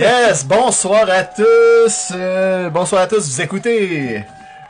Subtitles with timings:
[0.00, 2.12] Yes, bonsoir à tous.
[2.14, 4.24] Euh, bonsoir à tous, vous écoutez.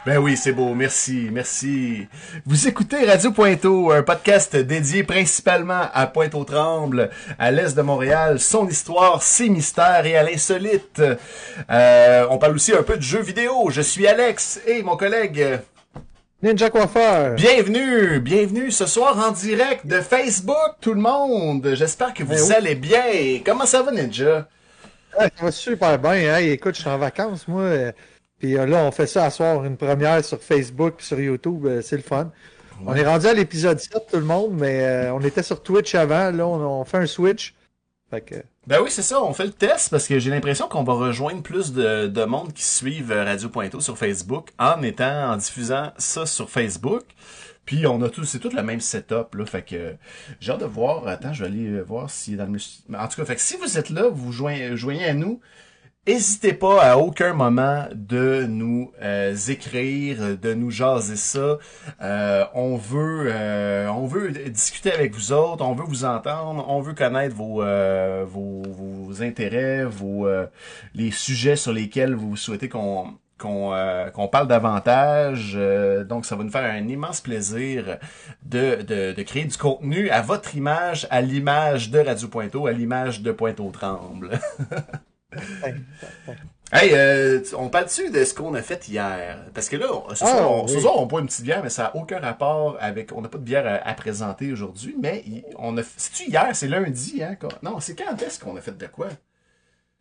[0.04, 2.08] Ben oui, c'est beau, merci, merci.
[2.44, 8.66] Vous écoutez Radio Pointeau, un podcast dédié principalement à Pointe-aux-Trembles, à l'est de Montréal, son
[8.66, 11.00] histoire, ses mystères et à l'insolite.
[11.70, 13.70] Euh, on parle aussi un peu de jeux vidéo.
[13.70, 15.60] Je suis Alex et mon collègue
[16.42, 17.36] Ninja Coiffeur.
[17.36, 21.70] Bienvenue, bienvenue ce soir en direct de Facebook, tout le monde.
[21.74, 22.52] J'espère que vous Ben oui.
[22.52, 23.40] allez bien.
[23.46, 24.48] Comment ça va, Ninja?
[25.20, 26.12] Ah, ça va super bien.
[26.36, 27.92] Hey, écoute, je suis en vacances, moi.
[28.38, 31.66] Puis euh, là, on fait ça à soir, une première sur Facebook puis sur YouTube.
[31.66, 32.32] euh, c'est le fun.
[32.86, 35.94] On est rendu à l'épisode 7, tout le monde, mais euh, on était sur Twitch
[35.94, 36.30] avant.
[36.30, 37.54] Là, on, on fait un switch.
[38.10, 38.34] Fait que,
[38.66, 41.42] Ben oui, c'est ça, on fait le test parce que j'ai l'impression qu'on va rejoindre
[41.42, 46.24] plus de, de monde qui suivent Radio Pointeau sur Facebook en étant, en diffusant ça
[46.26, 47.04] sur Facebook.
[47.70, 49.94] Puis on a tout, c'est tout le même setup là, fait que
[50.40, 51.06] j'ai hâte de voir.
[51.06, 52.58] Attends, je vais aller euh, voir si dans le,
[52.98, 55.40] en tout cas, fait que si vous êtes là, vous joignez, joignez à nous.
[56.04, 61.58] N'hésitez pas à aucun moment de nous euh, écrire, de nous jaser ça.
[62.02, 66.80] Euh, on veut, euh, on veut discuter avec vous autres, on veut vous entendre, on
[66.80, 70.46] veut connaître vos, euh, vos, vos intérêts, vos, euh,
[70.96, 75.54] les sujets sur lesquels vous souhaitez qu'on qu'on euh, parle davantage.
[75.56, 77.98] Euh, donc, ça va nous faire un immense plaisir
[78.42, 82.72] de, de, de créer du contenu à votre image, à l'image de Radio Pointeau, à
[82.72, 84.38] l'image de Pointe-aux-Trembles.
[86.72, 89.44] Hey, euh, on parle-tu de ce qu'on a fait hier?
[89.54, 91.84] Parce que là, ce, Ah, soir, ce soir, on boit une petite bière, mais ça
[91.84, 93.10] n'a aucun rapport avec...
[93.12, 95.24] On n'a pas de bière à, à présenter aujourd'hui, mais
[95.58, 95.82] on a...
[95.82, 96.48] C'est-tu hier?
[96.52, 97.36] C'est lundi, hein?
[97.62, 99.08] Non, c'est quand est-ce qu'on a fait de quoi?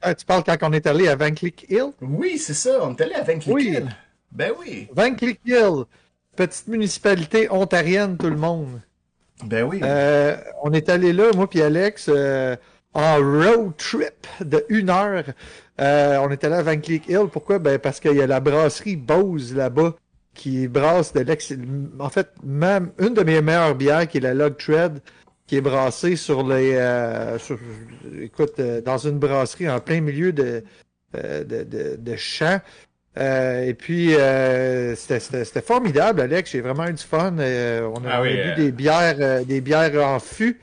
[0.02, 1.92] Ah, tu parles quand on est allé à Van Click Hill?
[2.02, 2.80] Oui, c'est ça.
[2.84, 3.72] On est allé à Van Oui.
[3.72, 3.90] Clickin.
[4.32, 4.88] Ben oui.
[4.94, 5.86] Van Click Hill,
[6.36, 8.82] petite municipalité ontarienne, tout le monde.
[9.44, 9.80] Ben oui.
[9.84, 12.56] Euh, on est allé là, moi puis Alex, euh,
[12.94, 15.24] en road trip de une heure.
[15.80, 17.28] Euh, on est allé à Van Cleek Hill.
[17.32, 17.60] Pourquoi?
[17.60, 19.96] Ben parce qu'il y a la brasserie Bose là-bas
[20.34, 21.54] qui brasse de l'ex.
[22.00, 25.02] En fait, même une de mes meilleures bières qui est la Log Tread
[25.50, 26.76] qui est brassée sur les.
[26.76, 27.58] euh, sur-
[28.22, 30.64] écoute, euh, dans une brasserie en plein milieu de
[31.18, 32.60] euh, de, de, de champs.
[33.18, 36.52] Euh, et puis, euh, c'était- formidable, Alex.
[36.52, 37.36] J'ai vraiment eu du fun.
[37.40, 40.60] Euh, on a, Ah on a bu des bières, euh, des bières en fût.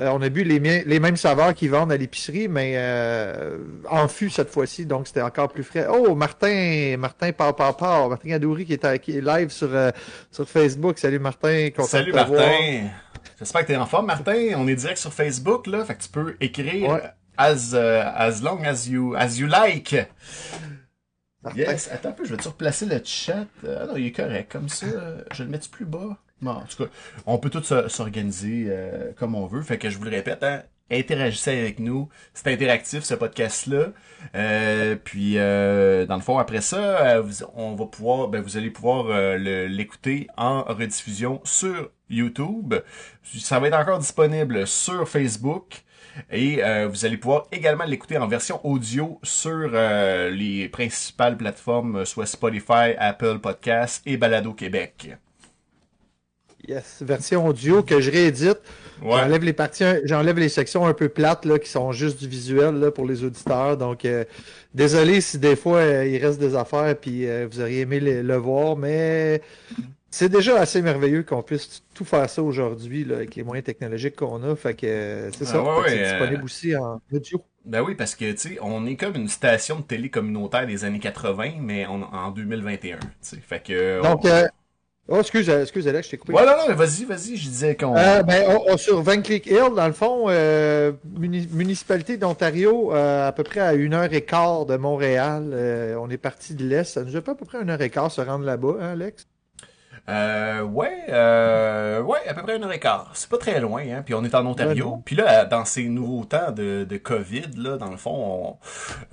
[0.00, 3.56] Euh, on a bu les, les mêmes saveurs qu'ils vendent à l'épicerie, mais euh,
[3.88, 5.86] en fût cette fois-ci, donc c'était encore plus frais.
[5.88, 9.68] Oh, Martin, Martin Pau Pau Pau, Martin Gadouri qui est, à- qui est live sur,
[9.72, 9.92] euh,
[10.32, 10.98] sur Facebook.
[10.98, 12.40] Salut Martin, content Salut de te voir.
[13.38, 14.52] J'espère que t'es en forme, Martin.
[14.56, 15.84] On est direct sur Facebook, là.
[15.84, 17.02] Fait que tu peux écrire Ouais.
[17.36, 19.96] as, euh, as long as you, as you like.
[21.42, 21.58] Martin.
[21.60, 21.90] Yes.
[21.92, 23.44] Attends un peu, je vais te replacer le chat?
[23.64, 24.50] Euh, Ah non, il est correct.
[24.50, 26.18] Comme ça, euh, je le mettre plus bas?
[26.40, 26.90] Bon, en tout cas,
[27.26, 29.62] on peut tous se- s'organiser euh, comme on veut.
[29.62, 32.08] Fait que je vous le répète, hein, interagissez avec nous.
[32.34, 33.86] C'est interactif, ce podcast-là.
[34.34, 36.76] Euh, puis, euh, dans le fond, après ça,
[37.16, 39.36] euh, vous- on va pouvoir, ben, vous allez pouvoir euh,
[39.68, 42.74] l'écouter en rediffusion sur YouTube.
[43.22, 45.84] Ça va être encore disponible sur Facebook.
[46.30, 51.96] Et euh, vous allez pouvoir également l'écouter en version audio sur euh, les principales plateformes,
[51.96, 55.16] euh, soit Spotify, Apple Podcasts et Balado Québec.
[56.66, 58.58] Yes, version audio que je réédite.
[59.02, 59.18] Ouais.
[59.18, 62.76] J'enlève les parties, j'enlève les sections un peu plates là, qui sont juste du visuel
[62.76, 63.76] là, pour les auditeurs.
[63.76, 64.24] Donc, euh,
[64.72, 68.76] désolé si des fois il reste des affaires puis vous auriez aimé le, le voir,
[68.76, 69.42] mais
[70.14, 74.42] c'est déjà assez merveilleux qu'on puisse tout faire ça aujourd'hui avec les moyens technologiques qu'on
[74.44, 74.54] a.
[74.56, 75.62] Fait que euh, c'est Ah ça.
[75.62, 77.44] ouais, c'est ouais, disponible euh, aussi en audio.
[77.64, 80.84] Ben oui, parce que, tu sais, on est comme une station de télé communautaire des
[80.84, 83.36] années 80, mais on- en 2021, tu sais.
[83.38, 84.02] Fait que...
[84.02, 84.46] Donc, on- euh,
[85.08, 86.34] oh, excuse, excuse Alex, je t'ai coupé.
[86.34, 87.96] Ouais, non, non, mais vas-y, vas-y, je disais qu'on...
[87.96, 92.92] Euh, ben, on, on- sur Van Cleek Hill, dans le fond, euh, muni- municipalité d'Ontario,
[92.94, 95.50] euh, à peu près à une heure et quart de Montréal.
[95.54, 96.84] Euh, on est parti de l'Est.
[96.84, 98.92] Ça nous a pas à peu près une heure et quart se rendre là-bas, hein,
[98.92, 99.26] Alex?
[100.06, 103.10] Euh, ouais, euh, ouais, à peu près une heure et quart.
[103.14, 104.02] C'est pas très loin, hein.
[104.04, 105.02] Puis on est en Ontario.
[105.06, 108.58] Puis là, dans ces nouveaux temps de, de COVID, là, dans le fond, on-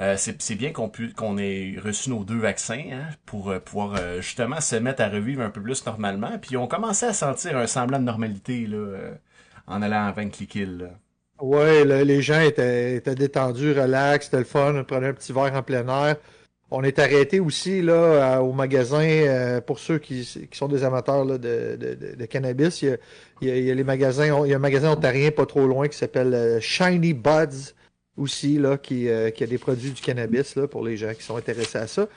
[0.02, 3.60] euh, c'est c'est bien qu'on pu- qu'on ait reçu nos deux vaccins, hein, pour euh,
[3.60, 6.38] pouvoir euh, justement se mettre à revivre un peu plus normalement.
[6.42, 9.12] Puis on commençait à sentir un semblant de normalité là, euh,
[9.68, 10.78] en allant à Van Cliquill.
[10.78, 10.88] là.
[11.40, 14.76] Ouais, là, les gens étaient, étaient détendus, relax, c'était le fun.
[14.76, 16.18] On prenait un petit verre en plein air.
[16.74, 21.26] On est arrêté aussi là au magasin euh, pour ceux qui, qui sont des amateurs
[21.26, 22.82] de, de, cannabis.
[22.82, 22.98] Il
[23.42, 26.34] y a les magasins, il y a un magasin ontarien pas trop loin qui s'appelle
[26.34, 27.74] euh, Shiny Buds
[28.16, 31.24] aussi là qui, euh, qui a des produits du cannabis là pour les gens qui
[31.24, 32.08] sont intéressés à ça.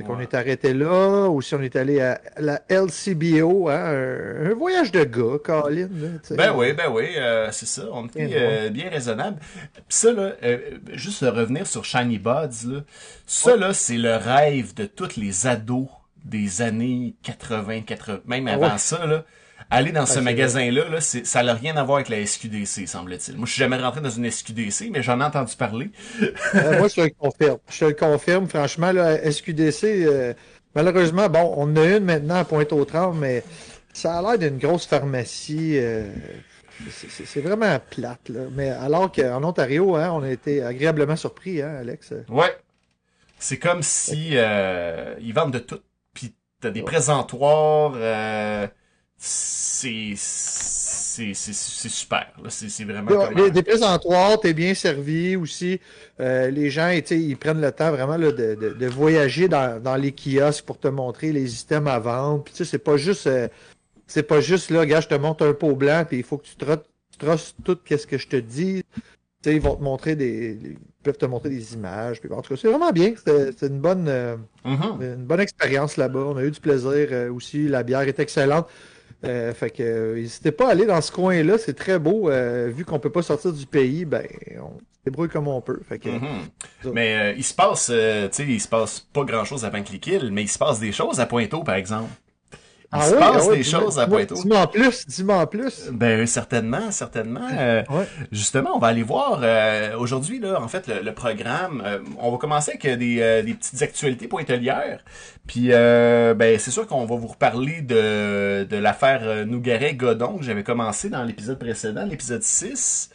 [0.00, 0.22] Fait qu'on Ouais.
[0.22, 5.04] est arrêté là, aussi on est allé à la LCBO, hein, un, un voyage de
[5.04, 5.88] gars, Colin.
[5.92, 6.36] là, tu sais.
[6.36, 7.82] Ben oui, ben oui, euh, c'est ça.
[7.92, 9.38] On était Bien euh, bien raisonnable.
[9.74, 10.58] Puis ça, là, euh,
[10.92, 12.80] juste revenir sur Shiny Buds, là,
[13.26, 15.88] ça, là, c'est le rêve de tous les ados
[16.24, 18.78] des années 80, 80, même avant ouais.
[18.78, 19.24] ça, là.
[19.72, 23.36] Aller dans ce c'est magasin-là, là, ça n'a rien à voir avec la SQDC, semble-t-il.
[23.36, 25.90] Moi, je suis jamais rentré dans une SQDC, mais j'en ai entendu parler.
[26.54, 27.58] Euh, moi, je te le confirme.
[27.70, 28.48] Je te le confirme.
[28.48, 30.34] Franchement, là, SQDC, euh,
[30.74, 33.44] malheureusement, bon, on en a une maintenant à Pointe-aux-Trembles, mais
[33.92, 35.78] ça a l'air d'une grosse pharmacie.
[35.78, 36.08] euh,
[37.24, 38.40] c'est vraiment plate, là.
[38.52, 42.12] Mais alors qu'en Ontario, hein, on a été agréablement surpris, hein, Alex?
[42.28, 42.56] Ouais.
[43.38, 45.80] C'est comme si euh, ils vendent de tout.
[46.12, 47.92] Puis t'as des présentoirs.
[49.22, 50.14] C'est
[51.88, 52.26] super.
[52.48, 53.10] C'est vraiment.
[53.10, 55.78] Ouais, comme Des, présentoirs, t'es bien servi aussi.
[56.20, 59.96] Euh, les gens, ils prennent le temps vraiment là, de, de, de voyager dans, dans
[59.96, 62.44] les kiosques pour te montrer les items à vendre.
[62.44, 63.48] Puis c'est pas juste, euh,
[64.06, 66.46] c'est pas juste là, gars, je te montre un pot blanc, puis il faut que
[66.46, 66.56] tu
[67.18, 68.82] trosses tout qu'est-ce que je te dis.
[69.42, 72.20] Tu sais, ils vont te montrer des, ils peuvent te montrer des images.
[72.20, 73.12] Puis en tout cas, c'est vraiment bien.
[73.24, 75.02] C'est une bonne, euh, Mhm.
[75.02, 76.20] une bonne expérience là-bas.
[76.20, 77.68] On a eu du plaisir aussi.
[77.68, 78.66] La bière est excellente.
[79.24, 82.30] Euh, fait que euh, n'hésitez pas à aller dans ce coin-là, c'est très beau.
[82.30, 84.26] euh, vu qu'on peut pas sortir du pays, ben
[84.62, 85.80] on se débrouille comme on peut.
[85.88, 86.92] Fait que Mhm.
[86.94, 89.70] Mais euh, il se passe, euh, tu sais, il se passe pas grand chose à
[89.70, 92.08] Vanklikil, mais il se passe des choses à Pointeau, par exemple.
[92.92, 94.34] Il se ouais, passe ah des choses à Pointeau.
[94.34, 95.88] Dis-moi en plus, dis-moi en plus.
[95.92, 97.48] Ben certainement, certainement.
[97.56, 98.06] Euh, Ouais.
[98.32, 101.82] Justement, on va aller voir euh, aujourd'hui là, en fait, le, le programme.
[101.86, 105.04] euh, on va commencer avec des, euh, des petites actualités pointelières.
[105.46, 110.44] Puis, euh, ben c'est sûr qu'on va vous reparler de, de l'affaire euh, Nougaret-Godon que
[110.44, 113.10] j'avais commencé dans l'épisode précédent, l'épisode 6.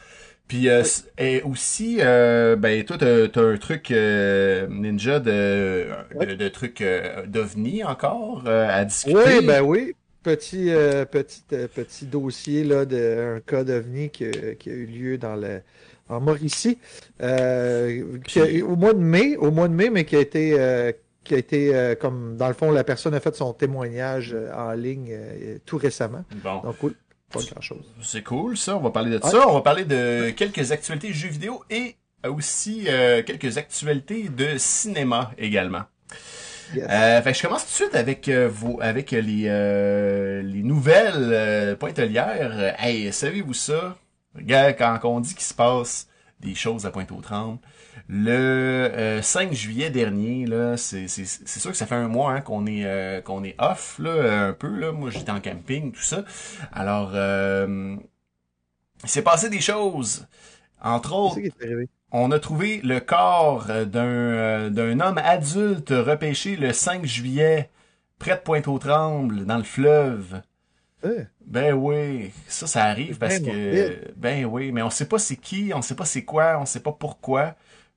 [0.47, 0.83] Puis euh,
[1.17, 5.87] et aussi, euh, ben toi, t'as t'as un truc euh, ninja de,
[6.19, 9.15] de, de trucs euh, d'ovni encore euh, à discuter?
[9.15, 9.93] Oui, ben oui.
[10.23, 15.17] Petit, euh, petit, petit dossier là d'un cas d'OVNI qui, a- qui a eu lieu
[15.19, 15.61] dans le
[16.09, 16.79] en Mauricie.
[17.21, 20.59] Euh, qui a- au mois de mai, au mois de mai, mais qui a été
[20.59, 20.91] euh,
[21.23, 24.51] qui a été euh, comme dans le fond, la personne a fait son témoignage euh,
[24.53, 26.23] en ligne euh, tout récemment.
[26.43, 26.61] Bon.
[26.61, 26.93] Donc oui,
[27.39, 27.59] pas.
[28.01, 28.77] C'est cool, ça.
[28.77, 29.29] On va parler de Ouais.
[29.31, 29.47] ça.
[29.47, 31.95] On va parler de quelques actualités jeux vidéo et
[32.27, 35.83] aussi euh, quelques actualités de cinéma également.
[36.75, 36.87] Yes.
[36.89, 40.63] Euh, fait que je commence tout de suite avec euh, vos, avec les euh, les
[40.63, 42.51] nouvelles euh, pointelières.
[42.57, 43.95] Euh, Hey, savez-vous ça?
[44.35, 46.07] Regarde, quand on dit qu'il se passe
[46.39, 47.59] des choses à Pointe-aux-Trembles,
[48.07, 52.65] le euh, 5 juillet dernier, là, c'est sûr que ça fait un mois hein, qu'on
[52.67, 54.69] est euh, qu'on est off là, un peu.
[54.69, 54.91] Là.
[54.91, 56.23] Moi, j'étais en camping, tout ça.
[56.71, 57.95] Alors, euh,
[59.03, 60.27] il s'est passé des choses.
[60.81, 61.41] Entre autres,
[62.11, 67.69] on a trouvé le corps euh, d'un euh, d'un homme adulte repêché le 5 juillet
[68.19, 70.41] près de Pointe-aux-Trembles dans le fleuve.
[71.05, 75.35] Euh, Ben oui, ça ça arrive parce que ben oui, mais on sait pas c'est
[75.37, 77.55] qui, on sait pas c'est quoi, on sait pas pourquoi.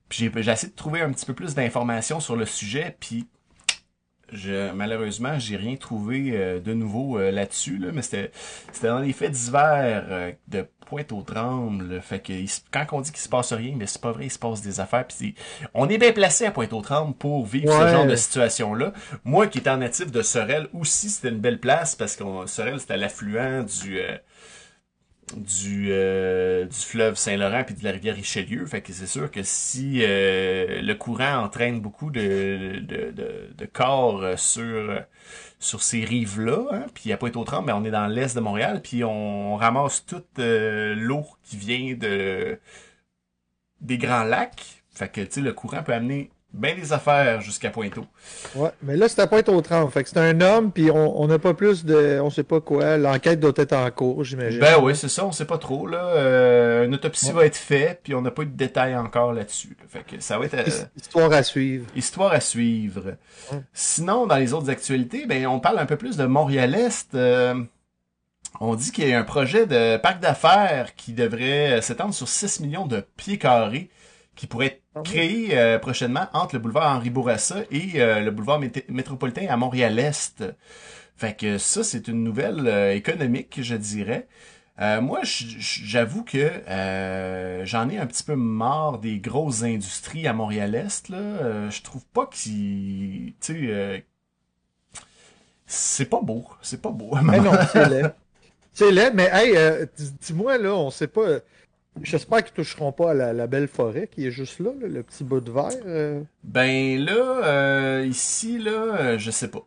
[0.09, 3.27] Puis j'ai j'ai essayé de trouver un petit peu plus d'informations sur le sujet puis
[4.31, 8.31] je malheureusement, j'ai rien trouvé euh, de nouveau euh, là-dessus là, mais c'était
[8.71, 13.11] c'était dans les faits divers euh, de Pointe-aux-Trembles, fait que il se- quand on dit
[13.11, 15.69] qu'il se passe rien, mais c'est pas vrai, il se passe des affaires puis c'est-
[15.73, 18.93] on est bien placé à Pointe-aux-Trembles pour vivre ce genre de situation là.
[19.23, 22.79] Moi qui étais en natif de Sorel aussi, c'était une belle place parce que Sorel
[22.79, 24.15] c'était l'affluent du euh,
[25.35, 29.43] du euh, du fleuve Saint-Laurent puis de la rivière Richelieu, fait que c'est sûr que
[29.43, 35.03] si euh, le courant entraîne beaucoup de de, corps euh, sur
[35.59, 39.03] sur ces rives-là, hein, puis à Pointe-aux-Trembles, ben, on est dans l'est de Montréal, puis
[39.03, 42.59] on, ramasse toute l'eau qui vient de
[43.81, 48.05] des grands lacs, fait que le courant peut amener bien des affaires jusqu'à Pointeau.
[48.55, 49.91] Ouais, mais là, être au 30.
[49.91, 52.19] Fait que c'est un homme, puis on on n'a pas plus de.
[52.21, 52.97] On sait pas quoi.
[52.97, 54.59] L'enquête doit être en cours, j'imagine.
[54.59, 56.03] Ben oui, c'est ça, on sait pas trop là.
[56.15, 57.33] Euh, une autopsie Ouais.
[57.33, 59.75] va être faite, puis on n'a pas eu de détails encore là-dessus.
[59.79, 59.85] là.
[59.87, 61.85] Fait que ça va être euh, His- Histoire à suivre.
[61.95, 63.15] histoire à suivre.
[63.51, 63.59] Ouais.
[63.73, 67.13] Sinon, dans les autres actualités, ben on parle un peu plus de Montréal-Est.
[67.15, 67.55] Euh,
[68.59, 72.27] on dit qu'il y a un projet de parc d'affaires qui devrait euh, s'étendre sur
[72.27, 73.89] 6 millions de pieds carrés
[74.39, 78.61] qui pourrait être créé euh, prochainement entre le boulevard Henri Bourassa et euh, le boulevard
[78.89, 80.45] métropolitain à Montréal-Est.
[81.17, 84.27] Fait que ça, c'est une nouvelle euh, économique, je dirais.
[84.81, 90.33] Euh, moi, j'avoue que euh, j'en ai un petit peu marre des grosses industries à
[90.33, 91.09] Montréal-Est.
[91.09, 93.99] Là, Euh, je trouve pas qu'ils, tu sais, euh,
[95.65, 97.15] c'est pas beau, c'est pas beau.
[97.23, 98.13] Mais non, c'est laid.
[98.73, 101.39] C'est laid, mais hey, euh, dis- dis-moi, là, on sait pas.
[102.01, 105.03] J'espère qu'ils toucheront pas à la, la belle forêt qui est juste là, là, le
[105.03, 105.69] petit bout de verre.
[105.85, 106.21] euh.
[106.43, 107.13] Ben là,
[107.45, 109.65] euh, ici, là, euh, je sais pas.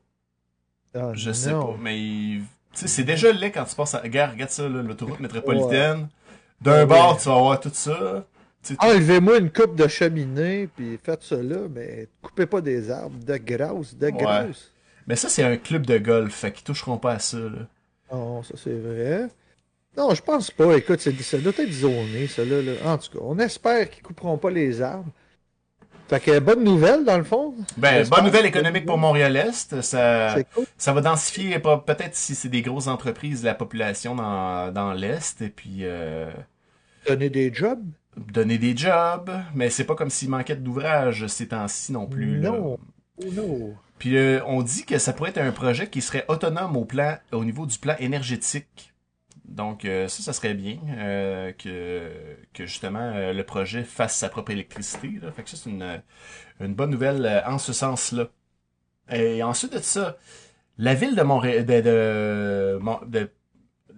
[0.94, 2.38] Ah, Je sais pas, mais
[2.74, 3.98] c'est déjà laid quand tu passes à...
[4.00, 6.08] Regarde, regarde ça, l'autoroute métropolitaine.
[6.60, 6.86] D'un Ouais.
[6.86, 8.24] bord, tu vas voir tout ça.
[8.78, 13.36] Enlevez-moi une coupe de cheminée, puis faites ça là, mais coupez pas des arbres, de
[13.36, 14.70] grâce, de grâce.
[15.08, 17.66] Mais ça, c'est un club de golf, fait qu'ils toucheront pas à ça, là.
[18.12, 19.26] Non, ça c'est vrai.
[19.96, 20.76] Non, je pense pas.
[20.76, 22.72] Écoute, c'est- ça doit être zoné, ça là, là.
[22.84, 25.10] En tout cas, on espère qu'ils couperont pas les arbres.
[26.08, 27.54] Fait que bonne nouvelle, dans le fond.
[27.78, 29.80] Ben, bonne nouvelle économique pour Montréal-Est.
[29.80, 30.66] Ça, cool.
[30.76, 35.48] ça va densifier, peut-être si c'est des grosses entreprises, la population dans, dans l'Est, et
[35.48, 36.30] puis euh,
[37.06, 37.82] Donner des jobs?
[38.16, 39.30] donner des jobs.
[39.54, 42.40] Mais c'est pas comme s'il manquait d'ouvrage ces temps-ci non plus.
[42.40, 42.50] là.
[42.50, 42.78] Non.
[43.22, 43.74] Oh non.
[43.98, 47.16] Puis euh, on dit que ça pourrait être un projet qui serait autonome au plan,
[47.32, 48.91] au niveau du plan énergétique.
[49.52, 52.10] Donc euh, ça, ça serait bien euh, que,
[52.54, 55.18] que justement euh, le projet fasse sa propre électricité.
[55.22, 55.30] Là.
[55.30, 56.02] Fait que ça, c'est une,
[56.60, 58.28] une bonne nouvelle en ce sens-là.
[59.10, 60.16] Et ensuite de ça,
[60.78, 63.28] la ville de Montréal, de, de, Mon- de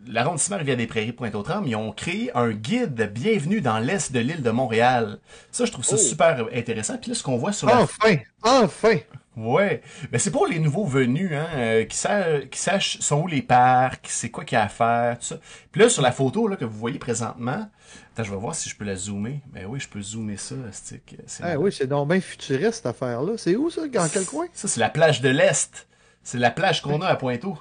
[0.08, 5.18] l'arrondissement Rivière-des-Prairies, Pointe-aux-Trembles, ils ont créé un guide bienvenue dans l'est de l'île de Montréal.
[5.52, 5.98] Ça, je trouve ça Oh.
[6.02, 6.98] super intéressant.
[6.98, 8.16] Puis là, ce qu'on voit sur la Enfin!
[8.42, 8.96] Enfin!
[9.36, 13.26] Ouais, mais c'est pour les nouveaux venus, hein, euh, qui, sachent, qui sachent sont où
[13.26, 15.40] les parcs, c'est quoi qu'il y a à faire, tout ça.
[15.72, 17.68] Puis là, sur la photo là, que vous voyez présentement,
[18.12, 19.40] attends, je vais voir si je peux la zoomer.
[19.52, 21.16] Ben oui, je peux zoomer ça, stick.
[21.26, 23.32] C'est Ah oui, c'est donc bien futuriste cette affaire-là.
[23.36, 23.88] C'est où ça?
[23.88, 24.46] Dans quel coin?
[24.52, 25.88] Ça, c'est la plage de l'Est.
[26.22, 27.58] C'est la plage qu'on a à Pointeau.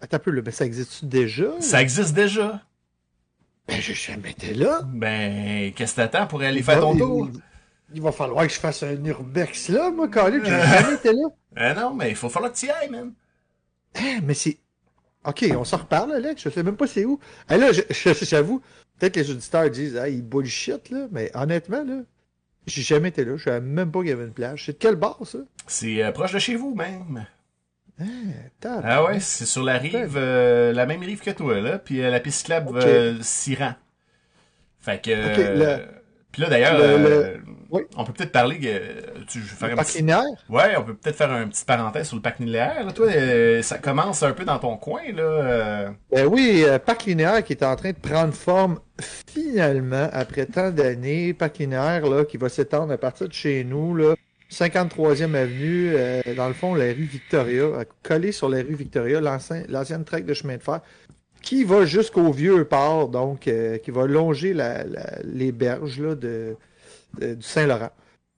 [0.00, 0.42] Attends un peu, là.
[0.42, 1.60] Ben, ça existe déjà?
[1.60, 2.62] Ça existe déjà.
[3.66, 4.82] Ben, j'ai jamais été là.
[4.84, 7.28] Ben, qu'est-ce que t'attends pour aller faire ton tour?
[7.94, 10.42] Il, va falloir que je fasse un urbex là, moi, Colin.
[10.44, 11.28] J'ai jamais été là.
[11.52, 13.12] Ben non, mais il faut falloir que tu y ailles, man.
[13.96, 14.58] Hein, mais c'est.
[15.24, 16.42] Ok, on s'en reparle, Alex.
[16.42, 17.18] Je sais même pas c'est où.
[17.48, 17.70] Ah, là,
[18.22, 18.60] j'avoue,
[18.98, 21.08] peut-être que les auditeurs disent, ah, il bullshit, là.
[21.10, 22.02] Mais honnêtement, là,
[22.66, 23.36] j'ai jamais été là.
[23.36, 24.66] Je savais même pas qu'il y avait une plage.
[24.66, 25.38] C'est de quel bar, ça?
[25.66, 27.26] C'est euh, proche de chez vous, même.
[28.60, 28.84] Tabarnak.
[28.88, 32.10] Ah ouais, c'est sur la rive, euh, la même rive que toi, là, puis euh,
[32.10, 32.84] la piste cyclable Ok.
[32.84, 33.74] euh, Siran.
[34.78, 35.32] Fait que...
[35.32, 35.84] Ok, le-
[36.30, 37.40] Puis là, d'ailleurs, le-
[37.70, 37.82] oui.
[37.96, 38.58] on peut peut-être parler...
[38.64, 39.98] euh, tu, je un Parc petit...
[39.98, 40.22] linéaire?
[40.48, 42.84] Ouais, on peut peut-être faire un petit parenthèse sur le parc linéaire.
[42.86, 42.92] Là.
[42.92, 45.22] Toi, euh, ça commence un peu dans ton coin, là.
[45.22, 45.88] euh.
[46.10, 48.78] Ben oui, euh, Parc linéaire qui est en train de prendre forme
[49.26, 51.34] finalement après tant d'années.
[51.34, 54.14] Parc linéaire là, qui va s'étendre à partir de chez nous, là,
[54.50, 59.64] 53e avenue, euh, dans le fond, la rue Victoria, collée sur la rue Victoria, l'ancien-
[59.68, 60.80] l'ancienne traque de chemin de fer,
[61.42, 66.14] qui va jusqu'au vieux port, donc euh, qui va longer la- la- les berges là,
[66.14, 66.56] de-
[67.20, 67.90] du Saint-Laurent.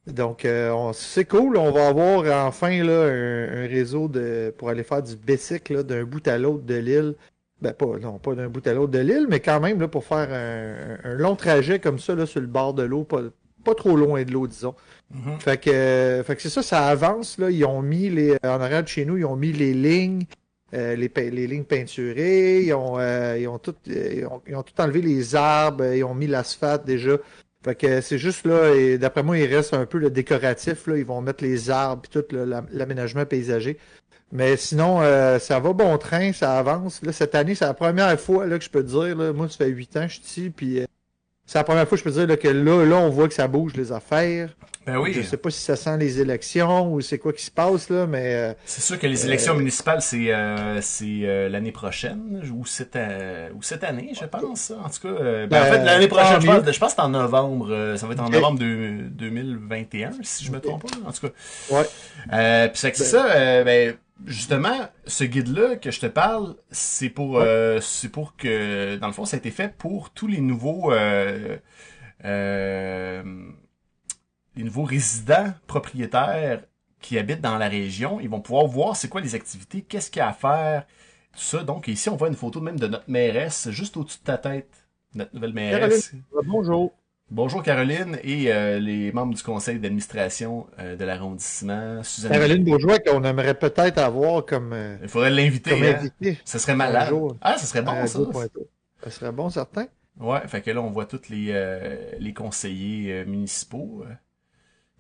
[0.07, 1.57] Donc, euh, on- c'est cool.
[1.57, 5.83] On va avoir enfin là, un, un réseau de, pour aller faire du bicycle là,
[5.83, 7.15] d'un bout à l'autre de l'île.
[7.61, 10.05] Ben, pas, non, pas d'un bout à l'autre de l'île, mais quand même là, pour
[10.05, 13.21] faire un, un long trajet comme ça là, sur le bord de l'eau, pas,
[13.63, 14.75] pas trop loin de l'eau, disons.
[15.13, 15.39] Mhm.
[15.41, 17.37] Fait que, euh, fait que c'est ça, ça avance.
[17.39, 17.51] Là.
[17.51, 18.37] Ils ont mis les.
[18.43, 20.25] En arrière de chez nous, ils ont mis les lignes,
[20.73, 24.57] euh, les, les lignes peinturées, ils ont, euh, ils, ont tout, euh, ils, ont, ils
[24.57, 27.19] ont tout enlevé les arbres, euh, ils ont mis l'asphalte déjà.
[27.62, 30.87] Fait que c'est juste là, et d'après moi, il reste un peu le décoratif.
[30.87, 30.97] Là.
[30.97, 33.79] Ils vont mettre les arbres et tout l'aménagement paysager.
[34.33, 37.02] Mais sinon, euh, ça va bon train, ça avance.
[37.02, 39.17] Là, cette année, c'est la première fois là, que je peux dire.
[39.17, 40.87] Là, moi, ça fait huit ans je suis ici, puis euh,
[41.50, 43.35] c'est la première fois que je peux dire là, que là, là, on voit que
[43.35, 44.50] ça bouge les affaires.
[44.87, 47.50] Ben oui, Je sais pas si ça sent les élections ou c'est quoi qui se
[47.50, 51.73] passe là, mais euh, c'est sûr que les élections municipales, c'est euh, c'est euh, l'année
[51.73, 54.71] prochaine, ou cette, euh, ou cette année, je pense.
[54.71, 56.97] En tout cas, euh, ben, en Ben, fait, l'année prochaine, je pense, je pense que
[56.97, 57.69] c'est en novembre.
[57.73, 61.09] euh, ça va être en novembre de- 2021, si je me trompe pas.
[61.09, 61.33] En tout cas,
[61.76, 61.87] ouais.
[62.33, 63.95] Euh, puis c'est que c'est Ben- ça, euh, ben,
[64.27, 69.12] justement, ce guide-là que je te parle, c'est pour, euh, c'est pour que, dans le
[69.12, 71.57] fond, ça a été fait pour tous les nouveaux, euh,
[72.25, 73.23] euh,
[74.57, 76.62] les nouveaux résidents propriétaires
[77.00, 78.21] qui habitent dans la région.
[78.21, 80.87] Ils vont pouvoir voir c'est quoi les activités, qu'est-ce qu'il y a à faire,
[81.33, 81.62] tout ça.
[81.62, 84.87] Donc ici, on voit une photo même de notre mairesse juste au-dessus de ta tête,
[85.15, 86.12] notre nouvelle mairesse.
[86.45, 86.93] Bonjour.
[87.31, 92.03] Bonjour Caroline et euh, les membres du conseil d'administration euh, de l'arrondissement.
[92.03, 92.33] Suzanne.
[92.33, 95.95] Caroline Bourgeois qu'on aimerait peut-être avoir comme, euh, Il faudrait l'inviter.
[95.95, 96.35] hein.
[96.45, 97.09] Ça serait malade.
[97.09, 97.37] Jour.
[97.41, 98.19] Ah, ça serait bon ça.
[99.05, 99.87] Ça serait bon, certain.
[100.19, 104.05] Ouais, fait que là on voit tous les euh, les conseillers euh, municipaux.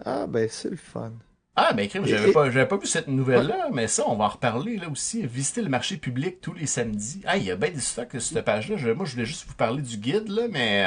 [0.04, 1.12] Ah, ben, c'est le fun.
[1.62, 4.28] Ah ben j'avais pas j'avais pas vu cette nouvelle là, mais ça on va en
[4.28, 5.26] reparler là aussi.
[5.26, 7.20] Visiter le marché public tous les samedis.
[7.26, 8.94] Ah, il y a bien des stocks sur cette page là.
[8.94, 10.82] moi je voulais juste vous parler du guide là, mais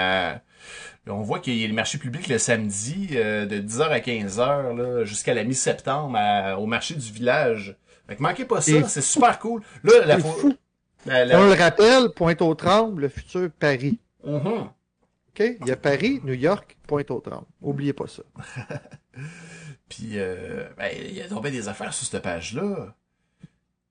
[1.08, 4.00] euh, on voit qu'il y a le marché public le samedi euh, de 10h à
[4.00, 6.18] 15h là jusqu'à la mi-septembre
[6.60, 7.75] au marché du village.
[8.08, 9.62] Fait que manquez pas ça, c'est super cool.
[9.84, 10.53] Là la, fou.
[11.06, 14.00] la- la- On le rappelle, Pointe-aux-Trembles, le futur Paris.
[14.25, 14.70] Mhm.
[15.36, 15.39] OK?
[15.62, 17.46] Il y a Paris, New York, Pointe-aux-Trembles.
[17.62, 18.24] Oubliez pas ça.
[19.90, 22.96] Puis, euh, ben, il y a tombé des affaires sur cette page-là.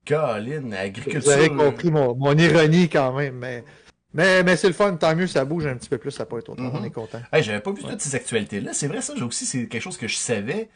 [0.07, 1.21] Colin, agriculture.
[1.21, 3.65] Vous avez compris mon, mon ironie quand même, mais,
[4.13, 4.97] mais, mais c'est le fun.
[4.97, 6.73] Tant mieux, ça bouge un petit peu plus, ça peut être autant.
[6.75, 7.21] On est content.
[7.33, 8.73] Hey, j'avais pas vu toutes ces actualités-là.
[8.73, 10.71] C'est vrai, ça, j'ai aussi, c'est quelque chose que je savais.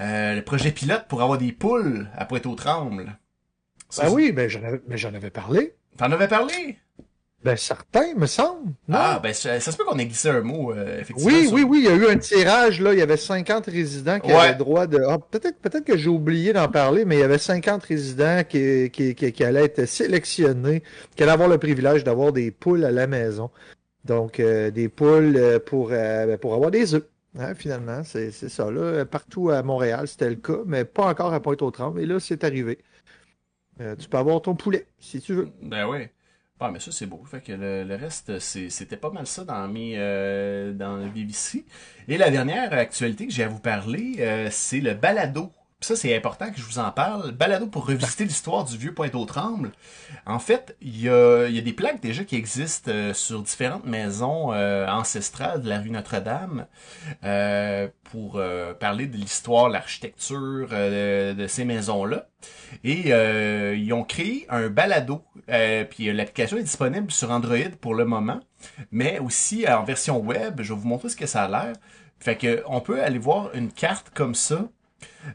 [0.00, 3.16] Euh, le projet pilote pour avoir des poules à Pointe-aux-Trembles.
[3.88, 5.76] Ça, Ben oui, j'en avais, mais j'en avais parlé.
[5.96, 6.78] T'en avais parlé?
[7.44, 8.68] Ben certain, me semble.
[8.86, 8.98] Non?
[9.00, 11.32] Ah, ben, ça, ça se peut qu'on ait glissé un mot, euh, effectivement.
[11.32, 12.92] oui, sur- oui, oui, il y a eu un tirage, là.
[12.92, 14.36] Il y avait 50 résidents qui Ouais.
[14.36, 15.00] avaient droit de.
[15.08, 18.90] Ah, peut-être, peut-être que j'ai oublié d'en parler, mais il y avait 50 résidents qui,
[18.92, 20.84] qui, qui, qui allaient être sélectionnés,
[21.16, 23.50] qui allaient avoir le privilège d'avoir des poules à la maison.
[24.04, 27.04] Donc, euh, des poules euh, pour, euh, ben, pour avoir des œufs.
[27.38, 28.70] Hein, finalement, c'est, ça.
[28.70, 29.04] Là.
[29.04, 32.00] Partout à Montréal, c'était le cas, mais pas encore à Pointe-aux-Trembles.
[32.00, 32.78] Et là, c'est arrivé.
[33.98, 35.48] Tu peux avoir ton poulet, si tu veux.
[35.62, 36.06] Ben oui.
[36.64, 37.20] Ah, mais ça, c'est beau.
[37.28, 41.66] Fait que le, reste, c'était pas mal ça dans mes euh, dans le BBC.
[42.06, 45.52] Et la dernière actualité que j'ai à vous parler, euh, c'est le balado.
[45.82, 47.32] Ça, c'est important que je vous en parle.
[47.32, 49.72] Balado pour revisiter l'histoire du vieux Pointe-aux-Trembles.
[50.26, 53.84] En fait, il y a, y a des plaques déjà qui existent euh, sur différentes
[53.84, 56.66] maisons euh, ancestrales de la rue Notre-Dame
[57.24, 62.28] euh, pour euh, parler de l'histoire, l'architecture euh, de ces maisons-là.
[62.84, 63.08] Et
[63.76, 65.24] ils ont créé un balado.
[65.90, 68.38] Puis l'application est disponible sur Android pour le moment,
[68.92, 70.60] mais aussi en version web.
[70.62, 71.72] Je vais vous montrer ce que ça a l'air.
[72.20, 74.68] Fait que on peut aller voir une carte comme ça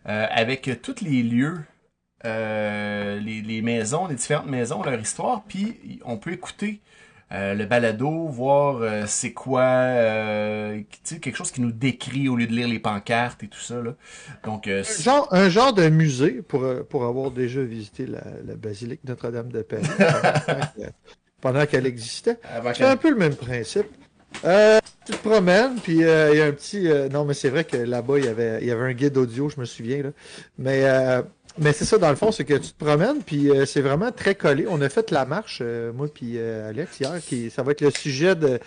[0.07, 1.59] euh, avec tous les lieux,
[2.25, 5.43] euh, les, les maisons, les différentes maisons, leur histoire.
[5.47, 6.81] Puis on peut écouter
[7.33, 10.81] euh, le balado, voir euh, c'est quoi, euh,
[11.21, 13.82] quelque chose qui nous décrit au lieu de lire les pancartes et tout ça.
[13.82, 13.95] Là.
[14.45, 19.01] Donc, c'est- Genre, un genre de musée pour, pour avoir déjà visité la, la basilique
[19.03, 19.84] Notre-Dame de Paris
[21.41, 22.39] pendant qu'elle- existait.
[22.73, 23.88] C'est un peu le même principe.
[24.45, 26.89] Euh, tu te promènes, puis euh, il y a un petit...
[26.89, 29.17] euh, non, mais c'est vrai que là-bas, il y avait, il y avait un guide
[29.17, 30.04] audio, je me souviens.
[30.04, 30.10] Là.
[30.58, 31.21] Mais, euh,
[31.58, 34.12] mais c'est ça, dans le fond, c'est que tu te promènes, puis euh, c'est vraiment
[34.12, 34.65] très collé.
[34.69, 37.82] On a fait la marche, euh, moi puis euh, Alex, hier, qui ça va être
[37.82, 38.60] le sujet de,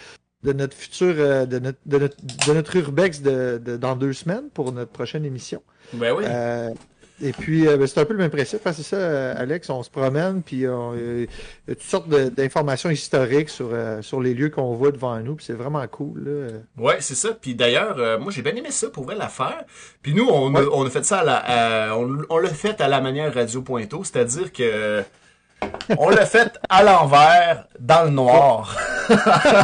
[0.42, 1.14] de notre futur...
[1.18, 2.16] euh, de, notre, de, notre,
[2.48, 5.62] de notre urbex de, de- dans deux semaines pour notre prochaine émission.
[5.92, 6.24] Ben oui.
[7.22, 8.66] Et puis, euh, ben, c'est un peu le même principe.
[8.66, 9.68] hein, c'est ça, Alex.
[9.70, 11.26] On se promène, puis on, euh,
[11.66, 15.18] il y a toutes sortes d'informations historiques sur, euh, sur les lieux qu'on voit devant
[15.20, 15.34] nous.
[15.34, 16.22] Puis c'est vraiment cool.
[16.24, 16.48] Là.
[16.82, 17.30] Ouais, c'est ça.
[17.38, 19.64] Puis d'ailleurs, euh, moi j'ai bien aimé ça pour vrai l'affaire.
[20.02, 20.66] Puis nous, on, a, Ouais.
[20.72, 21.36] on a fait ça à la,
[21.90, 25.02] à- on, on l'a fait à la manière Radio Pointo, c'est-à-dire que
[25.98, 28.74] on l'a fait à l'envers, dans le noir.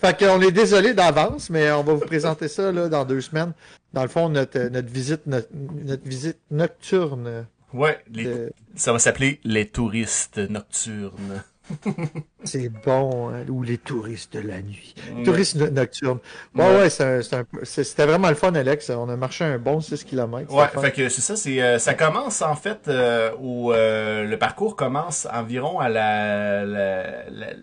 [0.00, 3.52] Fait qu'on est désolé d'avance, mais on va vous présenter ça là, dans deux semaines.
[3.94, 7.46] Dans le fond, notre, notre visite notre, notre visite nocturne.
[7.72, 11.42] Ouais, les- de- ça va s'appeler les touristes nocturnes.
[12.44, 14.94] C'est bon, hein, ou les touristes de la nuit.
[15.16, 15.22] Ouais.
[15.22, 16.18] Touristes no- nocturnes.
[16.54, 16.90] Bon, Ouais.
[16.90, 17.22] ouais,
[17.64, 18.90] c'était vraiment le fun, Alex.
[18.90, 20.52] On a marché un bon 6 km.
[20.52, 24.38] Ouais, fait que c'est ça, c'est euh, ça commence en fait euh, au euh, le
[24.38, 27.54] parcours commence environ à la la- la-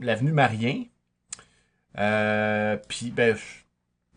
[0.00, 0.82] l'avenue Marien.
[1.98, 3.36] Euh, puis ben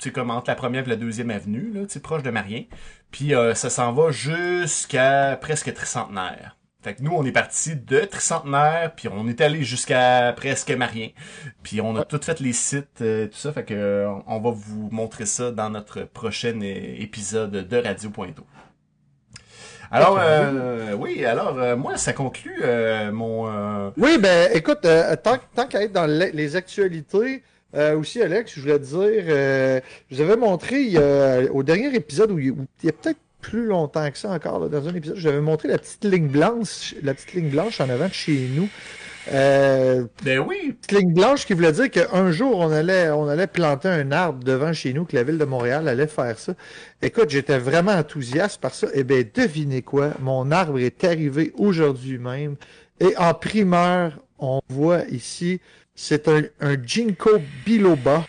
[0.03, 2.63] sais comme entre la première et la deuxième avenue là, tu sais proche de Marien.
[3.12, 6.58] Puis euh, ça s'en va jusqu'à presque Tricentenaire.
[6.84, 11.10] Fait que nous on est parti de Tricentenaire puis on est allé jusqu'à presque Marien.
[11.63, 12.05] Puis on a Ouais.
[12.08, 15.51] tout fait les sites euh, tout ça fait que euh, on va vous montrer ça
[15.51, 18.43] dans notre prochain é- épisode de Radio Pointo.
[19.91, 25.15] Alors euh, oui, alors euh, moi ça conclut euh, mon euh, Oui, ben écoute, euh,
[25.15, 27.43] tant, tant qu'à être dans le- les actualités,
[27.75, 31.93] euh, aussi Alex, je voulais te dire, euh, je vous avais montré a- au dernier
[31.95, 34.88] épisode où il, où il y a peut-être plus longtemps que ça encore, là, dans
[34.88, 37.89] un épisode, je vous avais montré la petite ligne blanche, la petite ligne blanche en
[37.89, 38.67] avant de chez nous.
[39.31, 43.47] Euh, ben oui, petite ligne blanche qui voulait dire qu'un jour on allait on allait
[43.47, 46.53] planter un arbre devant chez nous, que la ville de Montréal allait faire ça.
[47.01, 48.88] Écoute, j'étais vraiment enthousiaste par ça.
[48.93, 52.55] Eh bien, devinez quoi, mon arbre est arrivé aujourd'hui même.
[52.99, 55.59] Et en primeur, on voit ici,
[55.95, 58.25] c'est un, un ginkgo biloba.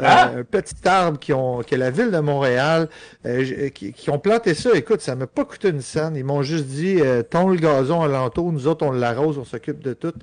[0.00, 0.32] Euh, Ah!
[0.38, 2.88] un petit arbre qui ont, que la ville de Montréal,
[3.26, 4.70] euh, j- qui, qui ont planté ça.
[4.74, 6.16] Écoute, ça m'a pas coûté une scène.
[6.16, 9.80] Ils m'ont juste dit, euh, ton le gazon alentour, nous autres, on l'arrose, on s'occupe
[9.80, 10.14] de tout.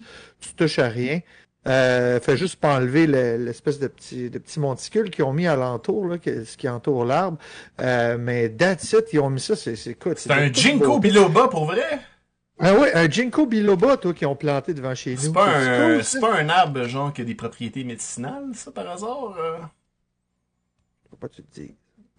[0.41, 1.19] Tu touches à rien.
[1.67, 5.45] Euh, fais juste pas enlever le- l'espèce de petit, de petit monticule qu'ils ont mis
[5.45, 7.37] alentour, là, que- ce qui entoure l'arbre.
[7.79, 10.49] Euh, mais that's it, ils ont mis ça, c'est, c'est, c'est un
[10.97, 11.09] beauté.
[11.09, 11.99] Biloba pour vrai?
[12.61, 15.21] Ah oui, un ginkgo biloba, toi, qu'ils ont planté devant chez nous.
[15.21, 18.71] C'est pas un cool, c'est pas un arbre genre qui a des propriétés médicinales ça
[18.71, 19.35] par hasard.
[19.37, 19.57] euh?
[21.09, 21.75] Faut pas que tu le dises.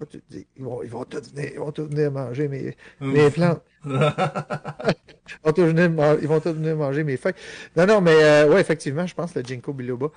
[0.08, 2.76] Tu te dis, Ils vont, ils vont tous venir, ils vont tous venir manger mes,
[3.00, 3.62] mes plantes.
[3.84, 7.34] Ils vont tous venir, ils vont tous venir manger mes feuilles.
[7.76, 10.08] Non, non, mais euh, ouais, effectivement, je pense le Ginkgo biloba.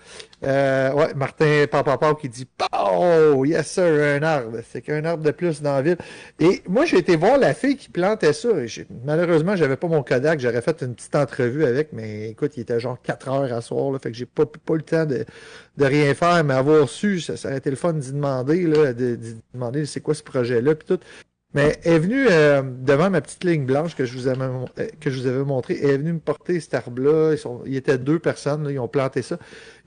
[0.43, 4.57] Euh, ouais, Martin Papa qui dit Oh, yes sir, un arbre.
[4.69, 5.97] C'est qu'un arbre de plus dans la ville.
[6.39, 8.49] Et moi, j'ai été voir la fille qui plantait ça.
[8.49, 8.67] Et
[9.05, 10.39] Malheureusement, j'avais pas mon Kodak.
[10.39, 13.91] J'aurais fait une petite entrevue avec, mais écoute, il était genre 4 heures à soir,
[13.91, 15.25] là, fait que j'ai pas, pas le temps de,
[15.77, 18.93] de rien faire, mais avoir su, ça, ça aurait été le fun d'y demander, là,
[18.93, 19.17] de,
[19.53, 20.99] demander c'est quoi ce projet-là, puis tout.
[21.53, 24.87] Mais elle est venue euh, devant ma petite ligne blanche que je vous avais, euh,
[24.99, 25.77] que je vous avais montré.
[25.81, 27.33] Elle est venue me porter cet arbre-là.
[27.33, 29.37] Ils, sont, ils étaient deux personnes, là, ils ont planté ça.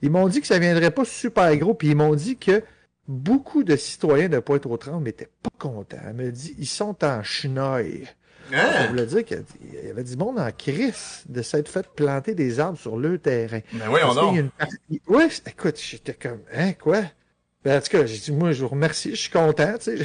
[0.01, 2.63] Ils m'ont dit que ça viendrait pas super gros, puis ils m'ont dit que
[3.07, 5.97] beaucoup de citoyens de Pointe-aux-Trembles n'étaient pas contents.
[6.07, 8.07] Elle me dit, ils sont en chenouille.
[8.51, 8.87] Ça Hein?
[8.89, 9.43] voulait dire qu'il
[9.85, 13.59] y avait du monde en crise de s'être fait planter des arbres sur le terrain.
[13.73, 13.89] Ben
[14.29, 17.01] qu'il y a une Ouais, écoute, j'étais comme, hein, quoi?
[17.65, 19.97] Ben, en tout cas, j'ai dit, moi, je vous remercie, je suis content, tu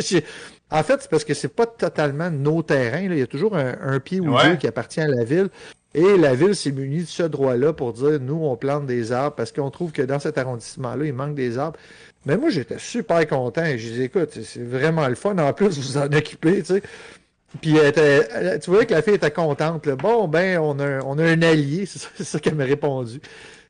[0.00, 0.24] sais.
[0.70, 3.14] En fait, c'est parce que c'est pas totalement nos terrains, là.
[3.14, 4.48] Il y a toujours un, un pied ou Ouais.
[4.50, 5.48] deux qui appartient à la ville.
[5.94, 9.36] Et la ville s'est munie de ce droit-là pour dire, nous, on plante des arbres
[9.36, 11.78] parce qu'on trouve que dans cet arrondissement-là, il manque des arbres.
[12.26, 13.64] Mais moi, j'étais super content.
[13.76, 15.36] Je dis, écoute, c'est vraiment le fun.
[15.38, 16.82] En plus, vous en occupez, tu sais.
[17.60, 19.86] Puis était- tu voyais que la fille était contente.
[19.86, 19.96] là.
[19.96, 23.20] Bon, ben, on a, on a un allié, c'est ça, ça qu'elle m'a répondu.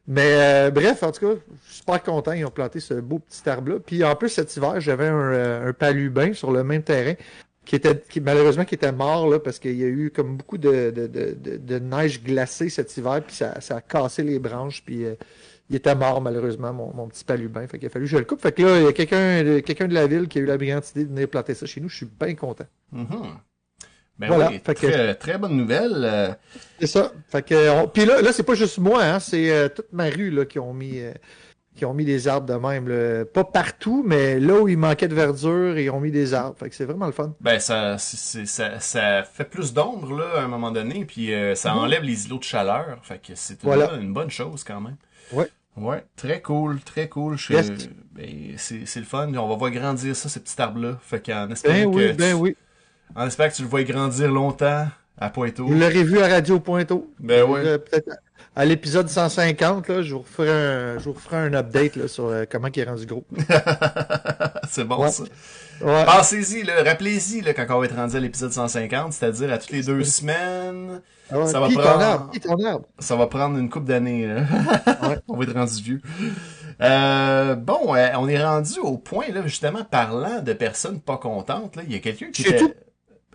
[0.07, 2.33] Mais euh, bref, en tout cas, je suis super content.
[2.33, 3.79] Ils ont planté ce beau petit arbre-là.
[3.81, 7.14] Puis en plus, cet hiver, j'avais un, euh, un palubin sur le même terrain
[7.64, 10.59] qui était qui, malheureusement qui était mort là, parce qu'il y a eu comme beaucoup
[10.59, 14.85] de, de, de, de, neige glacée cet hiver, puis ça, ça a cassé les branches,
[14.85, 15.14] puis euh,
[15.70, 17.66] il était mort malheureusement, mon, mon petit palubin.
[17.66, 18.42] Fait qu'il a fallu que je le coupe.
[18.42, 20.59] Fait que là, il y a quelqu'un quelqu'un de la ville qui a eu la
[20.59, 21.88] brillante idée de venir planter ça chez nous.
[21.88, 22.66] Je suis bien content.
[22.92, 23.07] Mhm.
[24.18, 26.03] Ben Voilà, oui, fait que- très, très bonne nouvelle.
[26.05, 26.29] euh,
[26.79, 27.12] C'est ça.
[27.29, 30.09] Fait que, on- Puis là, là c'est pas juste moi, hein, c'est euh, toute ma
[30.09, 31.12] rue là, qui ont mis euh,
[31.77, 32.87] qui ont mis des arbres de même.
[32.88, 33.24] là.
[33.24, 36.57] Pas partout, mais là où il manquait de verdure, ils ont mis des arbres.
[36.57, 37.35] Fait que c'est vraiment le fun.
[37.40, 41.72] Ben ça, ça, ça fait plus d'ombre là à un moment donné, puis euh, ça
[41.72, 41.79] Mhm.
[41.81, 43.88] enlève les îlots de chaleur, fait que c'est une, Voilà.
[43.88, 44.96] bonne- une bonne chose quand même.
[45.33, 45.48] Ouais.
[45.77, 47.37] Ouais, très cool, très cool.
[47.37, 47.72] Je- Yes.
[48.12, 49.27] ben, c'est c'est le fun.
[49.35, 50.98] On va voir grandir ça, ces petits arbres-là.
[51.03, 52.57] Fait qu'en espérant Ben oui, que ben tu, oui.
[53.17, 54.87] En espérant que tu le vois grandir longtemps
[55.19, 55.67] à Pointeau.
[55.67, 57.12] Vous l'aurez vu à Radio Pointeau.
[57.21, 57.61] Ben oui.
[57.64, 58.11] Euh, Peut-être
[58.57, 62.27] à l'épisode 150, là, je vous referai un, je vous referai un update là, sur
[62.27, 63.25] euh, comment il est rendu gros.
[64.71, 65.11] c'est bon Ouais.
[65.11, 65.25] ça.
[65.81, 66.05] Ouais.
[66.05, 69.73] Pensez-y, là, rappelez-y là, quand on va être rendu à l'épisode 150, c'est-à-dire à toutes
[69.73, 71.01] les deux semaines.
[71.31, 71.47] Ah ouais.
[71.47, 72.31] ça va prendre-.
[73.01, 74.29] Ça va prendre une couple d'années.
[75.29, 76.01] on va être rendu vieux.
[76.81, 81.77] Euh, bon, euh, on est rendu au point, là, justement, parlant de personnes pas contentes.
[81.77, 82.59] Là, il y a quelqu'un qui Chez était...
[82.61, 82.73] tout.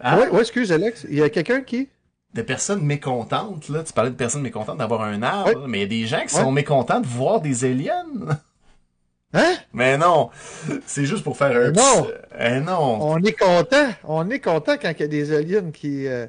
[0.01, 0.17] Hein?
[0.17, 1.05] Ouais, ouais, excuse Alex.
[1.09, 1.89] Il y a quelqu'un qui?
[2.33, 3.69] De personnes mécontentes.
[3.69, 3.83] Là.
[3.83, 6.35] Tu parlais de personnes mécontentes d'avoir un arbre, mais il y a des gens qui
[6.35, 8.05] sont mécontents de voir des aliens.
[9.33, 9.55] Hein?
[9.73, 10.31] Mais non,
[10.88, 12.03] c'est juste pour faire un non.
[12.03, 12.97] petit- Eh non.
[13.01, 13.89] On est content.
[14.03, 16.07] On est content quand il y a des aliens qui.
[16.07, 16.25] euh,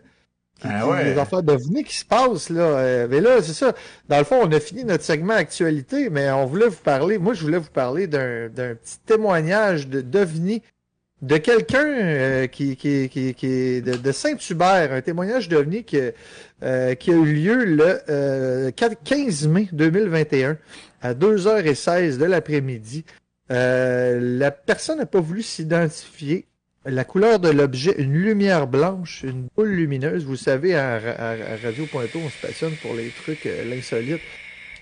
[0.61, 1.05] qui- Ah qui- ouais.
[1.15, 2.61] Des affaires devenues qui se passent, là.
[2.63, 3.73] Euh, mais là, c'est ça.
[4.09, 7.17] Dans le fond, on a fini notre segment actualité, mais on voulait vous parler.
[7.17, 10.63] Moi, je voulais vous parler d'un d'un petit témoignage de d'OVNI
[11.23, 15.99] de quelqu'un euh, qui, qui, qui, qui de, Saint-Hubert, un témoignage d'OVNI qui,
[16.63, 20.57] euh, qui a eu lieu le euh, 4 15 mai 2021
[21.03, 23.05] à 2h16 de l'après-midi.
[23.51, 26.47] Euh, la personne n'a pas voulu s'identifier.
[26.87, 30.25] La couleur de l'objet, une lumière blanche, une boule lumineuse.
[30.25, 34.21] Vous savez, à, à- Radio Pointeau, on se passionne pour les trucs, euh, l'insolite,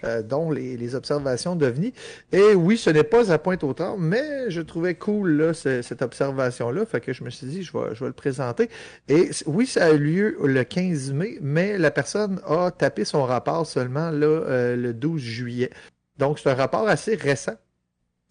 [0.04, 1.92] euh, dont les, les observations d'OVNI.
[2.32, 6.86] Et oui, ce n'est pas à Pointe-aux-Trembles, mais je trouvais cool cette observation-là.
[6.86, 8.68] Fait que je me suis dit, je vais, le présenter.
[9.08, 13.24] Et oui, ça a eu lieu le 15 mai, mais la personne a tapé son
[13.24, 15.70] rapport seulement euh, le 12 juillet.
[16.18, 17.56] Donc, c'est un rapport assez récent.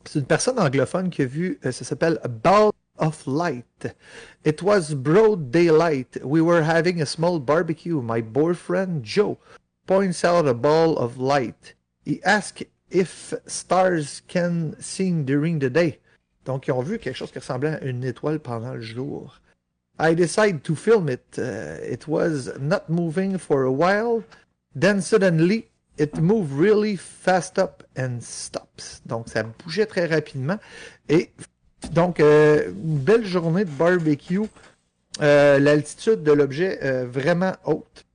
[0.06, 3.88] C'est une personne anglophone qui a vu, euh, ça s'appelle Ball of Light.
[4.46, 6.20] It was broad daylight.
[6.24, 8.02] We were having a small barbecue.
[8.02, 9.38] My boyfriend Joe
[9.88, 11.76] points out a ball of light.
[12.06, 16.00] He asks if stars can sing during the day.
[16.45, 19.41] Donc, ils ont vu quelque chose qui ressemblait à une étoile pendant le jour.
[20.00, 21.38] I decided to film it.
[21.38, 24.23] Uh, it was not moving for a while.
[24.76, 29.02] Then suddenly, it moved really fast up and stops.
[29.06, 30.60] Donc, ça bougeait très rapidement.
[31.10, 31.32] Et
[31.91, 34.41] donc, euh, une belle journée de barbecue.
[35.21, 38.06] Euh, L'altitude de l'objet euh, vraiment haute.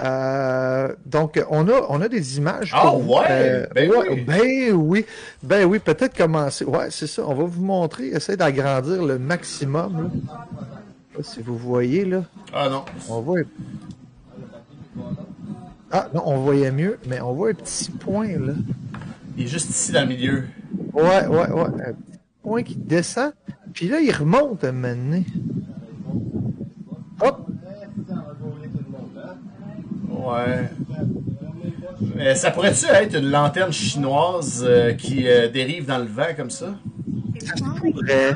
[0.00, 2.70] Euh, donc, on a, on a des images.
[2.72, 3.68] Ah ouais?
[3.74, 4.24] Ben ouais, oui.
[4.24, 5.06] Ben oui.
[5.42, 6.64] Ben oui, peut-être commencer.
[6.64, 7.26] Ouais, c'est ça.
[7.26, 8.08] On va vous montrer.
[8.08, 10.02] Essayez d'agrandir le maximum.
[10.04, 10.10] Là.
[10.12, 12.22] Je sais pas si vous voyez, là.
[12.52, 12.84] Ah non.
[13.08, 13.40] On voit.
[15.90, 18.52] Ah non, on voyait mieux, mais on voit un petit point là.
[19.36, 20.44] Il est juste ici dans le milieu.
[20.92, 21.62] Ouais, ouais, ouais.
[21.86, 23.32] Un petit point qui descend.
[23.72, 25.24] puis là, il remonte un moment donné.
[27.20, 27.46] Hop!
[30.32, 30.70] Ouais.
[32.14, 36.50] Mais ça pourrait-tu être une lanterne chinoise euh, qui euh, dérive dans le vent comme
[36.50, 36.74] ça?
[37.40, 38.34] Ça se pourrait.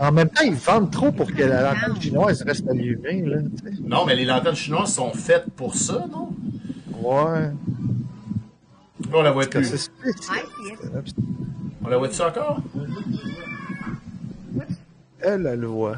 [0.00, 3.22] En même temps, ils vendent trop pour que la lanterne chinoise reste allumée.
[3.22, 3.36] Là.
[3.82, 6.30] Non, mais les lanternes chinoises sont faites pour ça, non?
[7.02, 7.50] ouais.
[9.12, 9.90] On la voit Que plus.
[11.84, 12.60] On la voit-tu encore?
[15.20, 15.96] Elle, elle le voit.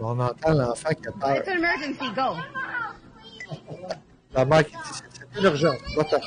[0.00, 1.36] On entend l'enfant qui a peur.
[1.36, 2.36] It's an emergency, go.
[4.34, 5.04] La mère qui dit c'est
[5.34, 5.74] c'est urgent.
[5.96, 6.20] Va-t'en.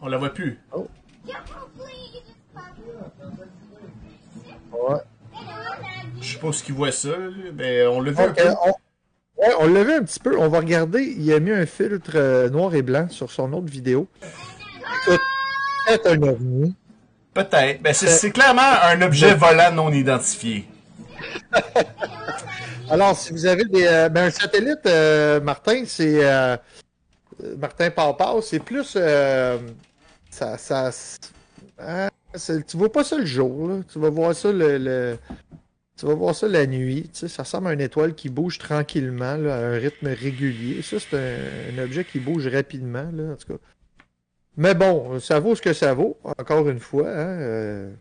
[0.00, 0.58] On la voit plus.
[4.72, 4.98] Ouais.
[6.20, 7.10] Je sais pas ce qu'ils voient ça,
[7.54, 8.48] mais on l'a vu un Ok, peu.
[8.64, 8.68] on,
[9.42, 10.38] ouais, on l'a vu un petit peu.
[10.38, 11.02] On va regarder.
[11.02, 14.08] Il a mis un filtre euh, noir et blanc sur son autre vidéo.
[15.06, 15.20] Écoute,
[15.86, 16.74] c'est un ovni.
[17.34, 17.80] Peut-être.
[17.82, 20.66] Ben, c'est- c'est clairement un objet volant non identifié.
[22.90, 26.56] Alors, si vous avez des, euh, ben, un satellite, euh, Martin, c'est euh,
[27.44, 29.58] euh, Martin Papa, c'est plus euh,
[30.30, 30.90] ça, ça,
[31.78, 32.08] hein,
[32.68, 33.76] tu vois pas ça le jour, là.
[33.92, 35.18] tu vas voir ça le, le-
[35.98, 37.10] tu vas voir ça la nuit.
[37.12, 40.82] Tu sais, ça ressemble à une étoile qui bouge tranquillement, là, à un rythme régulier.
[40.82, 43.58] Ça, c'est un, un objet qui bouge rapidement, là, en tout cas.
[44.56, 46.18] Mais bon, ça vaut ce que ça vaut.
[46.24, 47.94] Encore une fois, hein, euh,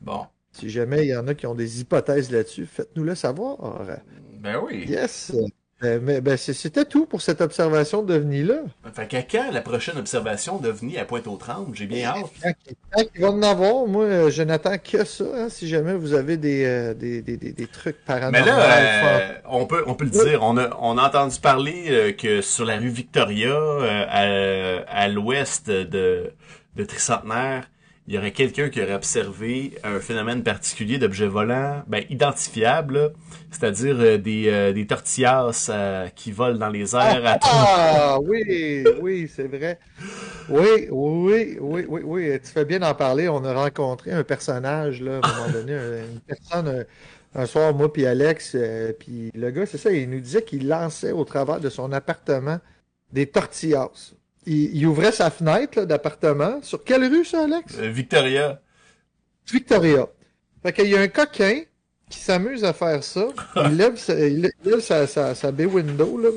[0.00, 0.26] Bon.
[0.52, 3.84] si jamais il y en a qui ont des hypothèses là-dessus, faites-nous le savoir.
[4.40, 4.84] Ben oui.
[4.88, 5.32] Yes.
[5.84, 8.60] Euh, mais ben, c'était tout pour cette observation d'OVNI-là.
[8.94, 11.76] Fait qu'à quand la prochaine observation d'OVNI à Pointe-aux-Trembles?
[11.76, 12.24] J'ai bien hâte.
[12.42, 12.52] Quand,
[12.92, 15.24] quand il va en avoir, moi, euh, je n'attends que ça.
[15.34, 18.38] hein, si jamais vous avez des, euh, des, des, des, trucs paranormaux.
[18.38, 21.84] Mais là, euh, on peut on peut le dire, on a on a entendu parler
[21.90, 26.32] euh, que sur la rue Victoria, euh, à, à l'ouest de
[26.76, 27.68] de Tricentenaire,
[28.08, 33.12] il y aurait quelqu'un qui aurait observé un phénomène particulier d'objets volants, ben identifiable,
[33.50, 38.84] c'est-à-dire euh, des euh, des tortillas euh, qui volent dans les airs à Ah oui,
[39.00, 39.78] oui, c'est vrai.
[40.48, 42.40] Oui, oui, oui, oui, oui.
[42.44, 43.28] Tu fais bien d'en parler.
[43.28, 46.68] On a rencontré un personnage, là, à un moment donné, un- une personne,
[47.34, 50.42] un, un soir, moi puis Alex, euh, puis le gars, c'est ça, il nous disait
[50.42, 52.58] qu'il lançait au travers de son appartement
[53.12, 53.90] des tortillas.
[54.46, 56.60] Il, il ouvrait sa fenêtre d'appartement.
[56.62, 57.74] Sur quelle rue, ça, Alex?
[57.78, 58.60] Euh, Victoria.
[59.52, 60.06] Victoria.
[60.62, 61.60] Fait qu'il y a un coquin
[62.08, 63.26] qui s'amuse à faire ça.
[63.56, 66.28] Il lève sa, il lève sa, sa, sa bay window, là,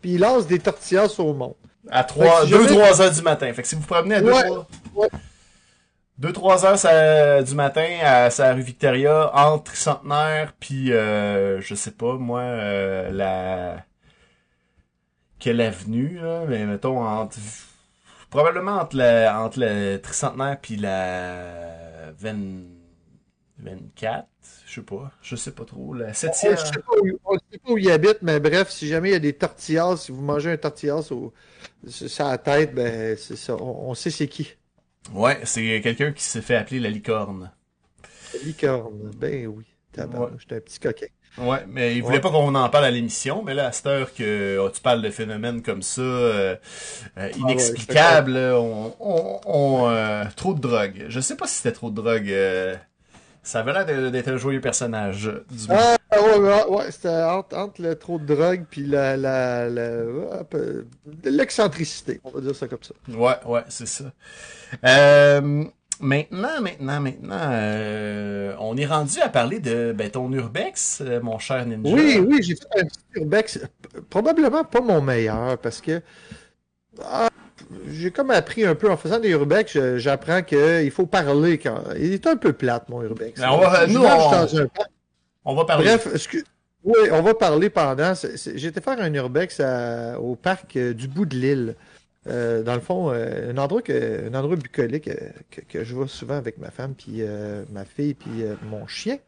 [0.00, 1.54] puis il lance des tortillas au monde.
[1.88, 3.52] À 3, Fait que si 2 jamais- 3 heures du matin.
[3.52, 4.66] Fait que si vous promenez à 2 Ouais, 3
[4.96, 5.08] ouais.
[6.18, 11.74] 2 3 heures ça- du matin à sa rue Victoria entre Centenaire puis euh, je
[11.74, 13.82] sais pas moi euh, la
[15.40, 17.38] quelle avenue là, mais mettons entre
[18.30, 22.36] probablement entre la entre le tricentenaire puis la 20
[23.58, 24.26] 24,
[24.66, 26.50] je sais pas, je sais pas trop, la On 7e.
[26.52, 29.12] ne sait pas où, on sait pas où il habite, mais bref, si jamais il
[29.12, 31.32] y a des tortillas, si vous mangez un tortillas au,
[31.86, 33.56] sur la tête, ben c'est ça.
[33.56, 34.54] On, on sait c'est qui.
[35.12, 37.52] Ouais, c'est quelqu'un qui s'est fait appeler la licorne.
[38.44, 39.10] Licorne.
[39.16, 39.64] Ben oui.
[39.96, 40.28] Ouais.
[40.38, 41.06] J'étais un petit coquin.
[41.38, 42.20] Ouais, mais il voulait Ouais.
[42.20, 45.00] pas qu'on en parle à l'émission, mais là, à cette heure que oh, tu parles
[45.00, 46.56] de phénomènes comme ça, euh,
[47.18, 51.06] euh, inexplicables, là, on, on, on, euh, trop de drogue.
[51.08, 52.28] Je sais pas si c'était trop de drogue.
[52.30, 52.74] euh,
[53.42, 55.32] ça avait l'air d'être un joyeux personnage.
[55.50, 59.60] Du Ah ouais, ouais, ouais, c'était entre, entre le trop de drogue puis la, la,
[59.62, 60.82] euh,
[61.24, 62.92] l'excentricité, on va dire ça comme ça.
[63.08, 64.04] Ouais, ouais, c'est ça.
[64.84, 65.64] Euh,
[66.00, 71.38] maintenant, maintenant, maintenant, euh, on est rendu à parler de ben, ton urbex, euh, mon
[71.38, 71.94] cher ninja.
[71.94, 73.60] Oui, oui, j'ai fait un petit urbex.
[74.08, 76.00] Probablement pas mon meilleur parce que
[77.04, 77.28] ah,
[77.88, 81.82] j'ai comme appris un peu en faisant des urbex, j'apprends qu'il faut parler quand.
[81.96, 83.40] Il est un peu plate, mon urbex.
[83.40, 84.90] Ben, on va- nous, on- dans un parc.
[85.44, 85.84] On va parler.
[85.84, 86.44] Bref, excu-
[86.84, 88.12] oui, on va parler pendant.
[88.54, 91.76] J'étais faire un urbex à- au parc euh, du bout de l'île.
[92.26, 95.96] Euh, dans le fond, euh, un endroit que, un endroit bucolique euh, que, que je
[95.96, 99.18] vais souvent avec ma femme, puis euh, ma fille, puis mon chien.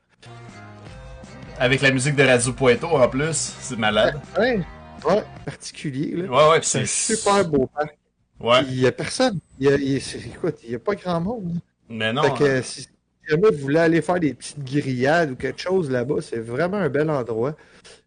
[1.58, 4.20] Avec la musique de Radio Pointo en plus, c'est malade.
[4.38, 4.60] Ouais,
[5.06, 6.16] ouais, particulier.
[6.16, 6.28] Là.
[6.28, 7.96] Ouais, ouais, C'est un super beau parc.
[8.38, 9.38] Ouais, Il y a personne.
[9.58, 11.60] Il y a, il écoute, il y a pas grand monde.
[11.88, 12.22] mais non.
[12.22, 12.62] fait que hein.
[12.62, 12.88] si
[13.28, 16.90] jamais vous voulez aller faire des petites grillades ou quelque chose là-bas, c'est vraiment un
[16.90, 17.56] bel endroit.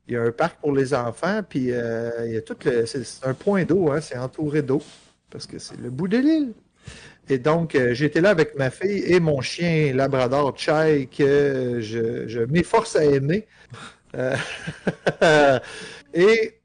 [0.08, 2.86] Il y a un parc pour les enfants, puis euh, il y a tout le.
[2.86, 4.82] C'est un point d'eau, hein, c'est entouré d'eau,
[5.32, 6.54] parce que c'est le bout de l'île.
[7.28, 12.46] Et donc, euh, j'étais là avec ma fille et mon chien Labrador Chai que je,
[12.46, 13.48] m'efforce à aimer.
[14.16, 14.36] Euh,
[16.14, 16.60] et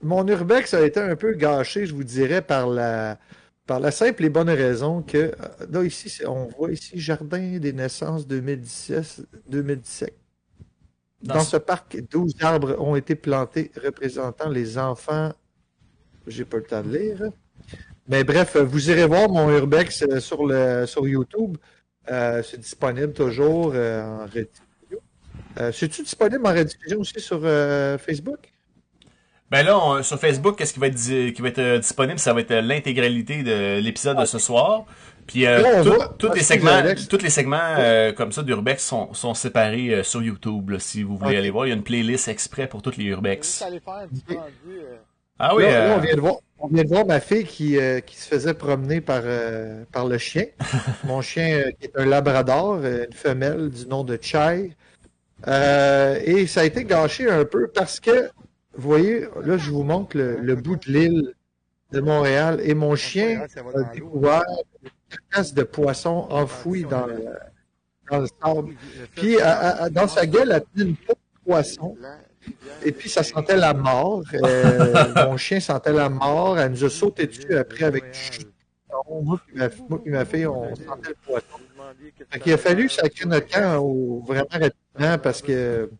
[0.00, 3.18] mon urbex a été un peu gâché, je vous dirais, par la,
[3.66, 5.32] par la simple et bonne raison que,
[5.70, 10.14] là, ici, on voit ici Jardin des naissances 2017, 2017.
[11.26, 15.32] Dans Dans ce- ce parc, 12 arbres ont été plantés représentant les enfants.
[16.26, 17.22] J'ai pas le temps de lire.
[18.08, 21.56] Mais bref, vous irez voir mon urbex euh, sur, le, sur YouTube.
[22.10, 25.00] Euh, c'est disponible toujours euh, en rediffusion.
[25.58, 27.40] Euh, C'est-tu disponible en rediffusion aussi sur
[27.98, 28.52] Facebook?
[29.50, 30.96] Ben là, on- sur Facebook, qu'est-ce qui va être,
[31.32, 32.18] qui va être disponible?
[32.18, 34.84] Ça va être l'intégralité de l'épisode de ce soir.
[35.26, 39.34] Puis euh, va- tous les segments, tous les segments euh, comme ça d'Urbex sont, sont
[39.34, 40.70] séparés euh, sur YouTube.
[40.70, 43.04] là, si vous voulez aller voir, il y a une playlist exprès pour toutes les
[43.04, 43.62] Urbex.
[44.30, 44.36] euh,
[45.38, 47.44] Ah oui, là, là, euh, on, vient de voir, on vient de voir ma fille
[47.44, 50.44] qui, euh, qui se faisait promener par, euh, par le chien.
[51.04, 54.76] Mon chien euh, qui est un labrador, une femelle du nom de Chai.
[55.48, 58.30] Euh, et ça a été gâché un peu parce que,
[58.74, 61.34] vous voyez, là, je vous montre le, le bout de l'île
[61.92, 62.60] de Montréal.
[62.62, 63.42] Et mon chien
[63.74, 64.42] a découvert
[65.10, 67.24] carcasse de poisson enfouie dans, le-
[68.10, 68.74] dans le sable.
[69.14, 71.96] Puis, à- à- à- dans sa gueule, elle tenait une peau de poisson.
[72.84, 74.22] Et puis, ça sentait la mort.
[74.34, 74.92] Euh,
[75.30, 76.58] mon chien sentait la mort.
[76.58, 78.46] Elle nous a sauté dessus après avec du.
[79.22, 79.40] Moi
[80.06, 81.46] et ma, fille, on sentait le poisson.
[82.30, 85.90] Fait qu'il a fallu sacrer notre camp au- vraiment rapidement parce que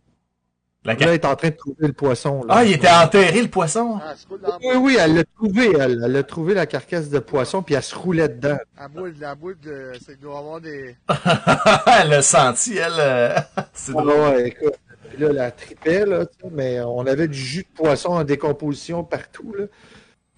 [0.87, 2.43] la là, elle est en train de trouver le poisson.
[2.45, 2.55] là.
[2.59, 4.01] Ah, il était enterré le poisson?
[4.03, 4.15] Ah,
[4.63, 5.73] Oui, oui, elle l'a trouvé.
[5.79, 8.57] Elle, elle a trouvé la carcasse de poisson puis elle se roulait dedans.
[8.79, 9.93] la boule, la boule de.
[10.01, 10.97] C'est qu'il doit y avoir des.
[12.01, 12.93] elle l'a senti, elle.
[12.99, 13.35] euh,
[13.73, 14.09] C'est Ah drôle.
[14.09, 14.75] ouais, écoute.
[15.11, 19.55] Puis là, la tripait, là, mais on avait du jus de poisson en décomposition partout,
[19.57, 19.67] là.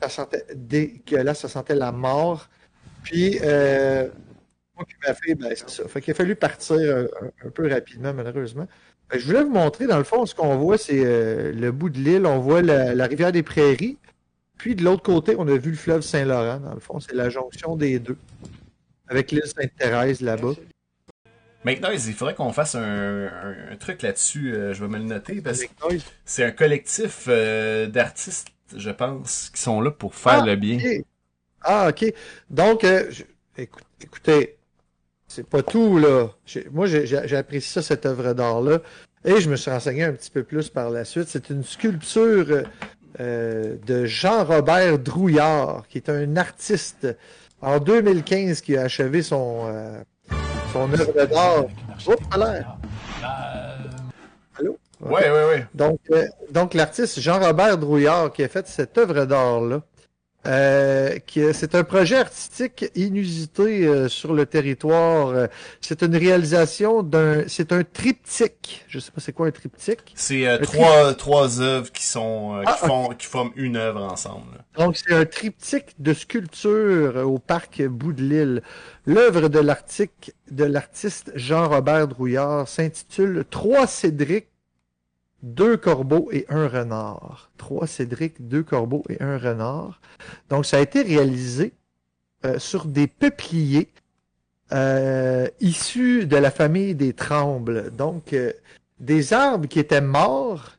[0.02, 2.48] Ça sentait dégueulasse, ça sentait la mort.
[3.02, 4.06] Puis, euh,
[4.76, 5.88] moi qui ma fille, ben, c'est ça.
[5.88, 8.68] Fait qu'il a fallu partir un, un- un peu rapidement, malheureusement.
[9.08, 11.88] Que je voulais vous montrer, dans le fond, ce qu'on voit, c'est euh, le bout
[11.88, 12.26] de l'île.
[12.26, 13.96] On voit la, la rivière des Prairies.
[14.58, 17.00] Puis, de l'autre côté, on a vu le fleuve Saint-Laurent, dans le fond.
[17.00, 18.18] C'est la jonction des deux.
[19.08, 20.52] Avec l'île Sainte-Thérèse, là-bas.
[21.64, 24.52] Maintenant, il faudrait qu'on fasse un, un- un truc là-dessus.
[24.54, 25.68] euh, je vais me le noter parce que
[26.24, 30.76] c'est un collectif euh, d'artistes, je pense, qui sont là pour faire Ah, le bien.
[30.78, 31.04] ok.
[31.62, 32.12] Ah, OK.
[32.50, 33.24] Donc, je-
[33.56, 34.56] écoute- écoutez,
[35.28, 36.28] c'est pas tout, là.
[36.72, 38.80] Moi, j'ai apprécié ça, cette œuvre d'art-là.
[39.24, 41.28] Et je me suis renseigné un petit peu plus par la suite.
[41.28, 42.62] C'est une sculpture
[43.20, 47.06] euh, de Jean-Robert Drouillard, qui est un artiste
[47.60, 50.00] en 2015 qui a achevé son, euh,
[50.72, 51.66] son œuvre d'art.
[52.30, 52.76] À l'air.
[54.58, 54.78] Allô?
[55.00, 55.66] Ouais, ouais, ouais.
[55.74, 59.82] Donc, euh, donc l'artiste Jean-Robert Drouillard qui a fait cette œuvre d'art-là,
[60.46, 61.18] euh,
[61.52, 65.28] c'est un projet artistique inusité euh, sur le territoire.
[65.28, 65.46] Euh,
[65.80, 68.84] C'est une réalisation d'un, c'est un triptyque.
[68.88, 70.12] Je sais pas c'est quoi un triptyque.
[70.14, 74.02] C'est euh, trois, trois œuvres qui sont euh, qui, Ah, font, qui forment une œuvre
[74.02, 74.64] ensemble.
[74.78, 78.62] Donc, c'est un triptyque de sculpture au parc Bout de l'île.
[79.06, 84.46] L'œuvre de l'artique- de l'artiste Jean-Robert Drouillard s'intitule Trois Cédric,
[85.42, 87.50] deux corbeaux et un renard.
[87.56, 90.00] Trois Cédric, deux corbeaux et un renard.
[90.50, 91.72] Donc, ça a été réalisé
[92.44, 93.88] euh, sur des peupliers
[94.72, 97.90] euh, issus de la famille des Trembles.
[97.90, 98.52] Donc, euh,
[99.00, 100.72] des arbres qui étaient morts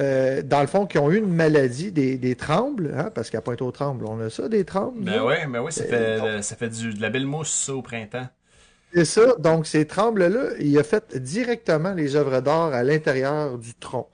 [0.00, 3.40] euh, dans le fond, qui ont eu une maladie des, des trembles, hein, parce qu'à
[3.40, 5.02] Pointe-aux-Trembles, on a ça, des trembles.
[5.02, 7.82] Ben ouais, ben ouais, ça fait, ça fait du, de la belle mousse ça, au
[7.82, 8.28] printemps.
[8.92, 9.34] C'est ça.
[9.38, 14.08] Donc, ces trembles-là, il a fait directement les œuvres d'art à l'intérieur du tronc.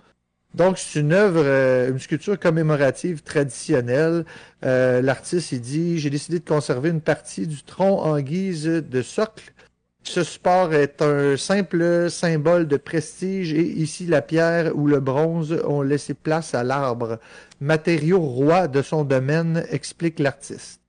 [0.54, 4.24] Donc, c'est une œuvre, euh, une sculpture commémorative traditionnelle.
[4.64, 9.02] Euh, L'artiste, il dit, j'ai décidé de conserver une partie du tronc en guise de
[9.02, 9.52] socle.
[10.04, 15.58] Ce support est un simple symbole de prestige et ici la pierre ou le bronze
[15.66, 17.18] ont laissé place à l'arbre.
[17.60, 20.80] Matériau roi de son domaine, explique l'artiste.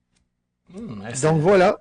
[1.14, 1.80] C'est- Donc voilà.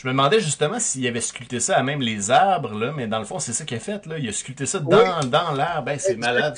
[0.00, 3.18] Je me demandais justement s'il avait sculpté ça à même les arbres, là, mais dans
[3.18, 4.16] le fond, c'est ça qu'il a fait, là.
[4.16, 5.86] Il a sculpté ça dans, dans l'arbre.
[5.86, 6.54] Ben, c'est malade.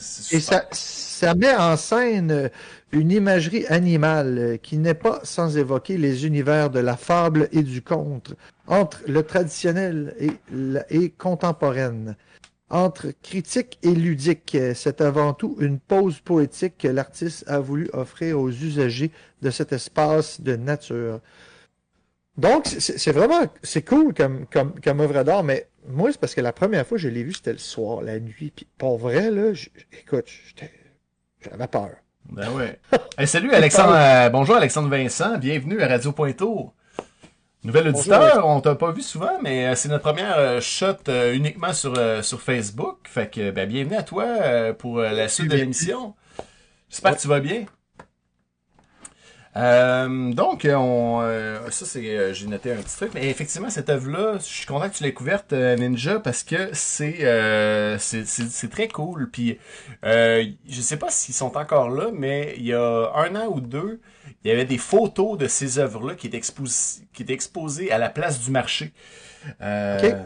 [0.00, 2.48] C'est- Et ça, ça met en scène euh,
[2.92, 7.62] une imagerie animale euh, qui n'est pas sans évoquer les univers de la fable et
[7.62, 8.32] du conte,
[8.66, 10.30] entre le traditionnel et,
[10.88, 12.16] et contemporaine.
[12.70, 17.90] Entre critique et ludique, euh, c'est avant tout une pause poétique que l'artiste a voulu
[17.92, 19.10] offrir aux usagers
[19.42, 21.20] de cet espace de nature.
[22.38, 26.40] Donc, c'est vraiment, c'est cool comme, comme, comme œuvre d'art, mais moi, c'est parce que
[26.40, 29.30] la première fois que je l'ai vu, c'était le soir, la nuit, puis pour vrai,
[29.30, 29.50] là,
[30.00, 30.70] écoute, j'étais-
[31.40, 31.90] j'avais peur.
[32.30, 32.78] Ben ouais.
[33.18, 36.72] Hey, salut Alexandre, euh, bonjour Alexandre Vincent, bienvenue à Radio Pointeau.
[37.64, 41.34] Nouvel auditeur, on t'a pas vu souvent, mais euh, c'est notre première euh, shot euh,
[41.34, 42.98] uniquement sur, euh, sur Facebook.
[43.08, 46.14] Fait que ben, bienvenue à toi euh, pour la suite de l'émission.
[46.88, 47.64] J'espère que tu vas bien.
[49.56, 53.88] Euh, donc, on, euh, ça c'est, euh, j'ai noté un petit truc, mais effectivement cette
[53.88, 58.24] œuvre-là, je suis content que tu l'aies couverte euh, Ninja parce que c'est, euh, c'est,
[58.26, 59.30] c'est, c'est très cool.
[59.30, 59.58] Puis,
[60.04, 63.60] euh, je sais pas s'ils sont encore là, mais il y a un an ou
[63.60, 64.00] deux,
[64.44, 67.98] il y avait des photos de ces œuvres-là qui étaient exposées, qui étaient exposées à
[67.98, 68.92] la place du marché.
[69.60, 70.24] Euh.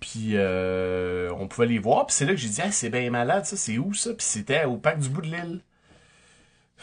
[0.00, 3.08] Puis euh, on pouvait les voir, puis c'est là que j'ai dit ah, c'est bien
[3.10, 4.10] malade ça, c'est où ça?
[4.14, 5.60] Puis c'était au parc du bout de l'île.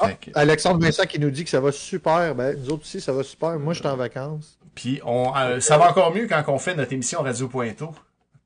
[0.08, 2.34] Que- Alexandre Vincent qui nous dit que ça va super.
[2.36, 3.60] Ben, nous autres aussi, ça va super.
[3.60, 4.58] Moi, je suis en vacances.
[4.76, 7.92] Puis on, euh, ça va encore mieux quand on fait notre émission Radio Pointo.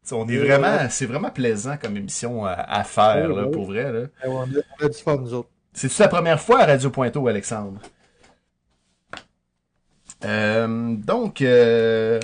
[0.04, 3.48] T'sais, on est Euh, vraiment, c'est vraiment plaisant comme émission à, à faire Oui, là,
[3.48, 3.92] pour vrai.
[3.92, 4.02] Là.
[4.26, 4.46] On a,
[4.82, 5.50] on a du fun, nous autres.
[5.74, 7.80] C'est-tu la première fois à Radio Pointo, Alexandre?
[10.26, 12.20] Euh, donc, euh,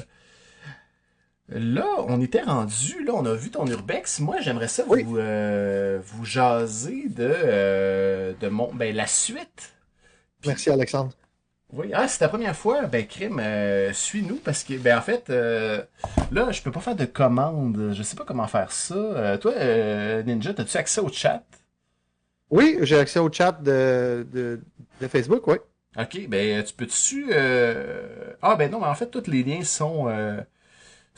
[1.50, 4.20] là, on était rendu, là, on a vu ton urbex.
[4.20, 5.04] Moi, j'aimerais ça Oui.
[5.04, 9.74] vous, euh, vous jaser de, euh, de mon, ben, la suite.
[10.46, 11.12] Merci, Alexandre.
[11.72, 15.30] Oui, ah, c'est ta première fois, ben, crime, euh, suis-nous parce que, ben, en fait,
[15.30, 15.84] euh,
[16.32, 17.92] là, je peux pas faire de commande.
[17.94, 18.96] Je sais pas comment faire ça.
[18.96, 21.44] Euh, toi, euh, Ninja, as-tu accès au chat?
[22.50, 24.60] Oui, j'ai accès au chat de, de,
[25.00, 25.58] de Facebook, oui.
[26.00, 27.30] Ok, ben tu peux-tu...
[27.34, 30.40] euh, Ah ben non, mais en fait, tous les liens sont euh,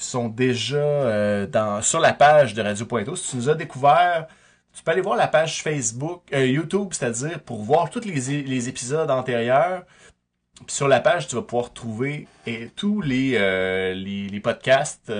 [0.03, 3.15] sont déjà euh, sur la page de Radio Pointo.
[3.15, 4.27] Si tu nous as découvert,
[4.73, 9.09] tu peux aller voir la page Facebook, euh, YouTube, c'est-à-dire pour voir tous les, épisodes
[9.09, 9.83] antérieurs.
[10.65, 12.27] Puis sur la page, tu vas pouvoir trouver
[12.75, 15.11] tous les, euh, podcasts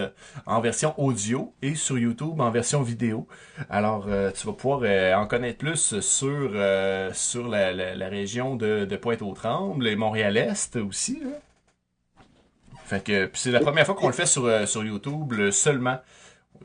[0.45, 3.27] en version audio et sur YouTube en version vidéo.
[3.69, 7.09] Alors, tu vas pouvoir en connaître plus sur, la,
[8.09, 11.21] région de, Pointe-aux-Trembles et Montréal-Est aussi.
[11.23, 11.39] Là.
[12.91, 16.01] Fait que c'est la première fois qu'on le fait sur, euh, sur YouTube là, seulement.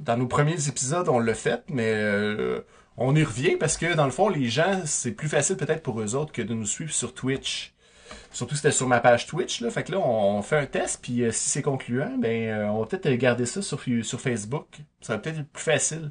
[0.00, 2.62] Dans nos premiers épisodes, on l'a fait, mais euh,
[2.96, 6.00] on y revient parce que dans le fond, les gens, c'est plus facile peut-être pour
[6.00, 7.74] eux autres que de nous suivre sur Twitch.
[8.32, 9.70] Surtout c'était sur ma page Twitch, là.
[9.70, 12.66] Fait que là, on, on fait un test, puis euh, si c'est concluant, ben euh,
[12.70, 14.66] on va peut-être garder ça sur, sur Facebook.
[15.02, 16.10] Ça va peut-être être plus facile.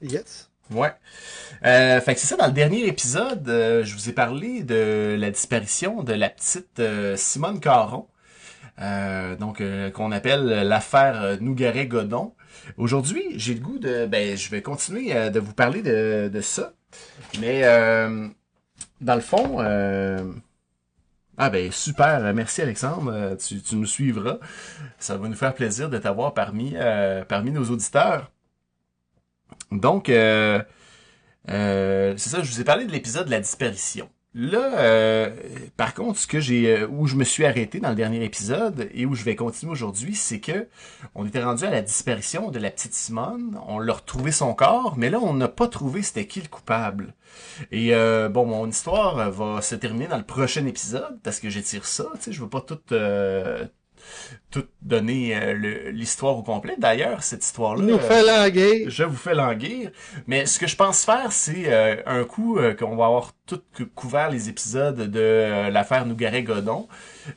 [0.00, 0.48] Yes.
[0.70, 0.92] Ouais.
[1.64, 5.16] Euh, fait que c'est ça, dans le dernier épisode, euh, je vous ai parlé de
[5.18, 8.06] la disparition de la petite euh, Simone Caron.
[8.78, 12.34] Euh, donc euh, qu'on appelle l'affaire Nougaret-Godon.
[12.76, 14.06] Aujourd'hui, j'ai le goût de...
[14.06, 16.72] Ben, je vais continuer euh, de vous parler de, de ça.
[17.40, 17.62] Mais
[19.00, 19.58] dans le fond...
[21.38, 24.38] ah ben super, merci Alexandre, tu, tu nous suivras.
[24.98, 28.30] Ça va nous faire plaisir de t'avoir parmi, euh, parmi nos auditeurs.
[29.70, 30.62] Donc, euh,
[31.50, 34.08] euh, c'est ça, je vous ai parlé de l'épisode de la disparition.
[34.38, 35.30] Là, euh,
[35.78, 38.86] par contre, ce que j'ai, euh, où je me suis arrêté dans le dernier épisode
[38.92, 40.68] et où je vais continuer aujourd'hui, c'est que
[41.14, 43.58] on était rendu à la disparition de la petite Simone.
[43.66, 47.14] On l'a retrouvé son corps, mais là, on n'a pas trouvé c'était qui le coupable.
[47.72, 51.86] Et euh, bon, mon histoire va se terminer dans le prochain épisode parce que j'étire
[51.86, 52.04] ça.
[52.16, 53.64] Tu sais, je veux pas tout euh,
[54.50, 56.74] tout donner euh, l'histoire au complet.
[56.78, 57.82] D'ailleurs, cette histoire-là.
[57.84, 58.88] Nous euh, fait languir.
[58.90, 59.90] je vous fais languir.
[60.26, 63.86] Mais ce que je pense faire, c'est euh, un coup qu'on va avoir tout cou-
[63.94, 66.88] couvert les épisodes de l'affaire Nougaret-Godon.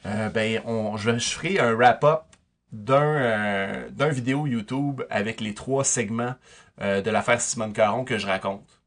[0.05, 2.21] Ben, on, je, je ferai un wrap-up
[2.71, 6.35] d'un d'un vidéo YouTube avec les trois segments
[6.79, 8.81] de l'affaire Simone Caron que je raconte.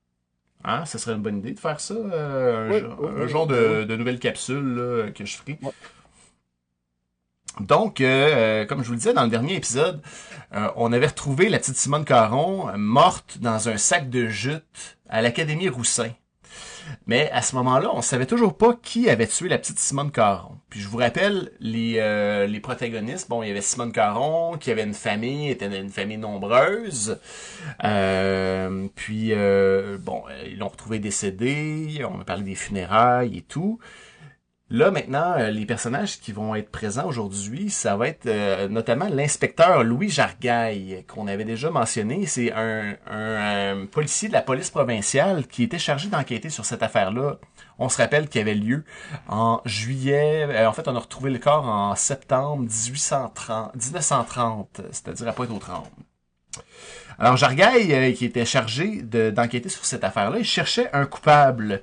[0.65, 0.85] Hein?
[0.87, 2.83] Ce serait une bonne idée de faire ça, euh, un, Oui,
[3.19, 5.59] un oui, genre de, de nouvelle capsule là, que je ferai.
[7.61, 10.01] Donc, euh, euh, comme je vous le disais dans le dernier épisode,
[10.55, 15.23] euh, on avait retrouvé la petite Simone Caron morte dans un sac de jute à
[15.23, 16.11] l'Académie Roussin.
[17.07, 20.59] Mais à ce moment-là, on savait toujours pas qui avait tué la petite Simone Caron.
[20.69, 21.95] Puis je vous rappelle les,
[22.49, 23.29] les protagonistes.
[23.29, 27.19] Bon, il y avait Simone Caron, qui avait une famille, était une famille nombreuse.
[27.79, 32.05] Puis euh, bon, ils l'ont retrouvé décédé.
[32.05, 33.79] On a parlé des funérailles et tout.
[34.73, 39.07] Là, maintenant, euh, les personnages qui vont être présents aujourd'hui, ça va être euh, notamment
[39.11, 42.25] l'inspecteur Louis Jargaille, qu'on avait déjà mentionné.
[42.25, 47.37] C'est un, euh, policier de la police provinciale qui était chargé d'enquêter sur cette affaire-là.
[47.79, 48.87] On se rappelle qu'il avait lieu
[49.29, 50.67] en juillet.
[50.67, 55.91] en fait, on a retrouvé le corps en septembre 1830, 1930, c'est-à-dire à Pointe-aux-Trembles.
[57.23, 61.81] Alors Jargaille, euh, qui était chargé de- d'enquêter sur cette affaire-là, il cherchait un coupable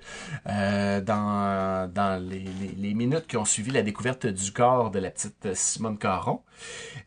[0.49, 4.99] euh, dans, dans les, les- les minutes qui ont suivi la découverte du corps de
[4.99, 6.41] la petite Simone Caron.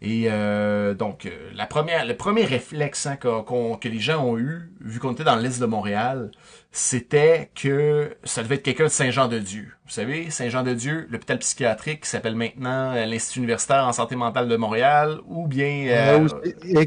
[0.01, 4.73] Et euh, donc, euh, la première, le premier réflexe hein, que les gens ont eu,
[4.81, 6.31] vu qu'on était dans l'Est de Montréal,
[6.71, 9.69] c'était que ça devait être quelqu'un de Saint-Jean-de-Dieu.
[9.85, 14.57] Vous savez, Saint-Jean-de-Dieu, l'hôpital psychiatrique qui s'appelle maintenant euh, l'Institut universitaire en santé mentale de
[14.57, 15.87] Montréal, ou bien...
[15.89, 16.29] euh,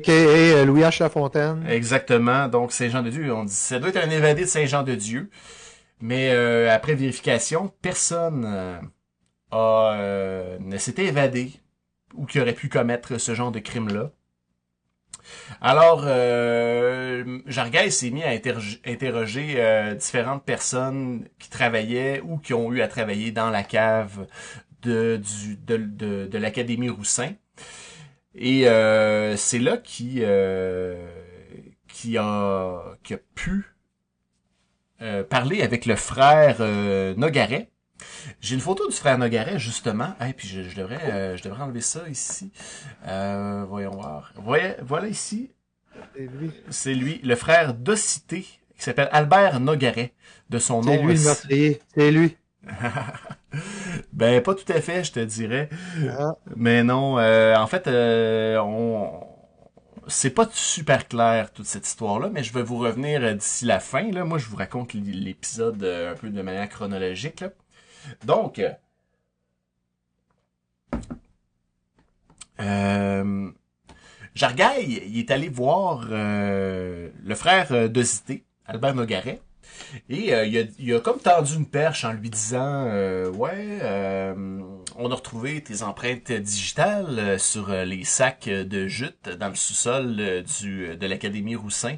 [0.09, 1.01] euh, Louis H.
[1.01, 1.65] Lafontaine.
[1.69, 2.47] Exactement.
[2.47, 5.29] Donc, Saint-Jean-de-Dieu, on dit, ça doit être un évadé de Saint-Jean-de-Dieu.
[6.01, 8.77] Mais euh, après vérification, personne euh,
[9.51, 11.53] a, euh, ne s'était évadé
[12.17, 14.11] ou qui aurait pu commettre ce genre de crime-là.
[15.61, 17.39] Alors, euh,
[17.89, 23.31] s'est mis à interroger, euh, différentes personnes qui travaillaient ou qui ont eu à travailler
[23.31, 24.27] dans la cave
[24.83, 27.33] de, du, de, de, l'Académie Roussin.
[28.35, 31.07] Et euh, c'est là qui, euh,
[32.17, 33.75] a, qui a pu
[35.01, 37.69] euh, parler avec le frère euh, Nogaret.
[38.41, 40.13] J'ai une photo du frère Nogaret, justement.
[40.27, 42.51] Et puis je, je devrais, euh, je devrais enlever ça ici.
[43.07, 44.33] Euh, voyons voir.
[44.35, 45.51] Voyez, voilà ici,
[46.15, 46.51] C'est lui.
[46.69, 50.13] c'est lui, le frère d'Occité, qui s'appelle Albert Nogaret,
[50.49, 51.05] de son C'est nom.
[51.05, 51.81] lui le meurtrier.
[51.95, 52.37] C'est lui.
[54.13, 55.69] ben pas tout à fait, je te dirais.
[56.17, 56.35] Ah.
[56.55, 59.11] Mais non, euh, en fait, euh, on
[60.07, 63.79] c'est pas super clair toute cette histoire-là, mais je vais vous revenir euh, d'ici la
[63.79, 64.11] fin.
[64.11, 64.23] Là.
[64.23, 67.41] Moi, je vous raconte l'épisode euh, un peu de manière chronologique.
[67.41, 67.49] Là.
[68.25, 68.61] Donc,
[72.59, 73.51] euh,
[74.33, 79.39] Jargaille, il est allé voir euh, le frère euh, de Zité, Albert Nogaret,
[80.09, 80.45] et euh,
[80.77, 82.85] il, a, comme tendu une perche en lui disant
[83.31, 83.79] Ouais,
[84.97, 89.55] on a retrouvé tes empreintes digitales euh, sur euh, les sacs de jute dans le
[89.55, 91.97] sous-sol euh, du de l'Académie Roussin.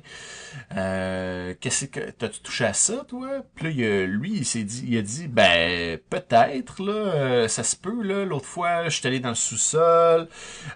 [0.76, 3.44] Euh, Qu'est-ce que t'as-tu touché à ça, toi?
[3.56, 7.64] Puis là, il lui, il s'est dit, il a dit Ben peut-être, là, euh, ça
[7.64, 8.26] se peut, là.
[8.26, 10.28] L'autre fois, je suis allé dans le sous-sol,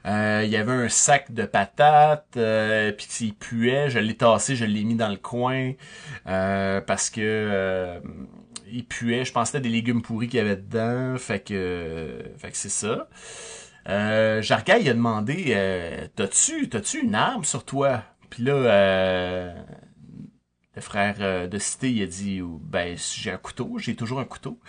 [0.05, 4.55] euh, il y avait un sac de patates, euh, puis s'il puait, je l'ai tassé,
[4.55, 5.73] je l'ai mis dans le coin.
[6.27, 7.99] Euh, parce que euh,
[8.71, 12.57] il puait, je c'était des légumes pourris qu'il y avait dedans, fait que fait que
[12.57, 13.09] c'est ça.
[13.89, 14.41] Euh,
[14.89, 18.03] a demandé euh, T'as-tu t'as-tu une arme sur toi?
[18.29, 19.53] Puis là euh,
[20.75, 24.25] le frère euh, de Cité, il a dit Ben j'ai un couteau, j'ai toujours un
[24.25, 24.59] couteau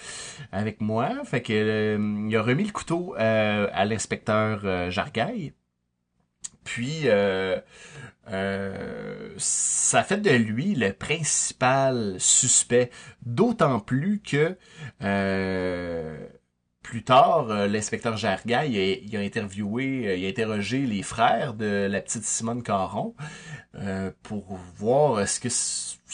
[0.50, 1.10] avec moi.
[1.24, 5.52] Fait que euh, il a remis le couteau à l'inspecteur Jargaille.
[6.64, 7.58] Puis euh,
[8.30, 12.90] euh, ça fait de lui le principal suspect,
[13.24, 14.56] d'autant plus que
[15.02, 16.26] euh,
[16.82, 21.02] plus tard, euh, l'inspecteur Jarga, il a, il a interviewé, euh, il a interrogé les
[21.02, 23.14] frères de la petite Simone Caron
[23.76, 25.48] euh, pour voir est-ce que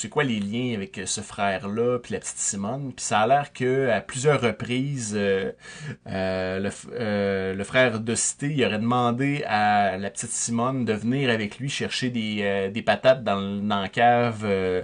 [0.01, 2.93] c'est quoi les liens avec ce frère-là puis la petite Simone?
[2.95, 5.53] Puis ça a l'air que à plusieurs reprises, euh,
[6.09, 10.93] euh, le, euh, le frère de Cité il aurait demandé à la petite Simone de
[10.93, 14.83] venir avec lui chercher des, euh, des patates dans, dans la cave euh,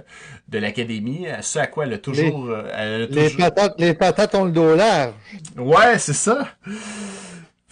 [0.49, 1.25] de l'académie.
[1.41, 2.49] Ce à quoi elle a toujours...
[2.49, 5.13] euh, elle a Les toujours- patates, les patates ont le dos large.
[5.57, 6.47] Ouais, c'est ça.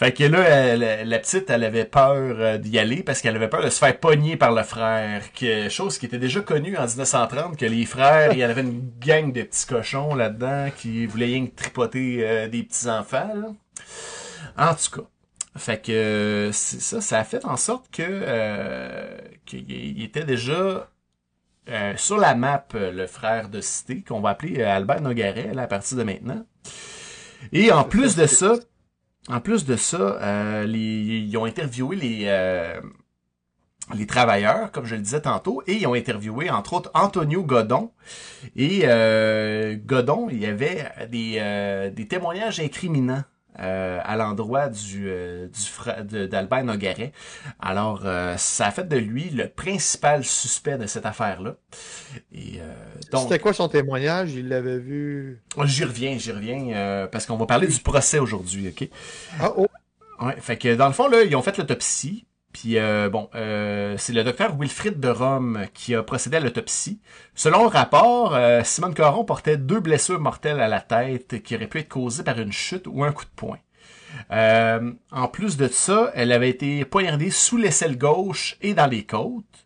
[0.04, 3.48] Fait que là, elle- la petite, elle avait peur euh, d'y aller parce qu'elle avait
[3.48, 5.32] peur de se faire pogner par le frère.
[5.32, 8.62] Que, chose qui était déjà connue en 1930, que les frères, il y en avait
[8.64, 13.56] une gang de petits cochons là-dedans qui voulaient rien que tripoter euh, des petits-enfants.
[14.58, 15.08] En tout cas.
[15.56, 20.24] Fait que euh, c'est ça, ça a fait en sorte que euh, qu'il il était
[20.26, 20.90] déjà
[21.70, 25.68] euh, sur la map, le frère de Cité, qu'on va appeler Albert Nogaret là, à
[25.68, 26.46] partir de maintenant.
[27.54, 28.56] Et en plus de ça,
[29.30, 32.82] en plus de ça, euh, ils ont interviewé les, euh,
[33.94, 37.92] les travailleurs, comme je le disais tantôt, et ils ont interviewé entre autres Antonio Godon.
[38.56, 43.24] Et euh, Godon, il y avait des, euh, des témoignages incriminants.
[43.60, 47.12] Euh, à l'endroit du, euh, du d'Albert Nogaret.
[47.60, 51.56] Alors, euh, ça a fait de lui le principal suspect de cette affaire-là.
[52.34, 52.74] Et euh,
[53.12, 54.34] donc, C'était quoi son témoignage?
[54.34, 55.42] Il l'avait vu?
[55.66, 58.90] j'y reviens, j'y reviens, euh, parce qu'on va parler du procès aujourd'hui, ok?
[59.40, 59.68] Ah, oh.
[60.22, 62.26] Ouais, fait que dans le fond, là, ils ont fait l'autopsie.
[62.54, 67.02] Puis euh, bon, euh, c'est le docteur Wilfrid de Rome qui a procédé à l'autopsie.
[67.36, 71.68] Selon le rapport, euh, Simone Caron portait deux blessures mortelles à la tête qui auraient
[71.68, 73.58] pu être causées par une chute ou un coup de poing.
[74.32, 79.04] Euh, en plus de ça, elle avait été poignardée sous l'aisselle gauche et dans les
[79.04, 79.66] côtes.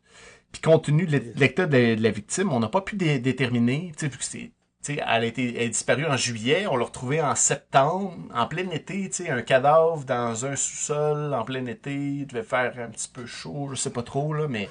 [0.53, 4.05] Puis compte tenu de l'état de, la victime, on n'a pas pu dé- déterminer, tu
[4.05, 4.51] sais, vu que c'est
[4.83, 8.15] tu sais, elle a été elle est disparue en juillet, on l'a retrouvée en septembre,
[8.33, 12.43] en plein été, tu sais, un cadavre dans un sous-sol en plein été, il devait
[12.43, 14.69] faire un petit peu chaud, je sais pas trop là, mais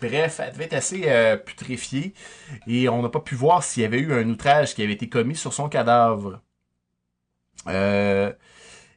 [0.00, 2.14] bref, elle devait être assez euh, putréfiée
[2.66, 5.08] et on n'a pas pu voir s'il y avait eu un outrage qui avait été
[5.08, 6.40] commis sur son cadavre.
[7.68, 8.32] Euh,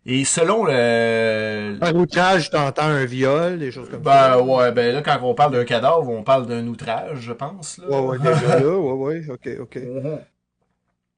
[0.05, 4.37] et selon le, Un outrage, t'entends un viol, des choses comme ça.
[4.37, 7.77] ben ouais, ben là quand on parle d'un cadavre, on parle d'un outrage, je pense.
[7.77, 7.87] Là.
[7.87, 9.79] Ouais, ouais, déjà là, ouais, ouais, ok, ok.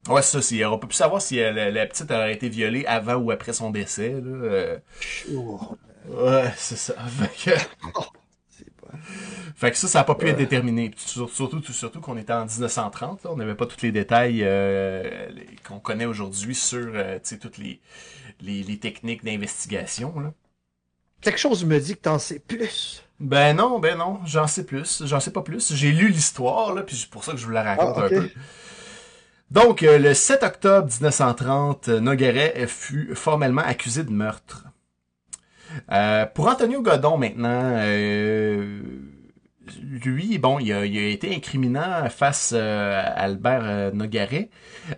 [0.08, 2.48] Ouais, c'est ça, c'est, on peut plus savoir si euh, la, la petite aurait été
[2.50, 4.22] violée avant ou après son décès, là.
[4.24, 4.80] euh.
[5.34, 5.60] Oh,
[6.08, 6.94] Ouais, c'est ça.
[7.08, 8.10] Fait que- pas...
[9.56, 10.92] Fait que ça, ça n'a pas pu être déterminé.
[10.98, 15.30] Surtout, tout- surtout qu'on était en 1930, là, on n'avait pas tous les détails euh,
[15.68, 17.82] qu'on connaît aujourd'hui sur euh, toutes les,
[18.42, 20.20] les, les techniques d'investigation.
[20.20, 20.34] là.
[21.22, 23.04] Quelque chose me dit que t'en sais plus.
[23.20, 25.74] Ben non, ben non, j'en sais plus, j'en sais pas plus.
[25.74, 28.10] J'ai lu l'histoire, là, puis c'est pour ça que je vous la raconte Ah, un
[28.10, 28.30] peu.
[29.52, 34.66] Donc, euh, le 7 octobre 1930, euh, Nogueret fut formellement accusé de meurtre.
[35.92, 38.82] Euh, pour Antonio Godon, maintenant, euh,
[40.04, 44.50] lui, bon, il a, il a été incriminant face euh, à Albert euh, Nogaret,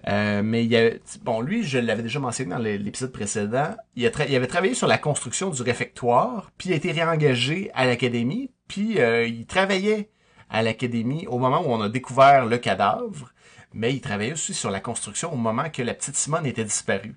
[0.08, 0.92] euh, mais il a,
[1.24, 4.98] bon, lui, je l'avais déjà mentionné dans l'épisode précédent, il, il avait travaillé sur la
[4.98, 10.10] construction du réfectoire, puis il a été réengagé à l'académie, puis euh, il travaillait
[10.50, 13.34] à l'académie au moment où on a découvert le cadavre,
[13.78, 17.16] mais il travaillait aussi sur la construction au moment que la petite Simone était disparue.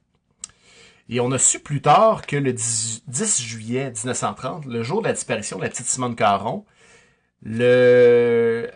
[1.09, 5.09] Et on a su plus tard que le 10, 10 juillet 1930, le jour de
[5.09, 6.67] la disparition de la petite Simone Caron,
[7.43, 8.71] le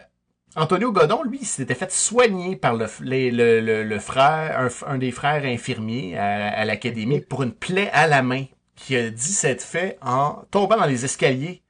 [0.57, 6.17] Antonio Godon, lui, s'était fait soigner par le, le, le, frère, un, des frères infirmiers
[6.17, 10.77] à, l'académie pour une plaie à la main qui a dit s'être fait en tombant
[10.77, 11.63] dans les escaliers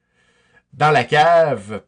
[0.74, 1.82] dans la cave,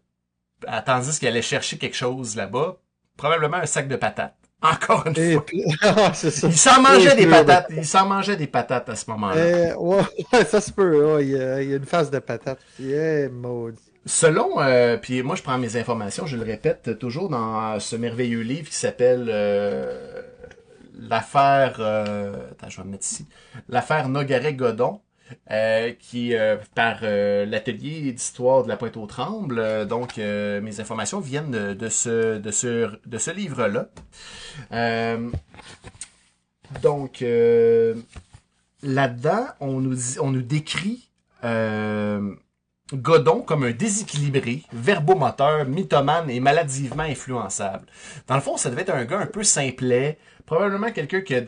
[0.85, 2.79] tandis qu'il allait chercher quelque chose là-bas,
[3.17, 4.35] probablement un sac de patates.
[4.63, 5.45] Encore une Et fois.
[5.45, 6.29] puis- Ah, ça.
[6.49, 7.67] Il s'en mangeait Et des patates.
[7.77, 9.37] Il s'en mangeait des patates à ce moment-là.
[9.37, 10.03] Euh, ouais,
[10.47, 12.59] ça se peut, ouais, il y, a, il y a une phase de patate.
[12.81, 13.79] Yeah, maudit.
[14.07, 18.41] Selon, euh, puis moi je prends mes informations, je le répète toujours dans ce merveilleux
[18.43, 20.23] livre qui s'appelle euh,
[20.99, 23.27] l'affaire, euh, attends, je vais me mettre ici,
[23.69, 25.01] l'affaire Nogaret-Godon,
[25.51, 29.59] euh, qui euh, par euh, l'atelier d'histoire de la Pointe-aux-Trembles.
[29.59, 33.89] Euh, donc euh, mes informations viennent de, ce de ce de ce livre-là.
[34.73, 35.31] Euh,
[36.83, 37.25] donc
[38.83, 41.11] là-dedans, on nous on nous décrit
[42.93, 47.87] Godon comme un déséquilibré, verbomoteur, mythomane et maladivement influençable.
[48.27, 51.43] Dans le fond, ça devait être un gars un peu simplet, probablement quelqu'un qui a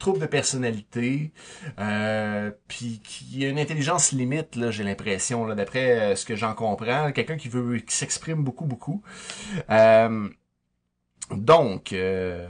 [0.00, 1.30] trouble de personnalité,
[1.78, 6.34] euh, puis qui a une intelligence limite, là, j'ai l'impression, là, d'après euh, ce que
[6.34, 9.02] j'en comprends, quelqu'un qui veut, qui s'exprime beaucoup, beaucoup.
[9.70, 10.28] Euh,
[11.30, 12.46] donc, euh,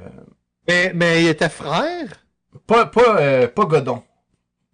[0.68, 2.24] Mais, mais il était frère?
[2.66, 4.02] pas, pas, euh, pas Godon.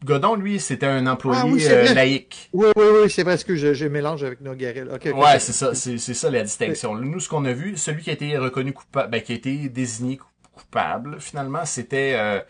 [0.05, 2.51] Godon, lui, c'était un employé Ah oui, euh, laïque.
[2.53, 4.91] Oui, oui, oui, c'est parce que je, je mélange avec Nogarel.
[4.95, 6.95] Ok, ok, Ouais, c'est ça, c'est c'est ça la distinction.
[6.95, 9.69] Nous, ce qu'on a vu, celui qui a été reconnu coupable, ben, qui a été
[9.71, 10.27] désigné coup-
[10.57, 12.41] coupable, finalement, c'était euh,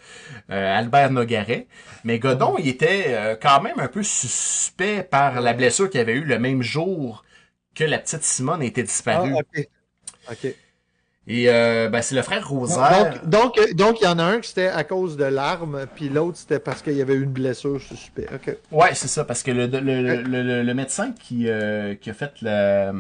[0.51, 1.67] euh, Albert Nogaret.
[2.05, 6.15] Mais Godon, il était euh, quand même un peu suspect par la blessure qu'il avait
[6.15, 7.25] eue le même jour
[7.75, 9.35] que la petite Simone était Ah, disparue.
[9.35, 9.69] ok.
[10.31, 10.55] Ok.
[11.29, 13.21] Et euh, ben, c'est le frère Rosaire.
[13.25, 16.09] Donc, donc, donc, il y en a un qui c'était à cause de l'arme, puis
[16.09, 18.29] l'autre c'était parce qu'il y avait eu une blessure suspect.
[18.33, 18.57] Ok.
[18.71, 22.11] Ouais, c'est ça, parce que le, le, le, le- le- le médecin qui, euh, qui
[22.11, 22.93] a fait la-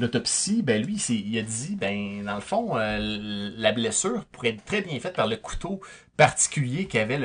[0.00, 4.64] l'autopsie, ben lui, il a dit, ben dans le fond, euh, la blessure pourrait être
[4.64, 5.80] très bien faite par le couteau
[6.16, 7.20] particulier qu'avait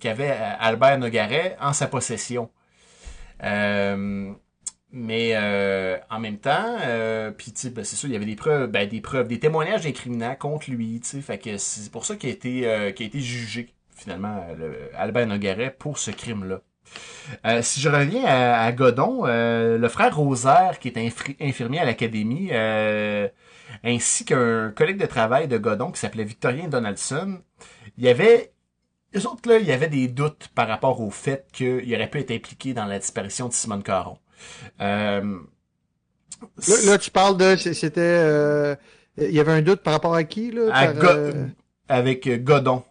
[0.00, 2.50] qu'avait Albert Nogaret en sa possession.
[3.42, 4.32] Euh,
[4.92, 8.70] mais euh, en même temps, euh, puis ben, c'est sûr, il y avait des preuves,
[8.70, 12.32] ben, des preuves, des témoignages incriminants contre lui, fait que c'est pour ça qu'il a
[12.32, 16.60] été, euh, jugé finalement le, Albert Nogaret pour ce crime-là.
[17.46, 20.98] Euh, si je reviens à, à Godon, euh, le frère Rosaire, qui est
[21.40, 23.28] infirmier à l'académie, euh,
[23.84, 27.40] ainsi qu'un collègue de travail de Godon qui s'appelait Victorien Donaldson,
[27.96, 28.52] il y avait
[29.14, 32.18] eux autres, là, il y avait des doutes par rapport au fait qu'il aurait pu
[32.18, 34.18] être impliqué dans la disparition de Simone Caron.
[34.80, 35.22] Là,
[36.86, 38.76] là, tu parles de, c'était,
[39.18, 41.08] il y avait un doute par rapport à qui là à par, Go-
[41.88, 42.82] avec Godon.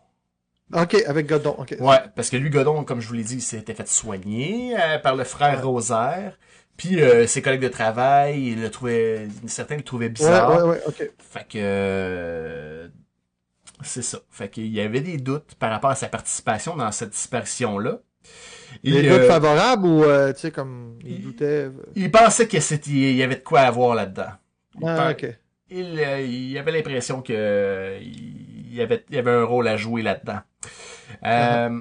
[0.73, 1.55] Ok, avec Godon.
[1.57, 1.75] Ok.
[1.79, 4.97] Ouais, parce que lui, Godon, comme je vous l'ai dit, il s'était fait soigner euh,
[4.99, 6.37] par le frère Rosaire.
[6.77, 10.55] Puis euh, ses collègues de travail, ils le trouvaient, certains le trouvaient bizarre.
[10.55, 10.81] ouais, ouais.
[10.87, 11.11] Ok.
[11.19, 12.87] Fait que euh,
[13.83, 14.19] c'est ça.
[14.29, 17.99] Fait qu'il y avait des doutes par rapport à sa participation dans cette disparition-là.
[18.83, 20.03] Et, Les euh, doutes favorables ou,
[20.33, 21.69] tu sais, comme il il- doutait.
[21.95, 24.31] il pensait que c'était, il y avait de quoi avoir là-dedans.
[24.79, 25.35] Il, Ah, pen- ok.
[25.69, 25.99] il,
[26.51, 27.99] il avait l'impression que
[28.71, 30.39] il y avait, il y avait un rôle à jouer là-dedans.
[31.25, 31.79] Euh,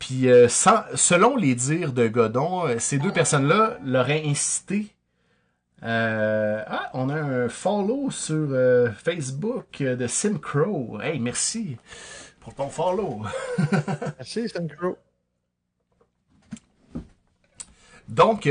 [0.00, 4.88] Puis, euh, sans- selon les dires de Godon, euh, ces deux personnes-là l'auraient incité.
[5.82, 8.48] Euh, ah, on a un follow sur
[8.94, 10.98] Facebook de Sim Crow.
[11.00, 11.76] Hey, merci
[12.40, 13.22] pour ton follow.
[14.18, 14.96] Merci, une crow.
[18.08, 18.48] Donc,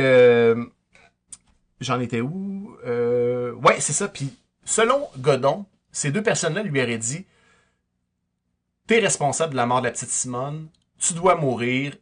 [1.81, 2.75] j'en étais où?
[2.85, 4.07] Ouais, c'est ça.
[4.07, 7.25] Puis, selon Godon, ces deux personnes-là lui auraient dit
[8.87, 10.67] T'es responsable de la mort de la petite Simone,
[10.99, 11.93] tu dois mourir,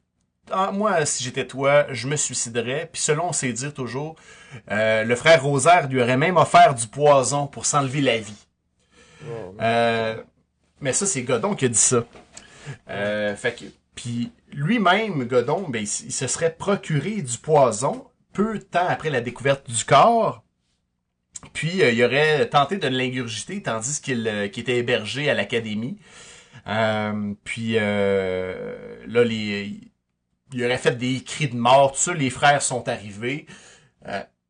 [0.51, 2.89] ah, moi, si j'étais toi, je me suiciderais.
[2.91, 4.15] Puis selon ses dires toujours,
[4.71, 8.47] euh, le frère Rosaire lui aurait même offert du poison pour s'enlever la vie.
[9.59, 10.15] Euh,
[10.79, 12.05] mais ça, c'est Godon qui a dit ça.
[12.89, 13.65] Euh, fait que,
[13.95, 19.21] puis lui-même, Godon, ben, il se serait procuré du poison peu de temps après la
[19.21, 20.43] découverte du corps.
[21.53, 25.97] Puis euh, il aurait tenté de l'ingurgiter tandis qu'il euh, était hébergé à l'académie.
[26.67, 32.13] Euh, puis là, il aurait fait des cris de mort, tout ça.
[32.13, 33.47] Les frères sont arrivés.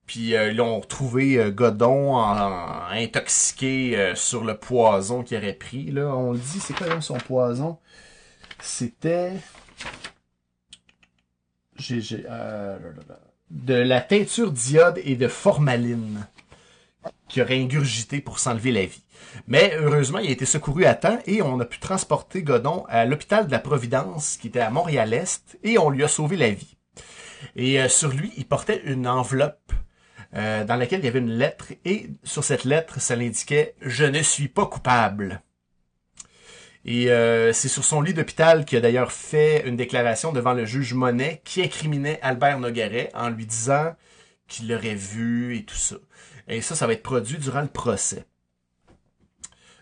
[0.08, 5.92] Puis ils ont retrouvé euh, Godon intoxiqué sur le poison qu'il aurait pris.
[5.92, 7.78] Là, on le dit, c'est quoi donc son poison?
[8.60, 9.34] C'était
[13.52, 16.26] de la teinture d'iode et de formaline
[17.28, 19.04] qui aurait ingurgité pour s'enlever la vie.
[19.48, 23.06] Mais heureusement, il a été secouru à temps et on a pu transporter Godon à
[23.06, 26.78] l'hôpital de la Providence qui était à Montréal-Est et on lui a sauvé la vie.
[27.56, 29.72] Et euh, sur lui, il portait une enveloppe
[30.36, 34.06] euh, dans laquelle il y avait une lettre et sur cette lettre, ça l'indiquait «Je
[34.06, 35.42] ne suis pas coupable».
[36.86, 40.66] Et euh, c'est sur son lit d'hôpital qu'il a d'ailleurs fait une déclaration devant le
[40.66, 43.94] juge Monet qui incriminait Albert Nogaret en lui disant
[44.48, 45.98] qu'il l'aurait vu et tout ça.
[46.48, 48.26] Et ça, ça va être produit durant le procès.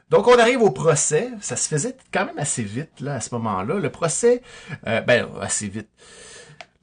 [0.10, 3.34] Donc on arrive au procès, ça se faisait quand même assez vite là à ce
[3.36, 3.80] moment-là.
[3.80, 4.42] Le procès,
[4.88, 5.90] euh, ben assez vite.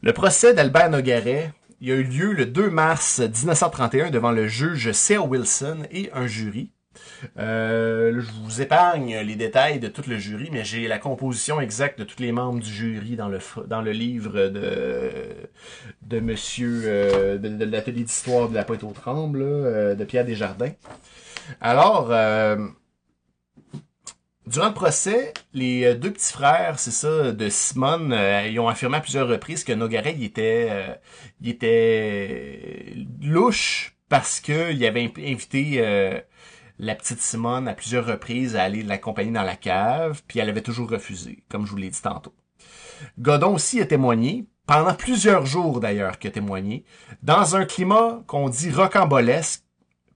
[0.02, 4.90] Le procès d'Albert Nogaret, il a eu lieu le 2 mars 1931 devant le juge
[4.90, 5.22] C.A.
[5.22, 6.72] Wilson et un jury.
[7.38, 11.98] Euh, je vous épargne les détails de tout le jury, mais j'ai la composition exacte
[11.98, 15.10] de tous les membres du jury dans le dans le livre de
[16.02, 20.72] de Monsieur euh, de, l'atelier d'histoire de la Pointe aux Trembles euh, de Pierre Desjardins.
[21.60, 22.56] Alors, euh,
[24.46, 28.16] durant le procès, les euh, deux petits frères, c'est ça, de Simone,
[28.48, 30.70] ils ont affirmé à plusieurs reprises que Nogaret, il était,
[31.40, 36.22] il était louche parce que il avait invité
[36.82, 40.60] la petite Simone à plusieurs reprises à aller l'accompagner dans la cave, puis elle avait
[40.62, 42.34] toujours refusé, comme je vous l'ai dit tantôt.
[43.18, 46.84] Godon aussi a témoigné, pendant plusieurs jours d'ailleurs qu'il a témoigné,
[47.22, 49.62] dans un climat qu'on dit rocambolesque,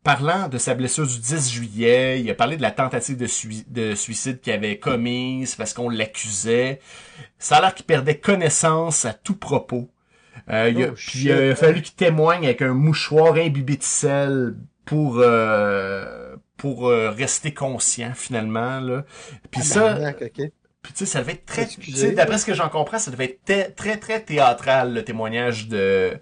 [0.02, 3.64] parlant de sa blessure du 10 juillet, il a parlé de la tentative de, sui-
[3.68, 6.80] de suicide qu'il avait commise parce qu'on l'accusait.
[7.38, 9.88] Ça a l'air qu'il perdait connaissance à tout propos.
[10.48, 13.82] Euh, il a, Oh, puis il a fallu qu'il témoigne avec un mouchoir imbibé de
[13.82, 16.25] sel pour euh,
[16.57, 19.04] pour euh, rester conscient finalement là.
[19.50, 20.50] Puis ça, Tabarnak, ok.
[20.82, 21.92] puis tu sais, ça devait être très, Excusez.
[21.92, 25.04] tu sais, d'après ce que j'en comprends, ça devait être très, très, très théâtral, le
[25.04, 26.18] témoignage de,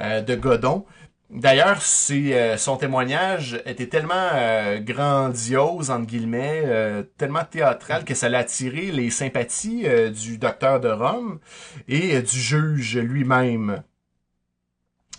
[0.00, 0.84] euh, de Godon.
[1.30, 8.14] D'ailleurs, c'est, euh, son témoignage était tellement euh, grandiose, entre guillemets, euh, tellement théâtral que
[8.14, 11.38] ça l'a attiré les sympathies du docteur de Rome
[11.86, 13.82] et du juge lui-même.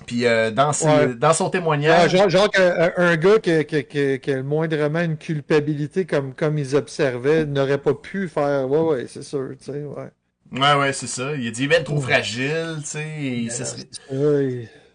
[0.05, 1.15] Puis euh, dans, ses- Ouais.
[1.15, 2.11] dans son Ouais, témoignage...
[2.11, 6.57] genre, genre qu'un- un, gars qui, qui, qui, qui a moindrement une culpabilité comme, comme
[6.57, 8.69] ils observaient n'aurait pas pu faire.
[8.69, 10.11] Ouais, ouais, c'est sûr, tu sais, ouais.
[10.51, 11.33] Ouais, ouais, c'est ça.
[11.35, 13.85] Il a dit, il est trop fragile, tu sais.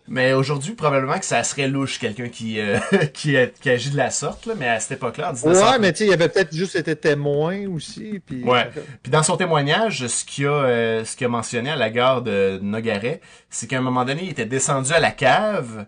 [0.08, 2.78] Mais aujourd'hui, probablement que ça serait louche quelqu'un qui, euh,
[3.12, 5.70] qui, qui agit de la sorte, là, mais à cette époque-là, en 1900...
[5.72, 8.20] Ouais, mais tu sais, il avait peut-être juste été témoin aussi.
[8.24, 8.70] Puis, Ouais.
[9.02, 12.22] Puis dans son témoignage, ce qu'il a, euh, ce qu'il a mentionné à la gare
[12.22, 15.86] de Nogaret, c'est qu'à un moment donné, il était descendu à la cave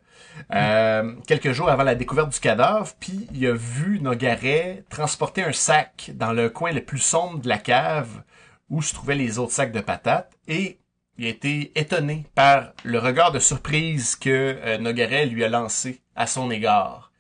[0.55, 5.53] euh, quelques jours avant la découverte du cadavre, puis il a vu Nogaret transporter un
[5.53, 8.23] sac dans le coin le plus sombre de la cave
[8.71, 10.79] où se trouvaient les autres sacs de patates, et
[11.19, 14.29] il a été étonné par le regard de surprise que
[14.63, 17.13] euh, Nogaret lui a lancé à son égard.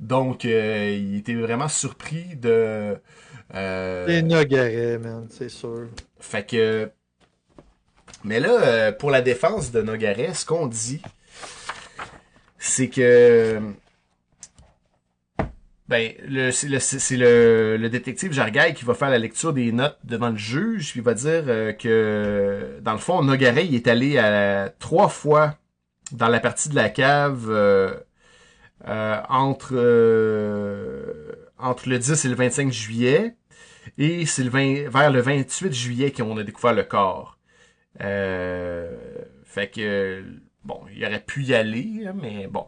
[0.00, 2.98] Donc, euh, il était vraiment surpris de...
[3.54, 5.88] euh, C'est Nogaret, man, c'est sûr.
[6.20, 6.90] fait que.
[8.24, 11.00] Mais là, pour la défense de Nogaret, ce qu'on dit,
[12.58, 13.60] c'est que.
[15.88, 16.76] Ben, le, c'est le,
[17.16, 21.00] le, le détective Jargaille qui va faire la lecture des notes devant le juge, puis
[21.00, 25.56] il va dire euh, que, dans le fond, Nogaret, il est allé à, trois fois
[26.10, 27.94] dans la partie de la cave euh,
[28.88, 33.36] euh, entre, euh, entre le 10 et le 25 juillet.
[33.96, 37.38] Et c'est le 20 vers le 28 juillet qu'on a découvert le corps.
[38.00, 38.90] Euh,
[39.44, 40.24] fait que,
[40.64, 42.66] bon, il aurait pu y aller, mais bon.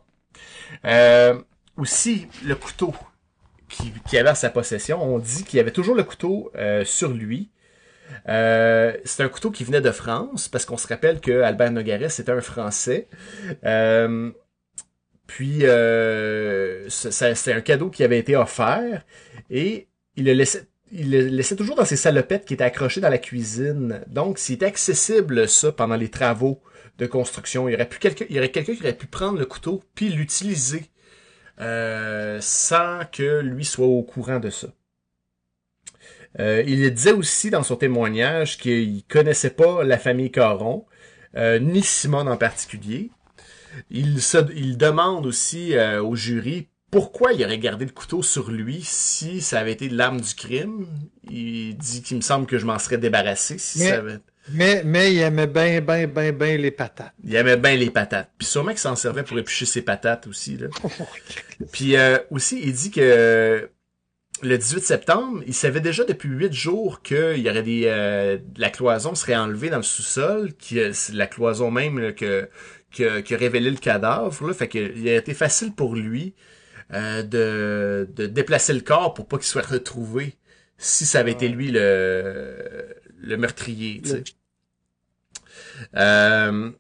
[1.77, 2.93] Aussi, le couteau
[3.69, 7.51] qui, avait à sa possession, on dit qu'il avait toujours le couteau euh, sur lui.
[8.29, 12.09] Euh, c'est un couteau qui venait de France, parce qu'on se rappelle que Albert Nogaret,
[12.09, 13.09] c'était un Français.
[13.65, 14.31] Euh,
[15.27, 15.65] puis,
[16.89, 19.05] c'était un cadeau qui avait été offert,
[19.51, 23.11] et il le laissait il le laissait toujours dans ses salopettes qui étaient accrochées dans
[23.11, 24.01] la cuisine.
[24.07, 26.63] Donc, c'était accessible, ça, pendant les travaux
[26.99, 27.69] de construction.
[27.69, 29.83] Il y aurait, pu quelqu'un, il y aurait quelqu'un qui aurait pu prendre le couteau
[29.95, 30.85] puis l'utiliser
[31.61, 34.69] euh, sans que lui soit au courant de ça.
[36.39, 40.85] Euh, il disait aussi dans son témoignage qu'il connaissait pas la famille Caron,
[41.37, 43.11] euh, ni Simone en particulier.
[43.91, 48.51] Il, se, il demande aussi euh, au jury pourquoi il aurait gardé le couteau sur
[48.51, 50.87] lui si ça avait été l'arme du crime.
[51.31, 54.19] Il dit qu'il me semble que je m'en serais débarrassé si Mais- ça avait...
[54.53, 57.15] Mais, mais il aimait bien, bien, bien, bien les patates.
[57.25, 58.31] Il aimait bien les patates.
[58.39, 60.57] Puis sûrement qu'il s'en servait pour éplucher ses patates aussi.
[60.57, 60.69] Là.
[61.73, 63.69] Puis euh, aussi, il dit que
[64.43, 68.71] le 18 septembre, il savait déjà depuis huit jours qu'il y aurait des euh, la
[68.71, 72.49] cloison serait enlevée dans le sous-sol, que c'est la cloison même là, que,
[72.97, 74.47] que que révélait le cadavre.
[74.47, 76.35] Là, fait que il a été facile pour lui
[76.95, 80.37] euh, de, de déplacer le corps pour pas qu'il soit retrouvé
[80.79, 84.01] si ça avait été lui le le meurtrier.
[84.03, 84.25] tu sais.
[85.97, 86.71] Euh,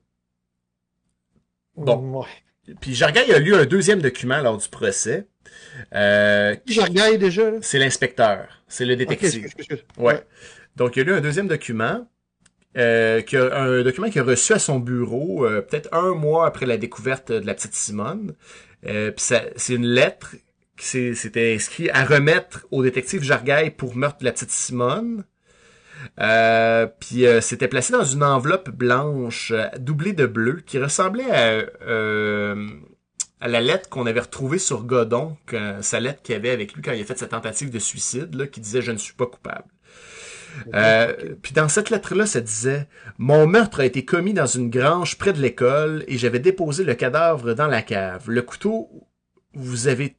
[1.77, 2.21] Bon.
[2.21, 2.75] Ouais.
[2.81, 5.29] puis Jargaille a lu un deuxième document lors du procès.
[5.95, 7.59] Euh, regarde déjà, là?
[7.61, 9.49] c'est l'inspecteur, c'est le détective.
[9.97, 10.25] Ouais.
[10.75, 12.09] Donc, il a lu un deuxième document,
[12.77, 16.47] euh, qui a- un document qu'il a reçu à son bureau, euh, peut-être un mois
[16.47, 18.35] après la découverte de la petite Simone.
[18.87, 20.35] Euh, c'est une lettre
[20.77, 25.25] qui s'est- c'était inscrit à remettre au détective Jargaille pour meurtre de la petite Simone.
[26.21, 31.31] Euh, puis euh, c'était placé dans une enveloppe blanche euh, doublée de bleu qui ressemblait
[31.31, 32.69] à, euh,
[33.41, 36.83] à la lettre qu'on avait retrouvée sur Godon, que- sa lettre qu'il avait avec lui
[36.83, 39.27] quand il a fait sa tentative de suicide, là, qui disait «Je ne suis pas
[39.27, 39.65] coupable».
[40.75, 42.89] Euh, puis dans cette lettre-là, ça disait
[43.19, 46.95] Mon meurtre a été commis dans une grange près de l'école et j'avais déposé le
[46.95, 48.31] cadavre dans la cave.
[48.31, 48.89] Le couteau
[49.55, 50.17] vous avez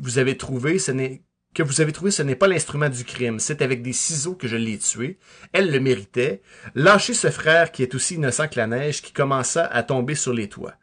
[0.00, 1.22] vous avez trouvé, ce n'est
[1.54, 3.38] que vous avez trouvé, ce n'est pas l'instrument du crime.
[3.38, 5.18] C'est avec des ciseaux que je l'ai tué.
[5.52, 6.42] Elle le méritait.
[6.74, 10.32] Lâchez ce frère qui est aussi innocent que la neige, qui commença à tomber sur
[10.32, 10.74] les toits.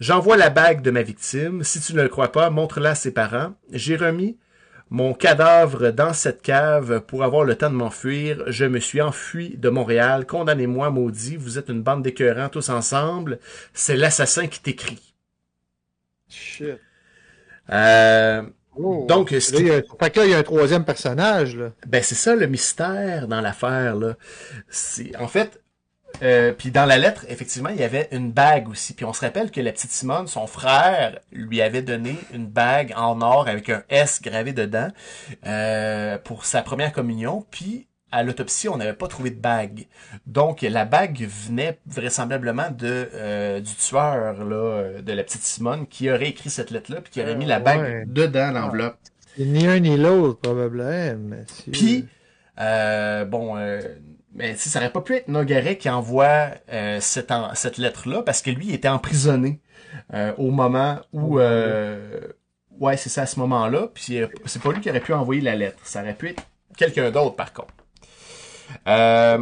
[0.00, 1.64] J'envoie la bague de ma victime.
[1.64, 3.54] Si tu ne le crois pas, montre-la à ses parents.
[3.72, 4.38] J'ai remis
[4.90, 8.44] mon cadavre dans cette cave pour avoir le temps de m'enfuir.
[8.46, 10.26] Je me suis enfui de Montréal.
[10.26, 11.36] Condamnez-moi, maudit.
[11.36, 13.38] Vous êtes une bande d'écœurants tous ensemble.
[13.74, 15.14] C'est l'assassin qui t'écrit.
[16.28, 16.78] Shit.
[17.70, 18.42] Euh,
[18.78, 19.04] Oh.
[19.08, 21.72] donc, Là, il y a, fait que là, il y a un troisième personnage, là.
[21.86, 24.14] Ben c'est ça le mystère dans l'affaire là.
[24.68, 25.60] C'est en fait
[26.22, 28.94] euh, puis dans la lettre effectivement il y avait une bague aussi.
[28.94, 32.92] Puis on se rappelle que la petite Simone, son frère lui avait donné une bague
[32.96, 34.88] en or avec un S gravé dedans
[35.46, 37.44] euh, pour sa première communion.
[37.50, 39.86] Puis à l'autopsie, on n'avait pas trouvé de bague.
[40.26, 45.86] Donc la bague venait vraisemblablement de euh, du tueur là euh, de la petite Simone
[45.86, 48.04] qui aurait écrit cette lettre là puis qui aurait mis la bague Ouais.
[48.06, 48.96] dedans l'enveloppe.
[49.36, 51.16] C'est Ni un ni l'autre, probablement.
[51.20, 52.06] Mais si- Puis,
[52.60, 53.80] euh, bon, euh,
[54.34, 58.22] mais sais, ça aurait pas pu être Nogaret qui envoie euh, cette, en- cette lettre-là,
[58.22, 59.60] parce que lui, il était emprisonné
[60.14, 61.38] euh, au moment où...
[61.38, 62.20] Euh,
[62.80, 63.88] ouais, c'est ça, à ce moment-là.
[63.94, 65.78] Puis c'est pas lui qui aurait pu envoyer la lettre.
[65.84, 66.42] Ça aurait pu être
[66.76, 67.74] quelqu'un d'autre, par contre.
[68.86, 69.38] Euh,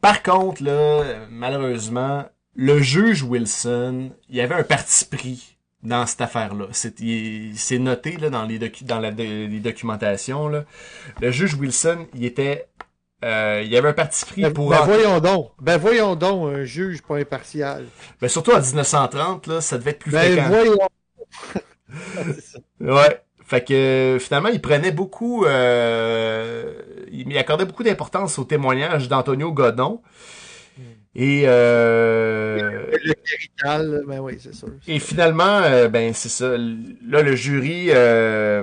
[0.00, 6.20] par contre, là, malheureusement, le juge Wilson, il y avait un parti pris dans cette
[6.20, 6.66] affaire-là.
[6.72, 10.48] C'est noté là, dans, les, docu- dans la, les documentations.
[10.48, 10.64] Là.
[11.20, 12.66] Le juge Wilson, il était...
[13.22, 14.70] Euh, il y avait un parti pris Ben, pour...
[14.70, 15.50] ben en- voyons donc.
[15.60, 17.84] Ben voyons donc, un juge pas impartial.
[18.20, 20.48] Ben, surtout en 1930, là, ça devait être plus Ben fréquent.
[20.48, 20.78] voyons.
[22.80, 23.20] Ouais.
[23.44, 26.72] Fait que finalement, il prenait beaucoup, euh,
[27.12, 30.00] il il accordait beaucoup d'importance au témoignage d'Antonio Godon.
[31.14, 32.86] Et euh,
[33.64, 34.68] Le ben oui, c'est sûr.
[34.86, 36.56] et finalement, euh, ben c'est ça.
[36.56, 38.62] Là, le jury, euh,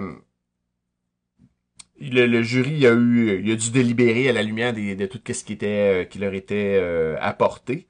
[1.99, 5.19] le, le jury a eu, il a dû délibérer à la lumière des- de tout
[5.33, 7.87] ce qui était, euh, qui leur était euh, apporté.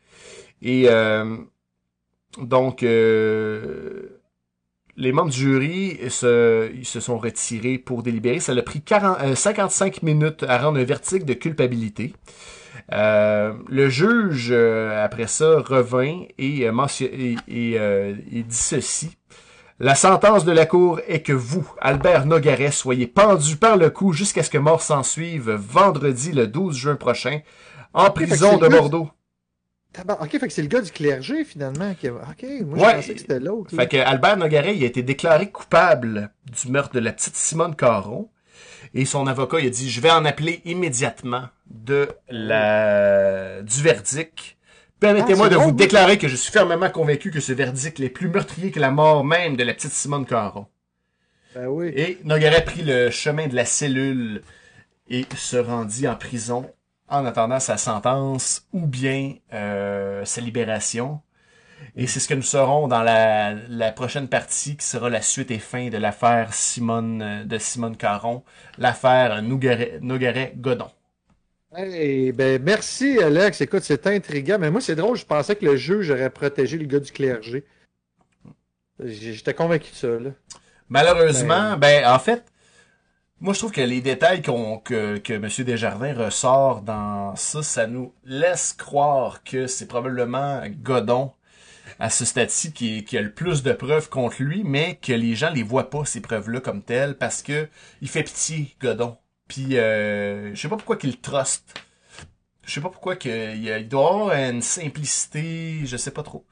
[0.61, 1.37] Et euh,
[2.39, 4.16] donc, euh,
[4.97, 8.39] les membres du jury se, ils se sont retirés pour délibérer.
[8.39, 12.13] Ça a pris 40, euh, 55 minutes à rendre un verdict de culpabilité.
[12.93, 19.17] Euh, le juge, euh, après ça, revint et, euh, et, et, euh, et dit ceci.
[19.79, 24.11] La sentence de la Cour est que vous, Albert Nogaret, soyez pendu par le cou
[24.11, 27.41] jusqu'à ce que mort s'en suive vendredi le 12 juin prochain
[27.93, 29.09] en prison de Bordeaux.
[30.21, 31.93] Ok, fait que c'est le gars du clergé, finalement.
[31.95, 32.07] Qui...
[32.07, 32.91] a- Ok, moi, Ouais.
[32.91, 33.75] je pensais que c'était l'autre.
[33.75, 37.75] Fait que Albert Nogaret, il a été déclaré coupable du meurtre de la petite Simone
[37.75, 38.29] Caron.
[38.93, 44.55] Et son avocat, il a dit, je vais en appeler immédiatement de la, du verdict.
[44.99, 45.73] Permettez-moi Ah, de vous oui.
[45.73, 49.23] déclarer que je suis fermement convaincu que ce verdict est plus meurtrier que la mort
[49.25, 50.65] même de la petite Simone Caron.
[51.53, 51.91] Ben oui.
[51.95, 54.41] Et Nogaret prit le chemin de la cellule
[55.09, 56.69] et se rendit en prison
[57.07, 61.21] en attendant sa sentence ou bien euh, sa libération.
[61.95, 65.51] Et c'est ce que nous saurons dans la, la prochaine partie qui sera la suite
[65.51, 68.43] et fin de l'affaire Simone euh, de Simone Caron,
[68.77, 70.89] l'affaire Nogaret-Godon.
[71.75, 73.61] Hey, ben merci Alex.
[73.61, 74.57] Écoute, c'est intriguant.
[74.59, 77.65] Mais moi, c'est drôle, je pensais que le juge aurait protégé le gars du clergé.
[79.03, 80.31] J'étais convaincu de ça, là.
[80.89, 82.43] Malheureusement, ben, en fait,
[83.39, 85.49] moi je trouve que les détails que, que M.
[85.65, 91.31] Desjardins ressort dans ça, ça nous laisse croire que c'est probablement Godon
[91.99, 95.51] à ce stade-ci qui, a le plus de preuves contre lui, mais que les gens
[95.51, 97.69] les voient pas ces preuves-là comme telles parce que
[98.01, 99.17] il fait pitié, Godon.
[99.47, 101.73] Puis euh, je sais pas pourquoi qu'il trust.
[102.65, 106.45] Je sais pas pourquoi qu'il il doit avoir une simplicité, je sais pas trop.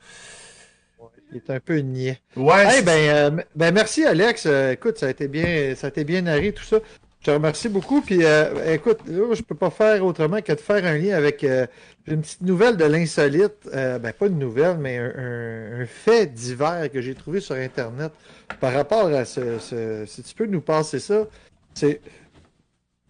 [1.32, 2.20] Il est un peu niais.
[2.36, 2.64] Ouais.
[2.66, 4.46] Hey, ben, euh, ben merci Alex.
[4.46, 6.78] Euh, écoute, ça a été bien, ça a été bien narré tout ça.
[7.20, 8.02] Je te remercie beaucoup.
[8.02, 11.44] Puis euh, écoute, là, je peux pas faire autrement que de faire un lien avec
[11.44, 11.66] euh,
[12.08, 13.68] une petite nouvelle de l'insolite.
[13.74, 18.12] Ben pas une nouvelle, mais un, un- un fait divers que j'ai trouvé sur Internet
[18.60, 21.26] par rapport à ce, ce- si tu peux nous passer ça.
[21.74, 22.00] C'est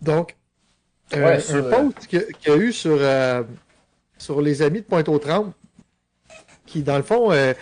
[0.02, 0.36] donc
[1.12, 2.98] un, Ouais, un sur, post qu'il y a eu sur
[4.18, 5.52] sur les amis de Pointe-aux-Trembles
[6.66, 7.54] qui dans le fond euh,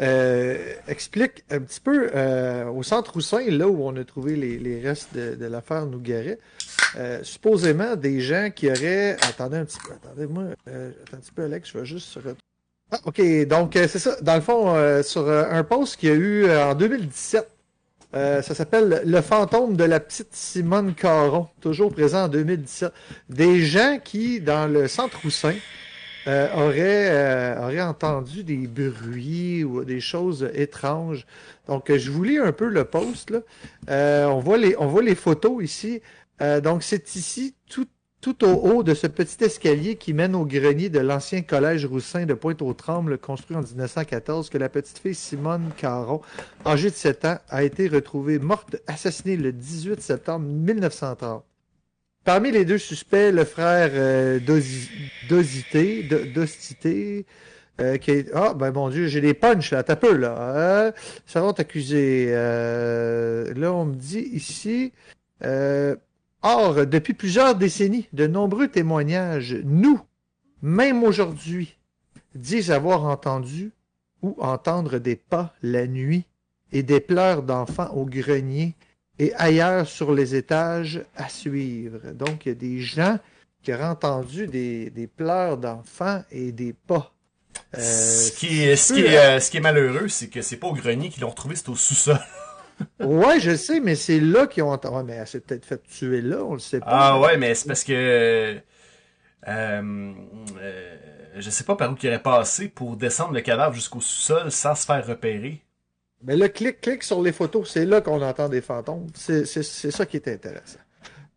[0.00, 4.58] euh, explique un petit peu euh, au centre Roussin, là où on a trouvé les,
[4.58, 6.38] les restes de, de l'affaire Nougaret,
[6.96, 9.16] euh, supposément des gens qui auraient.
[9.28, 12.08] Attendez un petit peu, attendez-moi, euh, attends un petit peu, Alex, je vais juste.
[12.08, 12.34] se ret-
[12.90, 14.16] Ah, ok, donc euh, c'est ça.
[14.22, 17.46] Dans le fond, euh, sur un post qu'il y a eu en 2017,
[18.14, 22.90] euh, ça s'appelle Le fantôme de la petite Simone Caron, toujours présent en 2017.
[23.28, 25.54] Des gens qui, dans le centre Roussin,
[26.28, 31.26] euh, auraient, euh, auraient entendu des bruits ou des choses étranges.
[31.66, 33.30] Donc, euh, je vous lis un peu le post.
[33.30, 33.40] Là.
[33.88, 36.00] Euh, on, voit les, on voit les photos ici.
[36.42, 37.86] Euh, donc, c'est ici, tout,
[38.20, 42.26] tout au haut de ce petit escalier qui mène au grenier de l'ancien collège Roussin
[42.26, 46.20] de Pointe-aux-Trembles, construit en 1914, que la petite fille Simone Caron,
[46.66, 51.44] âgée de 7 ans, a été retrouvée morte, assassinée le 18 septembre 1930.
[52.28, 54.90] Parmi les deux suspects, le frère euh, d'Osi-
[55.30, 57.24] d'Osité, d'Ostité,
[57.80, 58.30] euh, qui est...
[58.34, 60.36] Ah, ben mon Dieu, j'ai des punchs là, t'as peu là.
[60.38, 60.92] Euh,
[61.24, 62.26] seront accusés.
[62.28, 64.92] Euh, là, on me dit ici...
[66.42, 69.98] Or, depuis plusieurs décennies, de nombreux témoignages, nous,
[70.60, 71.78] même aujourd'hui,
[72.34, 73.70] disent avoir entendu
[74.20, 76.26] ou entendre des pas la nuit
[76.72, 78.74] et des pleurs d'enfants au grenier
[79.18, 82.12] et ailleurs sur les étages à suivre.
[82.12, 83.18] Donc, il y a des gens
[83.62, 87.12] qui auraient entendu des, des pleurs d'enfants et des pas.
[87.76, 90.28] Euh, ce, qui est, ce, tu qui peux, est, euh, ce qui est malheureux, c'est
[90.28, 92.18] que c'est pas au grenier qu'ils l'ont retrouvé, c'est au sous-sol.
[93.00, 94.98] Ouais, je sais, mais c'est là qu'ils ont entendu.
[94.98, 96.86] Ouais, mais elle s'est peut-être fait tuer là, on le sait pas.
[96.88, 98.60] Ah ouais, mais c'est parce que euh,
[99.48, 100.94] euh,
[101.36, 104.74] je sais pas par où qu'il aurait passé pour descendre le cadavre jusqu'au sous-sol sans
[104.74, 105.62] se faire repérer.
[106.22, 109.06] Mais là, clique, clique sur les photos, c'est là qu'on entend des fantômes.
[109.14, 110.80] C'est c'est- c'est ça qui est intéressant.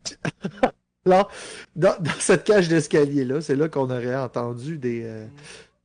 [1.05, 1.27] là,
[1.75, 5.01] dans, dans cette cage d'escalier-là, c'est là qu'on aurait entendu des.
[5.03, 5.25] euh,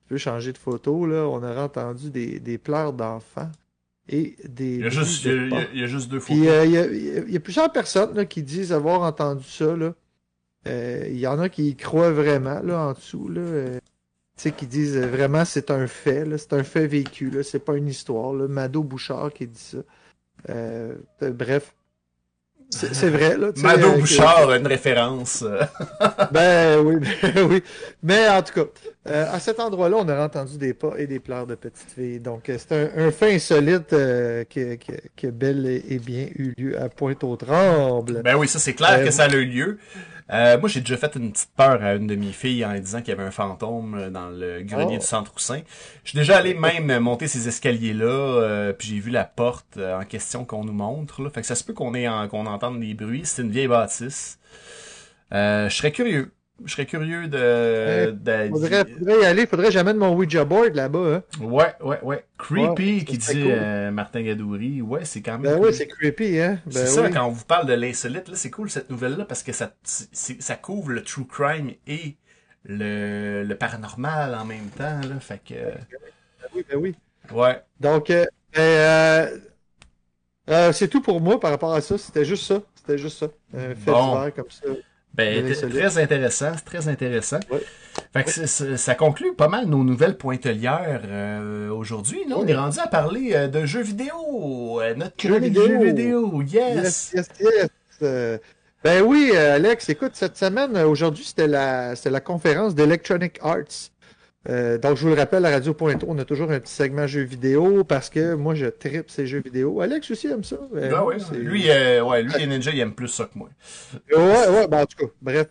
[0.03, 1.27] tu peux changer de photo, là.
[1.29, 3.51] On aurait entendu des, des pleurs d'enfants
[4.09, 4.77] et des.
[4.77, 6.37] Il y a juste, il y a- il y juste deux photos.
[6.41, 8.43] Puis euh, il y, a, il y a- il y a plusieurs personnes là, qui
[8.43, 9.77] disent avoir entendu ça.
[9.77, 9.95] Là.
[10.69, 13.29] Euh, Il y en a qui y croient vraiment là, en dessous.
[13.29, 13.79] Là, euh,
[14.43, 17.59] sais, qui disent euh, vraiment c'est un fait, là, c'est un fait vécu, là, c'est
[17.59, 18.33] pas une histoire.
[18.33, 18.47] Là.
[18.49, 19.79] Mado Bouchard qui dit ça.
[20.51, 21.73] Euh, euh, bref.
[22.69, 23.53] C'est vrai, là.
[23.63, 25.45] Mado euh, que- Bouchard, une référence.
[26.33, 27.63] ben oui, ben oui.
[28.03, 28.67] Mais en tout cas,
[29.09, 32.19] à cet endroit-là, on a entendu des pas et des pleurs de petites filles.
[32.19, 33.95] Donc, c'est un, un fait insolite
[34.51, 38.23] qui, qui, qui a bel et bien eu lieu à Pointe-aux-Trembles.
[38.25, 39.79] Ben oui, ça c'est clair que ça a eu lieu.
[40.33, 42.99] Euh, moi, j'ai déjà fait une petite peur à une de mes filles en disant
[43.01, 45.01] qu'il y avait un fantôme euh, dans le grenier Oh.
[45.01, 45.61] du centre Roussin.
[46.03, 50.01] Je suis déjà allé même monter ces escaliers-là, euh, puis j'ai vu la porte euh,
[50.01, 51.23] en question qu'on nous montre.
[51.23, 51.31] Là.
[51.31, 53.23] Fait que ça se peut qu'on ait en- qu'on entende des bruits.
[53.25, 54.39] C'est une vieille bâtisse.
[55.33, 56.33] Euh, je serais curieux.
[56.65, 58.13] Je serais curieux de...
[58.13, 61.17] de- Faudrait, faudrait y aller, faudrait que j'amène mon Ouija board là-bas.
[61.17, 61.23] Hein.
[61.45, 62.25] Ouais, ouais, ouais.
[62.39, 63.53] Creepy, Ouais, qui dit cool.
[63.53, 64.81] euh, Martin Gadouri.
[64.81, 65.43] Ouais, c'est quand même...
[65.43, 65.67] Ben cool.
[65.67, 66.59] oui, c'est creepy, hein.
[66.65, 69.43] Ben c'est ça, quand on vous parle de l'insolite, là, c'est cool cette nouvelle-là parce
[69.43, 72.17] que ça, ça couvre le true crime et
[72.65, 75.21] le, le paranormal en même temps, là.
[75.21, 76.95] Fait que, Ben oui, ben oui.
[77.33, 77.63] ouais.
[77.81, 79.39] Donc, euh, ben, euh,
[80.49, 81.99] euh, c'est tout pour moi par rapport à ça.
[81.99, 82.63] C'était juste ça.
[82.77, 83.27] C'était juste ça.
[83.55, 84.17] Un fait Bon.
[84.17, 84.67] divers comme ça.
[85.17, 87.41] Ben, très intéressant, c'est très intéressant.
[87.51, 87.63] Ouais.
[88.13, 92.21] Fait que ça conclut pas mal nos nouvelles pointelières euh, aujourd'hui.
[92.29, 95.67] Là, on est rendu à parler euh, de jeux vidéo, euh, notre Jeux chronique vidéo.
[95.67, 97.13] jeux vidéo, yes!
[97.13, 97.69] Yes, yes, yes.
[98.03, 98.39] Euh,
[98.85, 103.91] Ben oui, Alex, écoute, cette semaine, aujourd'hui, c'était la, c'était la conférence d'Electronic Arts.
[104.49, 107.07] Euh, donc, je vous le rappelle, à Radio Pointo, on a toujours un petit segment
[107.07, 109.81] jeux vidéo parce que moi, je tripe ces jeux vidéo.
[109.81, 110.57] Alex aussi aime ça.
[110.75, 113.49] Euh, ouais, lui, euh, ouais, lui, les ninjas, il aime plus ça que moi.
[114.13, 115.49] Ouais, ouais, ben, en tout cas, bref.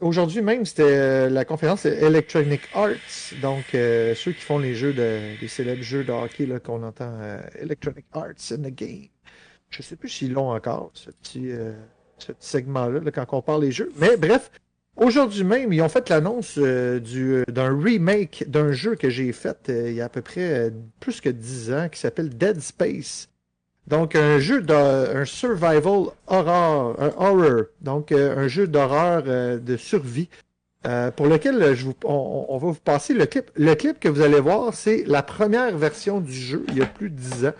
[0.00, 3.34] Aujourd'hui même, c'était la conférence Electronic Arts.
[3.42, 7.12] Donc, ceux qui font les jeux de, les célèbres jeux de hockey là, qu'on entend
[7.60, 9.08] Electronic Arts in the Game.
[9.70, 11.50] Je sais plus s'ils l'ont encore, ce petit,
[12.18, 13.92] ce petit segment-là, là, quand on parle des jeux.
[13.96, 14.50] Mais bref,
[14.96, 19.32] aujourd'hui même, ils ont fait l'annonce euh, du, euh, d'un remake d'un jeu que j'ai
[19.32, 22.60] fait euh, il y a à peu près plus que 10 ans qui s'appelle Dead
[22.60, 23.28] Space.
[23.86, 27.64] Donc, un jeu de, un survival horror, un horror.
[27.82, 30.30] Donc, un jeu d'horreur de survie.
[31.16, 33.50] pour lequel je vous, on, va vous passer le clip.
[33.56, 36.86] Le clip que vous allez voir, c'est la première version du jeu, il y a
[36.86, 37.52] plus de 10 ans.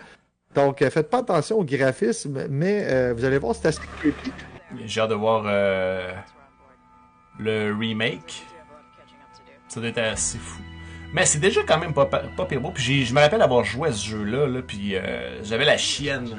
[0.55, 4.31] Donc, faites pas attention au graphisme, mais vous allez voir, c'est assez creepy.
[4.83, 5.43] J'ai hâte de voir
[7.39, 8.45] le remake.
[9.67, 10.61] Ça doit être assez fou.
[11.13, 12.71] Mais c'est déjà quand même pas, pas, pire beau.
[12.71, 16.37] Puis je me rappelle avoir joué à ce jeu-là, là, puis euh, j'avais la chienne.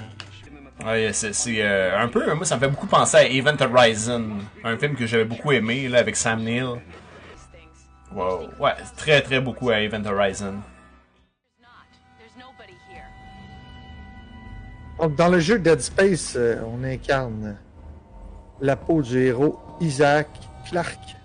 [1.13, 4.29] C'est euh, un peu, moi ça me fait beaucoup penser à Event Horizon,
[4.63, 6.81] un film que j'avais beaucoup aimé là, avec Sam Neill.
[8.15, 10.57] Wow, ouais, très très beaucoup à Event Horizon.
[14.99, 17.57] Donc, dans le jeu Dead Space, euh, on incarne
[18.61, 20.29] la peau du héros Isaac
[20.71, 21.17] Clarke.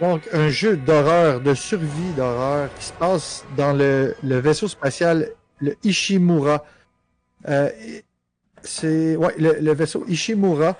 [0.00, 5.28] Donc, un jeu d'horreur, de survie d'horreur qui se passe dans le, vaisseau spatial,
[5.60, 6.64] le Ishimura.
[7.48, 7.70] Euh,
[8.82, 10.76] ouais, le, vaisseau Ishimura.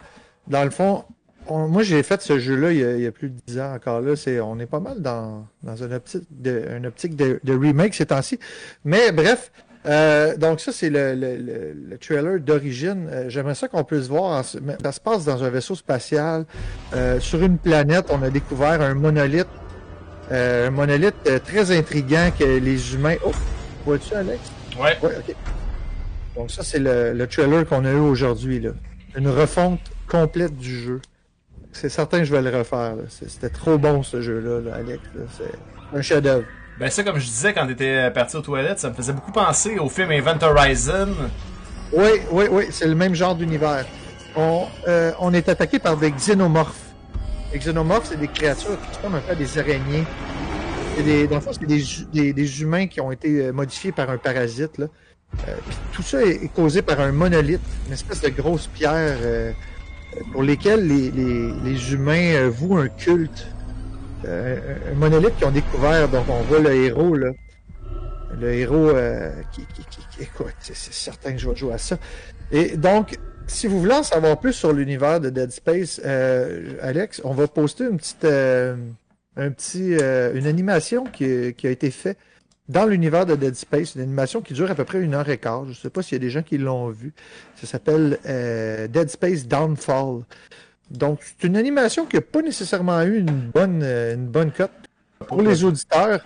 [0.48, 1.04] Dans le fond,
[1.46, 4.14] on- moi j'ai fait ce jeu-là il, y a- plus de 10 ans encore là.
[4.42, 8.38] On est pas mal dans, dans une optique de remake ces temps-ci.
[8.84, 9.52] Mais bref,
[9.86, 13.08] euh, donc ça c'est le, le, le, le trailer d'origine.
[13.10, 14.24] Euh, j'aimerais ça qu'on puisse voir.
[14.38, 16.44] en ça se passe dans un vaisseau spatial
[16.94, 18.06] euh, sur une planète.
[18.10, 19.46] On a découvert un monolithe,
[20.32, 23.16] euh, un monolithe euh, très intriguant que les humains.
[23.26, 23.32] Oh,
[23.84, 24.40] vois-tu Alex?
[24.78, 25.34] Ouais, Ouais, ok.
[26.36, 28.60] Donc ça, c'est le, le trailer qu'on a eu aujourd'hui.
[28.60, 28.70] là.
[29.16, 31.00] Une refonte complète du jeu.
[31.72, 32.94] C'est certain que je vais le refaire.
[33.08, 35.00] C'était trop bon ce jeu-là, là, Alex.
[35.36, 36.44] C'est un chef-d'œuvre.
[36.78, 39.78] Ben ça comme je disais quand t'étais parti aux toilettes, ça me faisait beaucoup penser
[39.78, 41.14] au film Event Horizon.
[41.92, 43.86] Oui, oui, oui, c'est le même genre d'univers.
[44.36, 46.80] On, euh, on est attaqué par des xénomorphes.
[47.52, 50.04] Les xénomorphes, c'est des créatures qui ressemblent un peu des araignées.
[51.04, 54.10] Des, dans le fond, c'est des, des, des humains qui ont été euh, modifiés par
[54.10, 54.78] un parasite.
[54.78, 54.86] Là.
[55.48, 55.56] Euh,
[55.92, 59.52] tout ça est, causé par un monolithe, une espèce de grosse pierre euh,
[60.32, 63.46] pour lesquelles les, les, les humains euh, vouent un culte.
[64.26, 67.30] Euh, un- monolithe qu'ils ont découvert, donc on voit le héros là.
[68.40, 69.64] Le héros euh, qui,
[70.20, 71.98] écoute, c'est certain que je vais jouer à ça.
[72.50, 73.16] Et donc,
[73.46, 77.46] si vous voulez en savoir plus sur l'univers de Dead Space, euh, Alex, on va
[77.46, 79.92] poster une petite, un petit,
[80.34, 82.18] une animation qui, qui a été faite
[82.68, 85.38] dans l'univers de Dead Space, une animation qui dure à peu près une heure et
[85.38, 85.64] quart.
[85.66, 87.12] Je ne sais pas s'il y a des gens qui l'ont vu.
[87.54, 90.22] Ça s'appelle Dead Space Downfall.
[90.90, 94.70] Donc, c'est une animation qui n'a pas nécessairement eu une bonne, euh, une bonne cote.
[95.26, 96.20] Pour les auditeurs,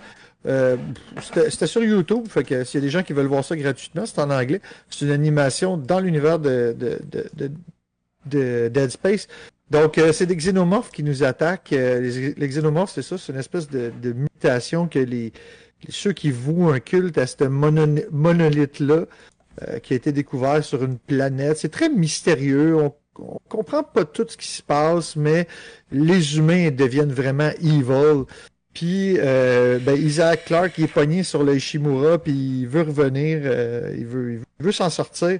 [0.45, 0.77] euh,
[1.21, 4.05] c'était sur YouTube, fait que s'il y a des gens qui veulent voir ça gratuitement,
[4.05, 4.61] c'est en anglais.
[4.89, 7.51] C'est une animation dans l'univers de, de, de, de,
[8.25, 9.27] de Dead Space.
[9.69, 11.73] Donc, euh, c'est des xénomorphes qui nous attaquent.
[11.73, 15.31] Euh, les, xénomorphes, c'est ça, c'est une espèce de, mutation que les,
[15.89, 19.05] ceux qui vouent un culte à ce mono- monolithe-là,
[19.61, 21.57] euh, qui a été découvert sur une planète.
[21.57, 22.77] C'est très mystérieux.
[23.21, 25.47] On comprend pas tout ce qui se passe, mais
[25.91, 28.25] les humains deviennent vraiment evil.
[28.73, 33.41] Puis euh, ben, Isaac Clarke il est pogné sur le Ishimura, puis il veut revenir,
[33.43, 35.39] euh, il veut, il veut, il veut s'en sortir.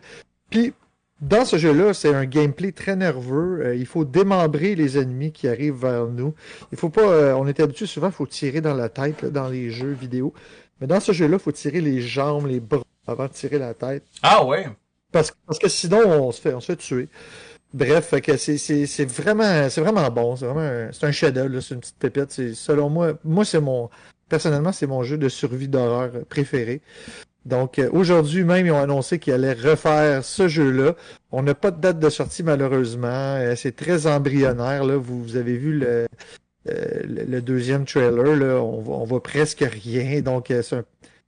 [0.49, 0.73] Puis
[1.21, 3.61] dans ce jeu-là, c'est un gameplay très nerveux.
[3.65, 6.33] Euh, il faut démembrer les ennemis qui arrivent vers nous.
[6.71, 9.29] Il faut pas, euh, on est habitué souvent, il faut tirer dans la tête là,
[9.29, 10.33] dans les jeux vidéo.
[10.79, 13.73] Mais dans ce jeu-là, il faut tirer les jambes, les bras avant de tirer la
[13.73, 14.03] tête.
[14.23, 14.67] Ah ouais.
[15.11, 17.09] Parce, parce que sinon, on se fait, on se fait tuer.
[17.73, 20.35] Bref, c'est, vraiment, c'est vraiment bon.
[20.35, 22.31] C'est vraiment, un- c'est un chef-d'œuvre, c'est une petite pépite.
[22.31, 23.89] C'est, selon moi, moi, c'est mon,
[24.27, 26.81] personnellement, c'est mon jeu de survie d'horreur préféré.
[27.45, 30.95] Donc, euh, aujourd'hui même, ils ont annoncé qu'ils allaient refaire ce jeu-là.
[31.31, 33.07] On n'a pas de date de sortie, malheureusement.
[33.07, 34.97] Euh, c'est très embryonnaire, là.
[34.97, 36.07] Vous, avez vu le,
[36.69, 38.63] euh, deuxième trailer.
[38.63, 40.21] On on voit presque rien.
[40.21, 40.83] Donc, c'est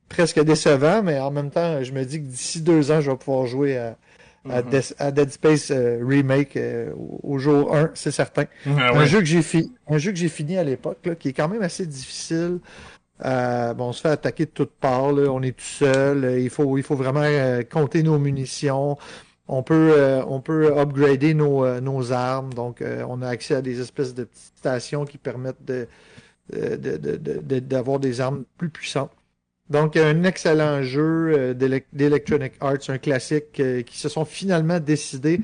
[0.09, 3.17] presque décevant, mais en même temps, je me dis que d'ici deux ans, je vais
[3.17, 3.97] pouvoir jouer à,
[4.49, 6.91] à, Death- à Dead Space euh, Remake euh,
[7.23, 8.45] au, jour 1, c'est certain.
[8.65, 9.05] Ah Un ouais.
[9.07, 11.47] jeu que j'ai fi- un jeu que j'ai fini à l'époque, là, qui est quand
[11.47, 12.59] même assez difficile.
[13.23, 15.29] Euh, bon, on se fait attaquer de toutes parts, là.
[15.31, 17.23] on est tout seul, euh, il faut, il faut vraiment
[17.71, 18.97] compter nos munitions.
[19.47, 22.53] On peut, euh, on peut upgrader nos, euh, nos armes.
[22.53, 25.87] Donc, euh, on a accès à des espèces de petites stations qui permettent de,
[26.55, 29.11] euh, de- de- de- de- d'avoir des armes plus puissantes.
[29.71, 34.79] Donc, un excellent jeu euh, d'Elec- d'Electronic Arts, un classique euh, qui se sont finalement
[34.79, 35.39] décidés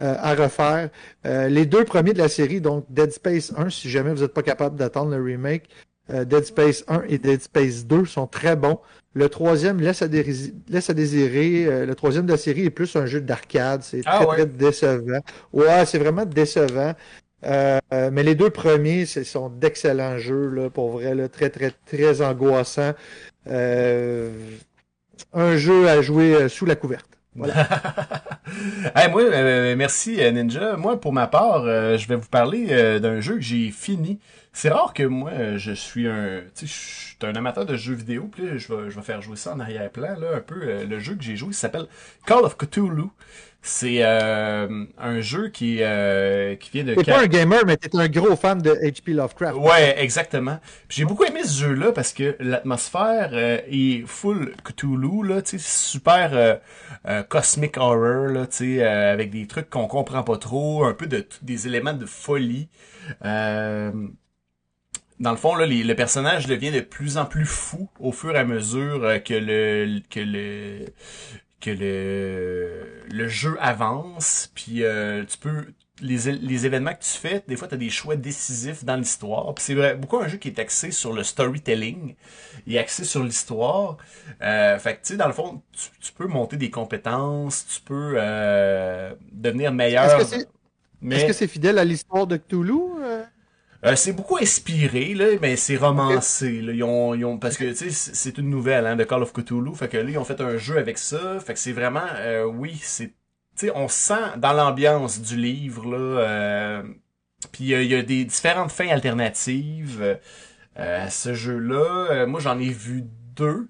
[0.00, 0.90] euh, à refaire.
[1.26, 4.32] Euh, les deux premiers de la série, donc Dead Space 1, si jamais vous n'êtes
[4.34, 5.64] pas capable d'attendre le remake,
[6.10, 8.78] euh, Dead Space 1 et Dead Space 2 sont très bons.
[9.14, 11.66] Le troisième laisse à, dési- laisse à désirer.
[11.66, 13.82] Euh, le troisième de la série est plus un jeu d'arcade.
[13.82, 14.34] C'est Ah très, ouais.
[14.36, 15.20] très décevant.
[15.52, 16.94] Ouais, c'est vraiment décevant.
[17.42, 22.22] Mais les deux premiers, ce sont d'excellents jeux, là, pour vrai, là, très, très, très
[22.22, 22.92] angoissants.
[23.46, 24.30] Euh,
[25.32, 27.08] un jeu à jouer euh, sous la couverte.
[28.94, 30.76] Hey, moi, euh, merci Ninja.
[30.76, 34.20] Moi, pour ma part, je vais vous parler d'un jeu que j'ai fini.
[34.52, 38.28] C'est rare que moi, je suis un, je suis un amateur de jeux vidéo.
[38.30, 40.84] Puis je vais, je vais faire jouer ça en arrière-plan là, un peu.
[40.84, 41.86] le jeu que j'ai joué, s'appelle
[42.26, 43.08] Call of Cthulhu.
[43.66, 46.94] C'est euh, un jeu qui euh, qui vient de.
[46.94, 49.14] T'es pas un gamer, mais t'es un gros fan de H.P.
[49.14, 49.56] Lovecraft.
[49.56, 50.60] Ouais, exactement.
[50.90, 55.64] J'ai beaucoup aimé ce jeu-là parce que l'atmosphère euh, est full Cthulhu, là, tu sais,
[55.66, 56.56] super euh,
[57.08, 61.06] euh, cosmic horror, là, tu sais, avec des trucs qu'on comprend pas trop, un peu
[61.06, 62.68] de des éléments de folie.
[63.24, 63.90] Euh,
[65.20, 68.34] dans le fond, là, les- le personnage devient de plus en plus fou au fur
[68.36, 70.86] et à mesure que le que le
[71.64, 74.50] que le le jeu avance.
[74.54, 75.66] Puis euh, tu peux
[76.00, 79.54] les, événements que tu fais, des fois, tu as des choix décisifs dans l'histoire.
[79.54, 82.14] Puis c'est vrai, beaucoup un jeu qui est axé sur le storytelling.
[82.66, 83.96] Il est axé sur l'histoire.
[84.42, 87.80] Euh, fait que, tu sais, dans le fond, tu, tu peux monter des compétences, tu
[87.80, 90.20] peux euh, devenir meilleur.
[90.20, 90.48] Est-ce que c'est-
[91.00, 92.80] mais Est-ce que c'est fidèle à l'histoire de Cthulhu?
[93.02, 93.24] euh?
[93.84, 96.62] Euh, c'est beaucoup inspiré, là, mais c'est romancé.
[96.62, 96.72] Là.
[96.72, 99.74] Ils ont, ils ont, parce que c'est une nouvelle hein, de Call of Cthulhu.
[99.74, 101.38] Fait que là, ils ont fait un jeu avec ça.
[101.40, 103.12] Fait que c'est vraiment, euh, oui, c'est,
[103.74, 105.98] on sent dans l'ambiance du livre là.
[105.98, 106.82] Euh,
[107.52, 110.18] puis il y a des différentes fins alternatives
[110.78, 112.06] euh, à ce jeu-là.
[112.10, 113.04] Euh, moi, j'en ai vu
[113.36, 113.68] deux.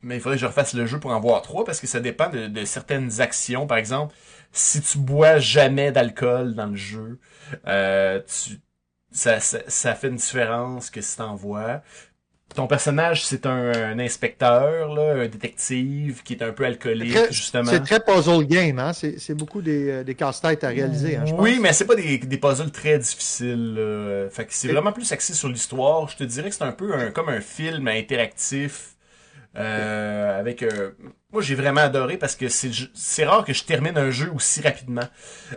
[0.00, 2.00] Mais il faudrait que je refasse le jeu pour en voir trois parce que ça
[2.00, 3.66] dépend de, de certaines actions.
[3.66, 4.14] Par exemple,
[4.56, 7.18] si tu bois jamais d'alcool dans le jeu,
[7.66, 8.58] euh, tu,
[9.12, 11.82] ça, ça, ça fait une différence que si t'en vois.
[12.54, 17.32] Ton personnage, c'est un, un inspecteur, là, un détective qui est un peu alcoolique, Très-
[17.32, 17.70] justement.
[17.70, 18.92] C'est très puzzle game, hein?
[18.94, 21.60] C'est beaucoup des, euh, des casse-têtes à réaliser, hein, je Oui, pense.
[21.62, 23.74] mais c'est pas des, des puzzles très difficiles.
[23.74, 24.30] là.
[24.30, 26.08] Fait que c'est vraiment plus axé sur l'histoire.
[26.08, 28.92] Je te dirais que c'est un peu un, comme un film interactif.
[29.58, 30.90] Euh, avec euh,
[31.36, 35.06] moi j'ai vraiment adoré parce que c'est rare que je termine un jeu aussi rapidement.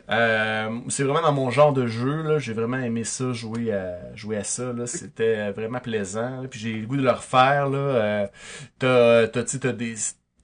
[0.10, 4.14] Euh, c'est vraiment dans mon genre de jeu là, j'ai vraiment aimé ça jouer à
[4.14, 6.42] jouer à ça là, c'était vraiment plaisant.
[6.42, 6.48] là.
[6.50, 7.78] Puis j'ai le goût de le refaire là.
[7.78, 8.28] Euh,
[8.78, 9.96] t'as des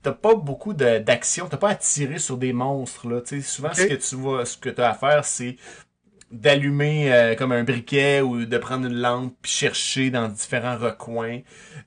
[0.02, 3.20] t'as pas beaucoup d'action, t'as pas à tirer sur des monstres là.
[3.20, 5.56] Tu sais, souvent ce que tu vois, ce que t'as à faire c'est
[6.30, 11.40] d'allumer euh, comme un briquet ou de prendre une lampe puis chercher dans différents recoins.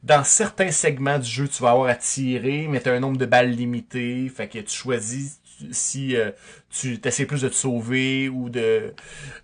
[0.03, 3.17] Dans certains segments du jeu, tu vas avoir à tirer, mais tu as un nombre
[3.17, 5.39] de balles limité, fait que tu choisis
[5.71, 6.31] si euh,
[6.69, 8.93] tu essaies plus de te sauver ou de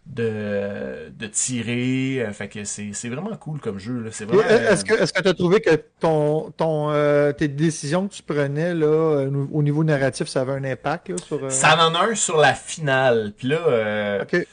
[0.06, 4.28] de, de tirer, Euh, fait que c'est c'est vraiment cool comme jeu là, c'est Et,
[4.28, 8.08] vraiment euh, Est-ce que est-ce que tu as trouvé que ton ton euh, tes décisions
[8.08, 11.50] que tu prenais là euh, au niveau narratif, ça avait un impact là, sur euh,
[11.50, 13.34] ça en a un sur la finale.
[13.38, 14.48] Puis là euh, OK.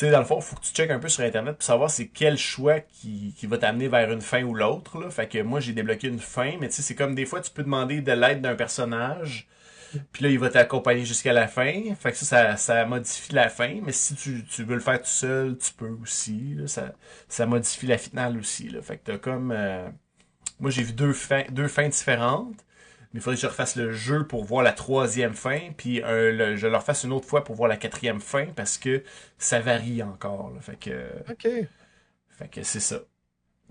[0.00, 1.90] Tu sais, dans le fond, faut que tu checkes un peu sur Internet pour savoir
[1.90, 5.10] c'est quel choix qui, qui va t'amener vers une fin ou l'autre.
[5.10, 7.50] Fait que moi, j'ai débloqué une fin, mais tu sais, c'est comme des fois, tu
[7.50, 9.46] peux demander de l'aide d'un personnage,
[10.12, 11.94] puis là, il va t'accompagner jusqu'à la fin.
[12.00, 15.06] Fait que ça, ça, modifie la fin, mais si tu, tu veux le faire tout
[15.06, 16.54] seul, tu peux aussi.
[16.56, 16.66] Là.
[16.66, 16.94] Ça,
[17.28, 18.68] ça modifie la finale aussi.
[18.70, 18.82] Là.
[18.82, 19.52] Fait que t'as comme...
[19.52, 19.88] euh,
[20.60, 21.14] Moi, j'ai vu deux
[21.50, 22.54] deux fins différentes.
[23.12, 26.32] Mais il faudrait que je refasse le jeu pour voir la troisième fin, puis euh,
[26.32, 29.02] le- je le refasse une autre fois pour voir la quatrième fin, parce que
[29.38, 30.52] ça varie encore.
[30.54, 30.60] là.
[30.60, 31.48] Fait que, OK.
[32.30, 33.00] fait que c'est ça.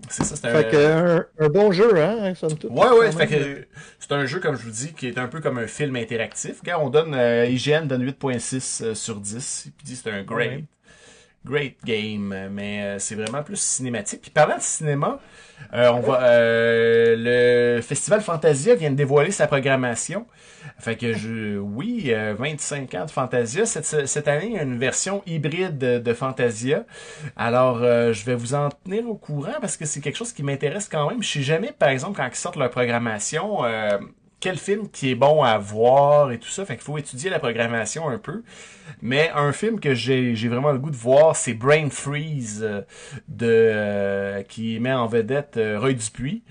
[0.08, 0.52] C'est ça, c'est un...
[0.62, 2.70] Fait que un, un bon jeu hein, somme toute.
[2.70, 3.66] Ouais, ouais, quand fait que
[3.98, 6.60] c'est un jeu, comme je vous dis, qui est un peu comme un film interactif.
[6.60, 10.50] Regarde, on donne, euh, IGN donne 8.6 euh, sur 10, puis dit c'est un great,
[10.52, 10.64] Ouais.
[11.44, 14.22] Great game, euh, mais euh, c'est vraiment plus cinématique.
[14.22, 15.20] Puis parlant de cinéma,
[15.74, 20.26] euh, on va, euh, le Festival Fantasia vient de dévoiler sa programmation.
[20.78, 23.66] Fait que je, oui, euh, 25 ans de Fantasia.
[23.66, 26.84] Cette, cette année, il y a une version hybride de, Fantasia.
[27.36, 30.42] Alors, euh, je vais vous en tenir au courant parce que c'est quelque chose qui
[30.42, 31.22] m'intéresse quand même.
[31.22, 33.98] Je sais jamais, par exemple, quand ils sortent leur programmation, euh,
[34.40, 36.64] quel film qui est bon à voir et tout ça.
[36.64, 38.42] Fait qu'il faut étudier la programmation un peu.
[39.02, 42.80] Mais un film que j'ai vraiment le goût de voir, c'est Brain Freeze euh,
[43.28, 46.42] de euh, qui met en vedette euh, Dupuis.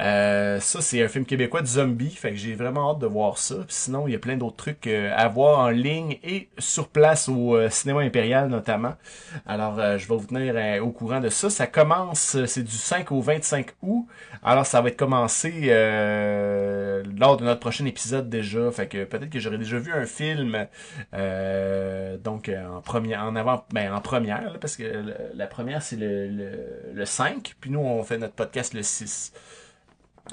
[0.00, 3.38] Euh, ça, c'est un film québécois de zombies, fait que j'ai vraiment hâte de voir
[3.38, 3.56] ça.
[3.56, 6.88] Puis sinon, il y a plein d'autres trucs euh, à voir en ligne et sur
[6.88, 8.94] place au euh, cinéma impérial notamment.
[9.46, 11.50] Alors, je vais vous tenir au courant de ça.
[11.50, 14.06] Ça commence, c'est du 5 au 25 août.
[14.42, 15.50] Alors, ça va être commencé
[17.18, 18.70] lors de notre prochain épisode déjà.
[18.70, 20.66] Fait que peut-être que j'aurais déjà vu un film,
[22.22, 24.84] donc en première, en avant, ben en première, là, parce que
[25.34, 26.50] la première c'est le, le,
[26.94, 29.32] le 5, puis nous on fait notre podcast le 6.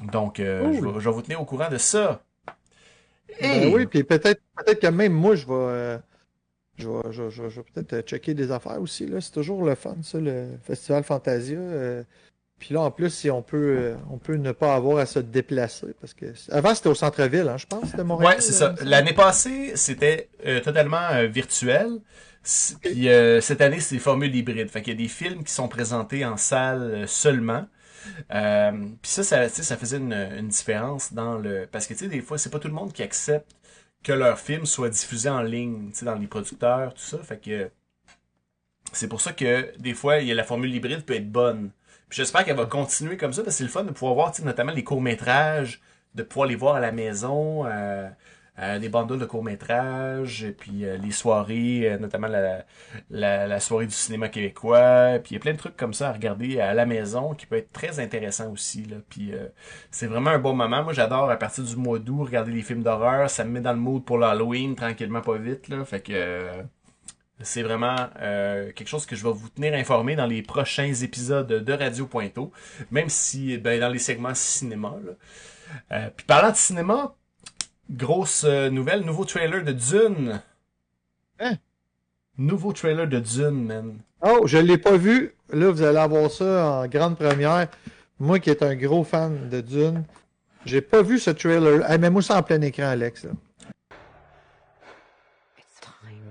[0.01, 2.21] Donc, euh, je, vais, je vais vous tenir au courant de ça.
[3.41, 5.97] Ben Et- oui, puis peut-être peut-être que même moi, je vais, euh,
[6.77, 9.05] je vais, je, je- je vais peut-être euh, checker des affaires aussi.
[9.05, 9.21] Là.
[9.21, 11.57] C'est toujours le fun, ça, le Festival Fantasia.
[11.57, 12.03] euh.
[12.59, 15.87] Puis là, en plus, si on peut, on peut ne pas avoir à se déplacer.
[15.99, 18.35] Parce que avant, c'était au centre-ville, hein, je pense, de Montréal.
[18.35, 18.73] Ouais, c'est ça.
[18.83, 20.29] L'année passée, c'était
[20.63, 21.99] totalement virtuel.
[22.81, 23.07] Puis
[23.41, 24.69] cette année, c'est formule hybride.
[24.69, 27.65] Fait qu'il y a des films qui sont présentés en salle seulement.
[28.31, 28.71] Euh,
[29.01, 31.67] puis ça, ça, faisait une, différence dans le...
[31.71, 33.55] Parce que, tu sais, des fois, c'est pas tout le monde qui accepte
[34.03, 37.19] que leur film soit diffusé en ligne, tu sais, dans les producteurs, tout ça.
[37.19, 37.71] Fait que
[38.91, 41.71] c'est pour ça que, des fois, y a la formule hybride peut être bonne.
[42.09, 44.31] Puis j'espère qu'elle va continuer comme ça, parce que c'est le fun de pouvoir voir,
[44.31, 45.81] tu sais, notamment les courts-métrages,
[46.15, 48.09] de pouvoir les voir à la maison, euh,
[48.59, 52.65] euh, des bandes de courts-métrages, et puis euh, les soirées, euh, notamment la,
[53.09, 56.09] la, la soirée du cinéma québécois, puis il y a plein de trucs comme ça
[56.09, 58.97] à regarder à la maison qui peut être très intéressant aussi, là.
[59.09, 59.47] Puis euh,
[59.91, 60.83] c'est vraiment un bon moment.
[60.83, 63.73] Moi, j'adore à partir du mois d'août regarder les films d'horreur, ça me met dans
[63.73, 65.83] le mood pour l'Halloween, tranquillement, pas vite, là.
[65.85, 66.13] Fait que...
[66.13, 66.63] euh,
[67.41, 71.47] c'est vraiment euh, quelque chose que je vais vous tenir informé dans les prochains épisodes
[71.47, 72.53] de Radio Pointeau,
[72.89, 74.93] même si ben, dans les segments cinéma.
[75.03, 75.11] Là.
[75.91, 77.15] Euh, puis parlant de cinéma,
[77.89, 80.41] grosse euh, nouvelle, nouveau trailer de Dune.
[81.39, 81.55] Hein?
[82.37, 83.99] Nouveau trailer de Dune, man.
[84.21, 85.35] Oh, je l'ai pas vu.
[85.51, 87.67] Là, vous allez avoir ça en grande première.
[88.19, 90.03] Moi qui est un gros fan de Dune,
[90.65, 91.89] j'ai pas vu ce trailer.
[91.89, 93.25] Hey, Mets-moi ça en plein écran, Alex.
[93.25, 93.31] là.
[95.57, 96.23] It's time.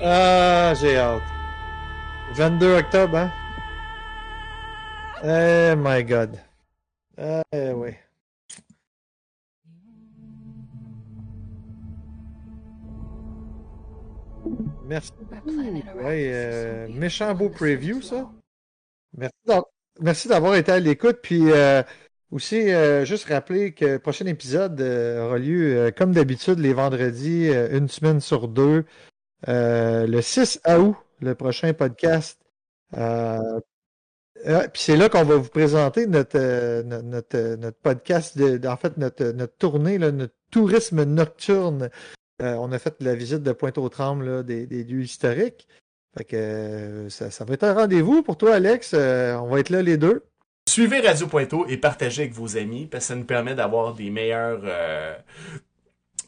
[0.00, 1.22] Ah, j'ai hâte.
[2.34, 3.30] 22 octobre, hein?
[5.22, 6.38] Oh my god.
[7.18, 7.94] Oui.
[14.86, 15.10] Merci.
[16.02, 18.30] Ouais, euh, méchant beau preview, ça.
[20.00, 21.18] Merci d'avoir, été à l'écoute.
[21.22, 21.82] Puis euh,
[22.30, 26.72] aussi, euh, juste rappeler que le prochain épisode euh, aura lieu, euh, comme d'habitude, les
[26.72, 28.84] vendredis, euh, une semaine sur deux.
[29.48, 32.38] Euh, le 6 août, le prochain podcast.
[34.46, 38.36] Euh, euh, puis c'est là qu'on va vous présenter notre, euh, notre, euh, notre podcast,
[38.36, 41.90] de, en fait, notre, notre tournée, là, notre tourisme nocturne.
[42.42, 45.68] Euh, on a fait la visite de Pointe-aux-Trembles, des, lieux historiques.
[46.16, 48.92] Fait que euh, ça, ça va être un rendez-vous pour toi, Alex.
[48.94, 50.24] Euh, on va être là les deux.
[50.68, 54.10] Suivez Radio Pointeau et partagez avec vos amis parce que ça nous permet d'avoir des
[54.10, 55.14] meilleurs euh,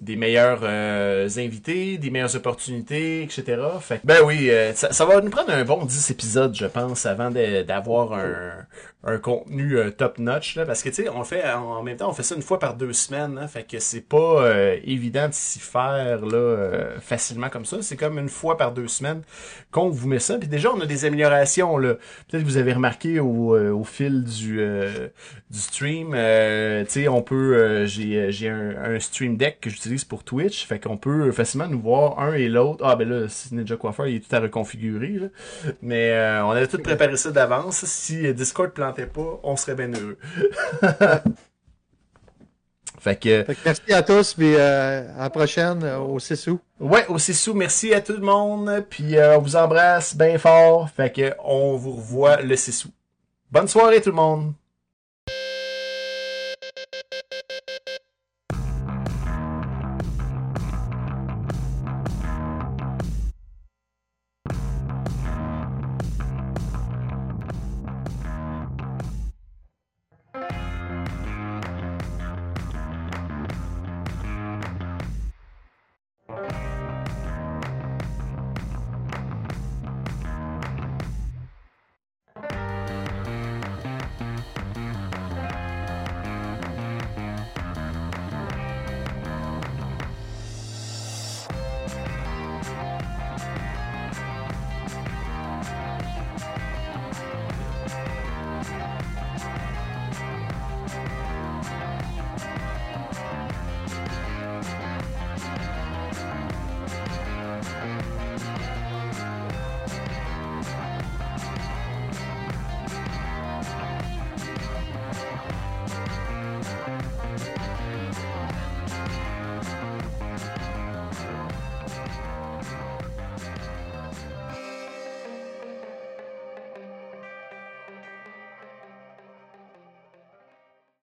[0.00, 3.62] des meilleurs euh, invités, des meilleures opportunités, etc.
[3.80, 6.66] Fait que, ben oui, euh, ça, ça va nous prendre un bon 10 épisodes, je
[6.66, 8.66] pense, avant d'avoir un,
[9.06, 11.96] un contenu euh, top notch là, parce que tu sais, on fait en, en même
[11.96, 14.76] temps, on fait ça une fois par deux semaines, hein, fait que c'est pas euh,
[14.84, 17.78] évident de s'y faire là euh, facilement comme ça.
[17.82, 19.22] C'est comme une fois par deux semaines
[19.70, 20.38] qu'on vous met ça.
[20.38, 21.94] Puis déjà, on a des améliorations là.
[22.28, 25.08] Peut-être que vous avez remarqué au, euh, au fil du euh,
[25.50, 29.70] du stream, euh, tu sais, on peut, euh, j'ai j'ai un, un stream deck que
[29.70, 32.84] j'utilise pour Twitch, fait qu'on peut facilement nous voir un et l'autre.
[32.84, 35.26] Ah ben là, si Ninja Coiffeur, il est tout à reconfigurer, là.
[35.82, 37.84] mais euh, on avait tout préparé ça d'avance.
[37.84, 40.18] Si euh, Discord plantait pas, on serait bien heureux.
[42.98, 46.48] fait que Fait que merci à tous, puis euh, à la prochaine, euh, au 6
[46.48, 46.60] août.
[46.80, 50.90] Ouais, aussi sous, merci à tout le monde, puis euh, on vous embrasse bien fort,
[50.90, 52.92] fait que on vous revoit le 6 août.
[53.50, 54.52] Bonne soirée tout le monde!